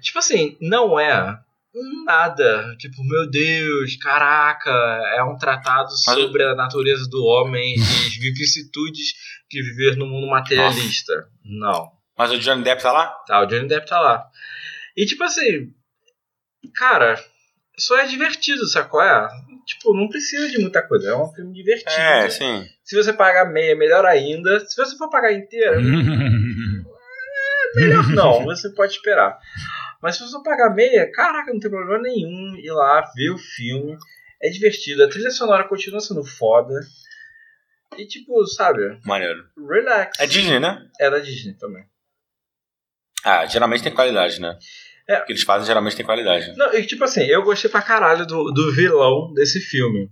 Tipo 0.01 0.19
assim, 0.19 0.57
não 0.61 0.99
é 0.99 1.37
nada. 2.05 2.75
Tipo, 2.77 3.03
meu 3.03 3.29
Deus, 3.29 3.95
caraca, 3.97 4.69
é 5.15 5.23
um 5.23 5.37
tratado 5.37 5.89
Mas- 5.89 6.03
sobre 6.03 6.43
a 6.43 6.55
natureza 6.55 7.07
do 7.09 7.23
homem 7.25 7.75
e 7.77 7.81
as 7.81 8.15
vicissitudes 8.15 9.13
de 9.49 9.61
viver 9.61 9.95
no 9.97 10.05
mundo 10.05 10.27
materialista. 10.27 11.27
Não. 11.43 11.91
Mas 12.17 12.31
o 12.31 12.37
Johnny 12.39 12.63
Depp 12.63 12.81
tá 12.81 12.91
lá? 12.91 13.07
Tá, 13.27 13.41
o 13.41 13.45
Johnny 13.45 13.67
Depp 13.67 13.87
tá 13.87 13.99
lá. 13.99 14.25
E 14.95 15.05
tipo 15.05 15.23
assim, 15.23 15.73
cara, 16.75 17.15
só 17.77 17.97
é 17.97 18.05
divertido, 18.05 18.67
sacou? 18.67 19.01
É? 19.01 19.27
Tipo, 19.65 19.93
não 19.95 20.07
precisa 20.09 20.49
de 20.49 20.59
muita 20.59 20.81
coisa. 20.81 21.09
É 21.11 21.15
um 21.15 21.31
filme 21.33 21.53
divertido. 21.53 21.91
É, 21.91 22.29
sim. 22.29 22.67
Se 22.83 22.95
você 22.95 23.13
pagar 23.13 23.45
meia, 23.45 23.75
melhor 23.75 24.05
ainda. 24.05 24.59
Se 24.65 24.75
você 24.75 24.97
for 24.97 25.09
pagar 25.09 25.31
inteira, 25.33 25.77
melhor 27.75 28.07
não, 28.09 28.43
você 28.45 28.69
pode 28.69 28.93
esperar. 28.93 29.39
Mas 30.01 30.15
se 30.17 30.23
você 30.23 30.31
for 30.31 30.43
pagar 30.43 30.73
meia, 30.73 31.09
caraca, 31.11 31.51
não 31.51 31.59
tem 31.59 31.71
problema 31.71 32.01
nenhum 32.01 32.55
ir 32.57 32.71
lá 32.71 33.09
ver 33.15 33.29
o 33.31 33.37
filme. 33.37 33.97
É 34.41 34.49
divertido, 34.49 35.03
a 35.03 35.09
trilha 35.09 35.31
sonora 35.31 35.67
continua 35.67 36.01
sendo 36.01 36.23
foda. 36.23 36.73
E 37.97 38.05
tipo, 38.05 38.45
sabe, 38.47 38.99
Maneiro. 39.05 39.45
relax. 39.57 40.19
É 40.19 40.27
Disney, 40.27 40.59
né? 40.59 40.85
É 40.99 41.09
da 41.09 41.19
Disney 41.19 41.53
também. 41.53 41.85
Ah, 43.23 43.45
geralmente 43.45 43.83
tem 43.83 43.93
qualidade, 43.93 44.41
né? 44.41 44.57
É. 45.07 45.19
O 45.19 45.25
que 45.25 45.33
eles 45.33 45.43
fazem 45.43 45.67
geralmente 45.67 45.95
tem 45.95 46.05
qualidade. 46.05 46.55
Não, 46.55 46.73
e 46.73 46.85
tipo 46.85 47.03
assim, 47.03 47.23
eu 47.23 47.43
gostei 47.43 47.69
pra 47.69 47.81
caralho 47.81 48.25
do, 48.25 48.51
do 48.51 48.71
vilão 48.71 49.33
desse 49.33 49.59
filme. 49.59 50.09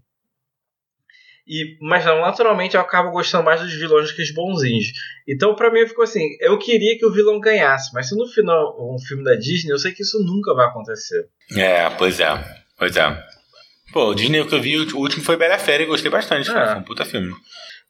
E, 1.47 1.77
mas 1.81 2.05
não, 2.05 2.21
naturalmente 2.21 2.75
eu 2.75 2.81
acabo 2.81 3.11
gostando 3.11 3.43
mais 3.43 3.59
dos 3.59 3.73
vilões 3.73 4.09
do 4.09 4.15
que 4.15 4.21
os 4.21 4.31
bonzinhos. 4.31 4.87
Então 5.27 5.55
pra 5.55 5.71
mim 5.71 5.87
ficou 5.87 6.03
assim, 6.03 6.29
eu 6.39 6.57
queria 6.57 6.97
que 6.97 7.05
o 7.05 7.11
vilão 7.11 7.39
ganhasse, 7.39 7.91
mas 7.93 8.07
se 8.09 8.15
no 8.15 8.27
final 8.27 8.75
um 8.79 8.99
filme 8.99 9.23
da 9.23 9.35
Disney, 9.35 9.71
eu 9.71 9.79
sei 9.79 9.91
que 9.91 10.03
isso 10.03 10.19
nunca 10.23 10.53
vai 10.53 10.67
acontecer. 10.67 11.27
É, 11.57 11.89
pois 11.91 12.19
é. 12.19 12.61
Pois 12.77 12.95
é. 12.95 13.23
Pô, 13.91 14.09
o 14.09 14.15
Disney 14.15 14.45
que 14.45 14.55
eu 14.55 14.61
vi, 14.61 14.77
o 14.77 14.97
último 14.97 15.23
foi 15.23 15.35
Bela 15.35 15.57
Fera 15.57 15.83
e 15.83 15.87
gostei 15.87 16.09
bastante. 16.09 16.49
É. 16.49 16.53
Foi 16.53 16.75
um 16.75 16.83
puta 16.83 17.03
filme. 17.03 17.33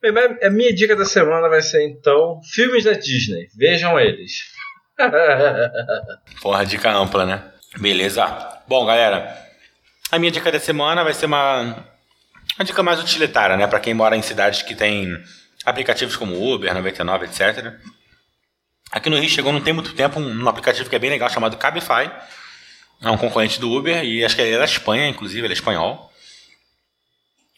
Bem, 0.02 0.12
a 0.42 0.50
minha 0.50 0.74
dica 0.74 0.96
da 0.96 1.06
semana 1.06 1.48
vai 1.48 1.62
ser 1.62 1.84
então 1.84 2.40
filmes 2.52 2.84
da 2.86 2.94
Disney. 2.94 3.48
Vejam 3.56 4.00
eles. 4.00 4.32
Porra, 6.42 6.66
dica 6.66 6.92
ampla, 6.92 7.26
né? 7.26 7.44
Beleza. 7.78 8.26
Bom, 8.68 8.86
galera, 8.86 9.38
a 10.12 10.20
minha 10.20 10.32
dica 10.32 10.52
da 10.52 10.60
semana 10.60 11.04
vai 11.04 11.14
ser 11.14 11.26
uma, 11.26 11.86
uma 12.58 12.66
dica 12.66 12.84
mais 12.84 13.00
utilitária, 13.00 13.56
né? 13.58 13.68
Pra 13.68 13.80
quem 13.80 13.94
mora 13.94 14.16
em 14.16 14.22
cidades 14.22 14.62
que 14.62 14.76
tem 14.76 15.18
aplicativos 15.66 16.16
como 16.16 16.54
Uber, 16.54 16.74
99, 16.74 17.26
etc. 17.26 17.74
Aqui 18.92 19.10
no 19.10 19.18
Rio 19.18 19.30
chegou 19.30 19.54
não 19.54 19.62
tem 19.62 19.74
muito 19.74 19.94
tempo 19.94 20.20
um, 20.20 20.44
um 20.44 20.50
aplicativo 20.50 20.90
que 20.90 20.96
é 20.96 21.00
bem 21.00 21.10
legal 21.10 21.30
chamado 21.30 21.58
Cabify. 21.58 22.12
É 23.02 23.10
um 23.10 23.18
concorrente 23.18 23.60
do 23.60 23.72
Uber 23.72 24.04
e 24.04 24.24
acho 24.24 24.36
que 24.36 24.42
ele 24.42 24.56
é 24.56 24.60
da 24.60 24.66
Espanha, 24.66 25.08
inclusive, 25.08 25.46
ele 25.46 25.54
é 25.54 25.56
espanhol. 25.56 26.12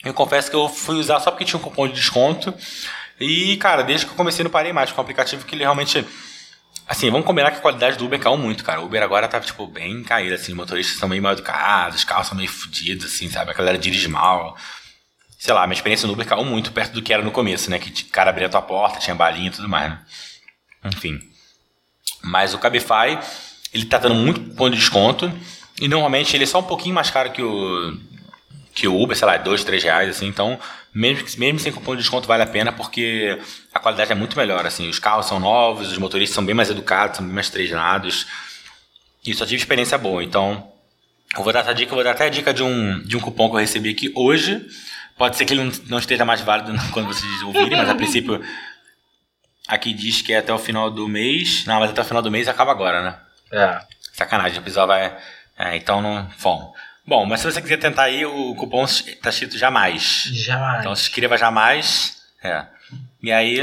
Eu 0.03 0.13
confesso 0.13 0.49
que 0.49 0.55
eu 0.55 0.69
fui 0.69 0.95
usar 0.95 1.19
só 1.19 1.31
porque 1.31 1.45
tinha 1.45 1.59
um 1.59 1.63
cupom 1.63 1.87
de 1.87 1.93
desconto. 1.93 2.53
E, 3.19 3.57
cara, 3.57 3.83
desde 3.83 4.05
que 4.05 4.11
eu 4.11 4.15
comecei 4.15 4.43
não 4.43 4.51
parei 4.51 4.73
mais, 4.73 4.91
com 4.91 4.99
um 4.99 5.03
aplicativo 5.03 5.45
que 5.45 5.55
ele 5.55 5.63
realmente 5.63 6.05
Assim, 6.87 7.09
vamos 7.09 7.25
combinar 7.25 7.51
que 7.51 7.57
a 7.57 7.61
qualidade 7.61 7.97
do 7.97 8.05
Uber 8.05 8.19
caiu 8.19 8.37
muito, 8.37 8.63
cara. 8.63 8.81
O 8.81 8.85
Uber 8.85 9.01
agora 9.01 9.27
tá, 9.27 9.39
tipo, 9.39 9.65
bem 9.67 10.03
caído, 10.03 10.35
assim. 10.35 10.51
Os 10.51 10.57
motoristas 10.57 10.97
são 10.97 11.07
meio 11.07 11.21
mal 11.21 11.33
educados, 11.33 11.97
os 11.97 12.03
carros 12.03 12.27
são 12.27 12.37
meio 12.37 12.49
fodidos, 12.49 13.05
assim, 13.05 13.29
sabe? 13.29 13.51
A 13.51 13.53
galera 13.53 13.77
dirige 13.77 14.07
mal. 14.07 14.57
Sei 15.37 15.53
lá, 15.53 15.65
minha 15.65 15.75
experiência 15.75 16.07
no 16.07 16.13
Uber 16.13 16.25
caiu 16.25 16.43
muito 16.43 16.71
perto 16.71 16.93
do 16.93 17.01
que 17.01 17.13
era 17.13 17.23
no 17.23 17.31
começo, 17.31 17.69
né? 17.69 17.79
Que 17.79 17.89
o 18.03 18.05
cara 18.09 18.29
abria 18.29 18.47
a 18.47 18.49
tua 18.49 18.61
porta, 18.61 18.99
tinha 18.99 19.15
balinha 19.15 19.47
e 19.47 19.51
tudo 19.51 19.69
mais, 19.69 19.91
né? 19.91 19.99
Enfim. 20.85 21.19
Mas 22.21 22.53
o 22.53 22.59
Cabify, 22.59 23.19
ele 23.73 23.85
tá 23.85 23.97
dando 23.97 24.15
muito 24.15 24.41
ponto 24.55 24.71
de 24.71 24.79
desconto. 24.79 25.31
E 25.79 25.87
normalmente 25.87 26.35
ele 26.35 26.43
é 26.43 26.47
só 26.47 26.59
um 26.59 26.63
pouquinho 26.63 26.95
mais 26.95 27.09
caro 27.09 27.31
que 27.31 27.41
o, 27.41 27.97
que 28.73 28.87
o 28.87 29.01
Uber, 29.01 29.17
sei 29.17 29.27
lá, 29.27 29.37
dois, 29.37 29.63
três 29.63 29.83
reais, 29.83 30.09
assim. 30.09 30.27
Então, 30.27 30.59
mesmo, 30.93 31.23
que- 31.25 31.39
mesmo 31.39 31.59
sem 31.59 31.71
cupom 31.71 31.95
de 31.95 32.01
desconto, 32.01 32.27
vale 32.27 32.43
a 32.43 32.47
pena 32.47 32.71
porque 32.71 33.39
a 33.73 33.79
qualidade 33.79 34.11
é 34.11 34.15
muito 34.15 34.37
melhor, 34.37 34.65
assim. 34.65 34.87
Os 34.89 34.99
carros 34.99 35.25
são 35.25 35.39
novos, 35.39 35.91
os 35.91 35.97
motoristas 35.97 36.35
são 36.35 36.45
bem 36.45 36.55
mais 36.55 36.69
educados, 36.69 37.17
são 37.17 37.25
bem 37.25 37.33
mais 37.35 37.49
treinados. 37.49 38.27
E 39.25 39.33
só 39.33 39.45
tive 39.45 39.57
experiência 39.57 39.97
boa. 39.97 40.23
Então, 40.23 40.71
eu 41.35 41.43
vou 41.43 41.51
dar 41.53 41.61
essa 41.61 41.73
dica, 41.73 41.91
eu 41.91 41.95
vou 41.95 42.03
dar 42.03 42.11
até 42.11 42.25
a 42.25 42.29
dica 42.29 42.53
de 42.53 42.61
um, 42.63 42.99
de 43.03 43.17
um 43.17 43.19
cupom 43.19 43.49
que 43.49 43.55
eu 43.55 43.59
recebi 43.59 43.89
aqui 43.89 44.11
hoje. 44.15 44.65
Pode 45.17 45.35
ser 45.37 45.45
que 45.45 45.53
ele 45.53 45.71
não, 45.87 45.97
esteja 45.99 46.25
mais 46.25 46.41
válido 46.41 46.73
quando 46.91 47.07
vocês 47.07 47.41
ouvirem, 47.43 47.77
mas 47.77 47.89
a 47.89 47.95
princípio 47.95 48.43
aqui 49.67 49.93
diz 49.93 50.21
que 50.21 50.33
é 50.33 50.37
até 50.37 50.53
o 50.53 50.59
final 50.59 50.91
do 50.91 51.07
mês. 51.07 51.65
Não, 51.65 51.79
mas 51.79 51.89
até 51.91 52.01
o 52.01 52.05
final 52.05 52.21
do 52.21 52.31
mês 52.31 52.47
acaba 52.47 52.71
agora, 52.71 53.01
né? 53.03 53.17
É. 53.51 53.79
Sacanagem, 54.13 54.57
o 54.59 54.61
episódio 54.61 54.87
vai. 54.89 55.17
É, 55.57 55.75
então 55.75 56.01
não. 56.01 56.27
Bom. 56.41 56.73
Bom, 57.05 57.25
mas 57.25 57.41
se 57.41 57.51
você 57.51 57.61
quiser 57.61 57.77
tentar 57.77 58.03
aí, 58.03 58.25
o 58.25 58.55
cupom 58.55 58.85
tá 59.21 59.29
escrito 59.29 59.57
jamais. 59.57 60.29
Jamais. 60.33 60.79
Então 60.79 60.95
se 60.95 61.03
inscreva 61.03 61.37
jamais. 61.37 62.21
É. 62.41 62.65
E 63.21 63.31
aí, 63.31 63.57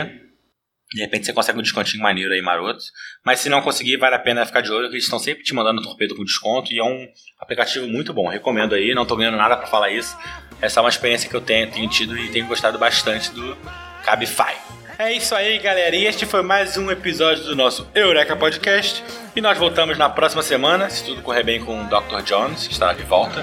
de 0.93 1.01
repente 1.01 1.25
você 1.25 1.33
consegue 1.33 1.59
um 1.59 1.63
descontinho 1.63 2.03
maneiro 2.03 2.33
aí, 2.33 2.43
maroto. 2.43 2.85
Mas 3.25 3.41
se 3.41 3.49
não 3.49 3.63
conseguir, 3.63 3.97
vale 3.97 4.15
a 4.15 4.19
pena 4.19 4.45
ficar 4.45 4.61
de 4.61 4.71
olho, 4.71 4.89
que 4.89 4.95
eles 4.95 5.05
estão 5.05 5.19
sempre 5.19 5.43
te 5.43 5.55
mandando 5.55 5.83
torpedo 5.83 6.15
com 6.15 6.25
desconto. 6.25 6.73
E 6.73 6.79
é 6.79 6.85
um 6.85 7.09
aplicativo 7.39 7.87
muito 7.87 8.13
bom. 8.13 8.29
Recomendo 8.29 8.75
aí, 8.75 8.95
não 8.95 9.07
tô 9.07 9.17
ganhando 9.17 9.39
nada 9.39 9.57
pra 9.57 9.67
falar 9.67 9.91
isso. 9.91 10.17
Essa 10.61 10.81
é 10.81 10.83
uma 10.83 10.91
experiência 10.91 11.29
que 11.29 11.37
eu 11.37 11.41
tenho, 11.41 11.71
tenho 11.71 11.89
tido 11.89 12.19
e 12.19 12.29
tenho 12.31 12.47
gostado 12.47 12.79
bastante 12.79 13.31
do 13.31 13.57
Cabify. 14.05 14.80
É 15.01 15.15
isso 15.15 15.35
aí, 15.35 15.59
galera. 15.59 15.97
E 15.97 16.05
este 16.05 16.27
foi 16.27 16.43
mais 16.43 16.77
um 16.77 16.91
episódio 16.91 17.45
do 17.45 17.57
nosso 17.57 17.89
Eureka 17.95 18.37
Podcast. 18.37 19.03
E 19.35 19.41
nós 19.41 19.57
voltamos 19.57 19.97
na 19.97 20.11
próxima 20.11 20.43
semana, 20.43 20.91
se 20.91 21.03
tudo 21.03 21.23
correr 21.23 21.43
bem 21.43 21.59
com 21.65 21.81
o 21.81 21.85
Dr. 21.85 22.21
Jones, 22.23 22.67
que 22.67 22.75
estará 22.75 22.93
de 22.93 23.03
volta. 23.05 23.43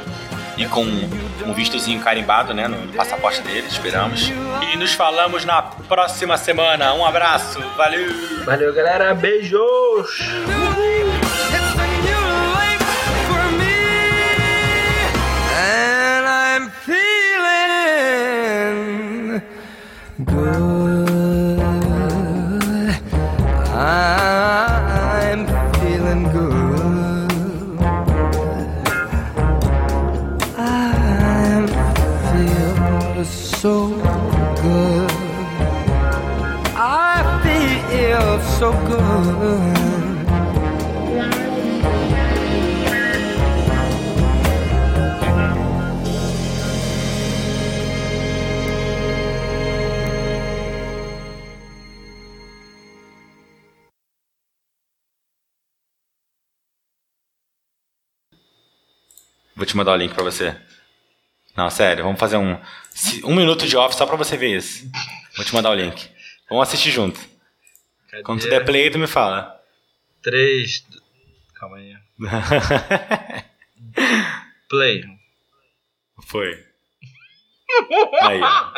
E 0.55 0.67
com 0.67 0.83
um 0.83 1.53
vistozinho 1.55 1.99
carimbado, 1.99 2.53
né, 2.53 2.67
no 2.67 2.93
passaporte 2.93 3.41
dele, 3.41 3.65
esperamos. 3.65 4.31
E 4.71 4.77
nos 4.77 4.93
falamos 4.93 5.45
na 5.45 5.63
próxima 5.63 6.37
semana. 6.37 6.93
Um 6.93 7.03
abraço, 7.03 7.59
valeu! 7.75 8.07
Valeu, 8.45 8.71
galera. 8.71 9.15
Beijos! 9.15 10.29
Mandar 59.77 59.93
o 59.93 59.95
link 59.95 60.13
pra 60.13 60.23
você. 60.23 60.55
Não, 61.55 61.69
sério, 61.69 62.03
vamos 62.03 62.19
fazer 62.19 62.37
um. 62.37 62.59
Um 63.23 63.35
minuto 63.35 63.67
de 63.67 63.77
off 63.77 63.95
só 63.95 64.05
pra 64.05 64.15
você 64.15 64.35
ver 64.35 64.57
isso. 64.57 64.89
Vou 65.35 65.45
te 65.45 65.53
mandar 65.53 65.69
o 65.69 65.75
link. 65.75 66.09
Vamos 66.49 66.67
assistir 66.67 66.91
junto. 66.91 67.19
Cadê? 68.09 68.23
Quando 68.23 68.41
tu 68.41 68.49
der 68.49 68.65
play, 68.65 68.89
tu 68.89 68.97
me 68.97 69.07
fala. 69.07 69.61
3. 70.23 70.85
Calma 71.55 71.77
aí. 71.77 71.95
Play. 74.69 75.03
Foi. 76.25 76.65
Aí. 78.21 78.41
ó. 78.41 78.71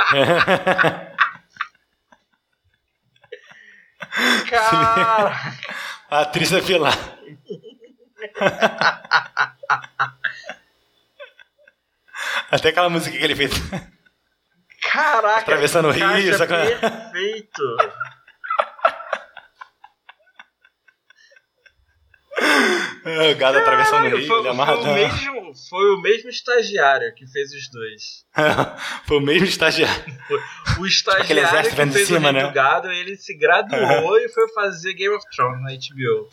Cara! 4.50 5.36
A 6.10 6.22
atriz 6.22 6.52
é 6.52 6.62
Pilar. 6.62 6.98
Até 12.52 12.70
aquela 12.70 12.90
música 12.90 13.18
que 13.18 13.24
ele 13.24 13.36
fez. 13.36 13.52
Caraca! 14.92 15.42
Atravessando 15.42 15.90
o 15.90 15.92
rio, 15.92 16.38
saca- 16.38 16.66
Perfeito! 16.66 17.64
o 23.32 23.36
gado 23.36 23.58
atravessando 23.58 24.06
o 24.06 24.18
rio, 24.18 24.28
foi, 24.28 24.40
ele 24.40 24.56
foi, 24.56 24.76
o 24.76 24.94
mesmo, 24.94 25.54
foi 25.70 25.92
o 25.96 26.02
mesmo 26.02 26.30
estagiário 26.30 27.14
que 27.16 27.28
fez 27.28 27.52
os 27.54 27.70
dois. 27.70 28.26
Foi 29.06 29.18
o 29.18 29.22
mesmo 29.22 29.46
estagiário. 29.46 30.04
O 30.80 30.86
estagiário 30.86 31.24
aquele 31.26 31.40
exército 31.42 31.76
que 31.76 31.92
fez 31.92 32.08
cima, 32.08 32.30
o 32.30 32.32
né? 32.32 32.52
Gado, 32.52 32.92
ele 32.92 33.18
se 33.18 33.36
graduou 33.38 34.18
e 34.20 34.30
foi 34.30 34.48
fazer 34.54 34.94
Game 34.94 35.14
of 35.16 35.26
Thrones 35.36 35.62
na 35.62 35.72
HBO. 35.72 36.30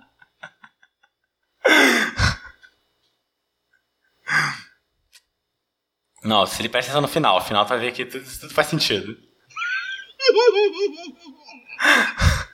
Não, 6.26 6.44
se 6.46 6.60
ele 6.60 6.68
presta 6.68 6.90
atenção 6.90 7.02
no 7.02 7.08
final, 7.08 7.38
o 7.38 7.40
final 7.40 7.64
tu 7.64 7.68
vai 7.70 7.78
ver 7.78 7.92
que 7.92 8.04
tudo, 8.04 8.24
tudo 8.40 8.52
faz 8.54 8.66
sentido. 8.68 9.16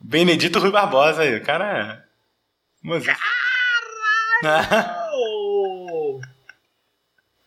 Benedito 0.00 0.58
Rui 0.58 0.70
Barbosa 0.70 1.22
aí, 1.22 1.36
o 1.36 1.44
cara 1.44 1.78
é. 1.78 2.02
Música. 2.82 3.16
Oh! 5.12 6.20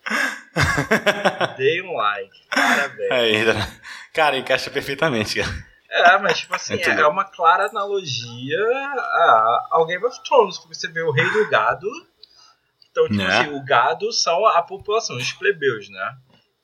Dei 1.58 1.82
um 1.82 1.94
like, 1.96 2.32
parabéns. 2.54 3.12
Aí, 3.12 3.46
tá- 3.46 3.70
cara, 4.14 4.38
encaixa 4.38 4.70
perfeitamente, 4.72 5.40
cara. 5.42 5.70
É, 5.92 6.18
mas 6.20 6.40
tipo 6.40 6.54
assim, 6.56 6.76
é, 6.76 6.82
é 6.90 7.08
uma 7.08 7.24
clara 7.26 7.66
analogia 7.68 8.60
a- 8.98 9.68
ao 9.72 9.86
Game 9.88 10.04
of 10.06 10.22
Thrones, 10.24 10.58
porque 10.58 10.76
você 10.76 10.88
vê 10.88 11.02
o 11.02 11.12
rei 11.12 11.28
do 11.30 11.50
gado. 11.50 11.88
Então, 13.06 13.18
tipo 13.18 13.24
Né? 13.30 13.38
assim, 13.40 13.50
o 13.56 13.64
gado 13.64 14.12
são 14.12 14.46
a 14.46 14.62
população, 14.62 15.16
os 15.18 15.32
plebeus, 15.34 15.90
né? 15.90 16.12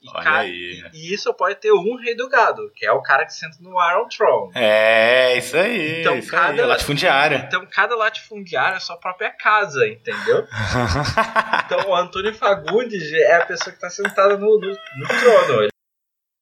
E, 0.02 0.12
ca- 0.22 0.38
aí. 0.38 0.84
e 0.94 1.12
isso 1.16 1.34
pode 1.34 1.56
ter 1.56 1.72
um 1.72 1.96
rei 1.98 2.16
do 2.16 2.30
gado, 2.30 2.72
que 2.76 2.86
é 2.86 2.92
o 2.92 3.02
cara 3.02 3.26
que 3.26 3.34
senta 3.34 3.58
no 3.60 3.72
Iron 3.90 4.08
Throne. 4.08 4.52
É, 4.54 5.36
isso 5.36 5.58
aí. 5.58 6.02
Então, 6.02 6.16
isso 6.16 6.36
aí, 6.36 6.42
cada- 6.58 6.66
latifundiário. 6.68 7.38
Então 7.40 7.66
cada 7.66 7.96
latifundiário 7.96 8.76
é 8.76 8.78
a 8.78 8.80
sua 8.80 8.98
própria 8.98 9.32
casa, 9.32 9.88
entendeu? 9.88 10.46
Então 11.66 11.90
o 11.90 11.96
Antônio 11.96 12.34
Fagundes 12.36 13.12
é 13.14 13.36
a 13.38 13.46
pessoa 13.46 13.72
que 13.72 13.78
está 13.78 13.90
sentada 13.90 14.38
no, 14.38 14.60
no, 14.60 14.68
no 14.70 15.08
trono. 15.08 15.68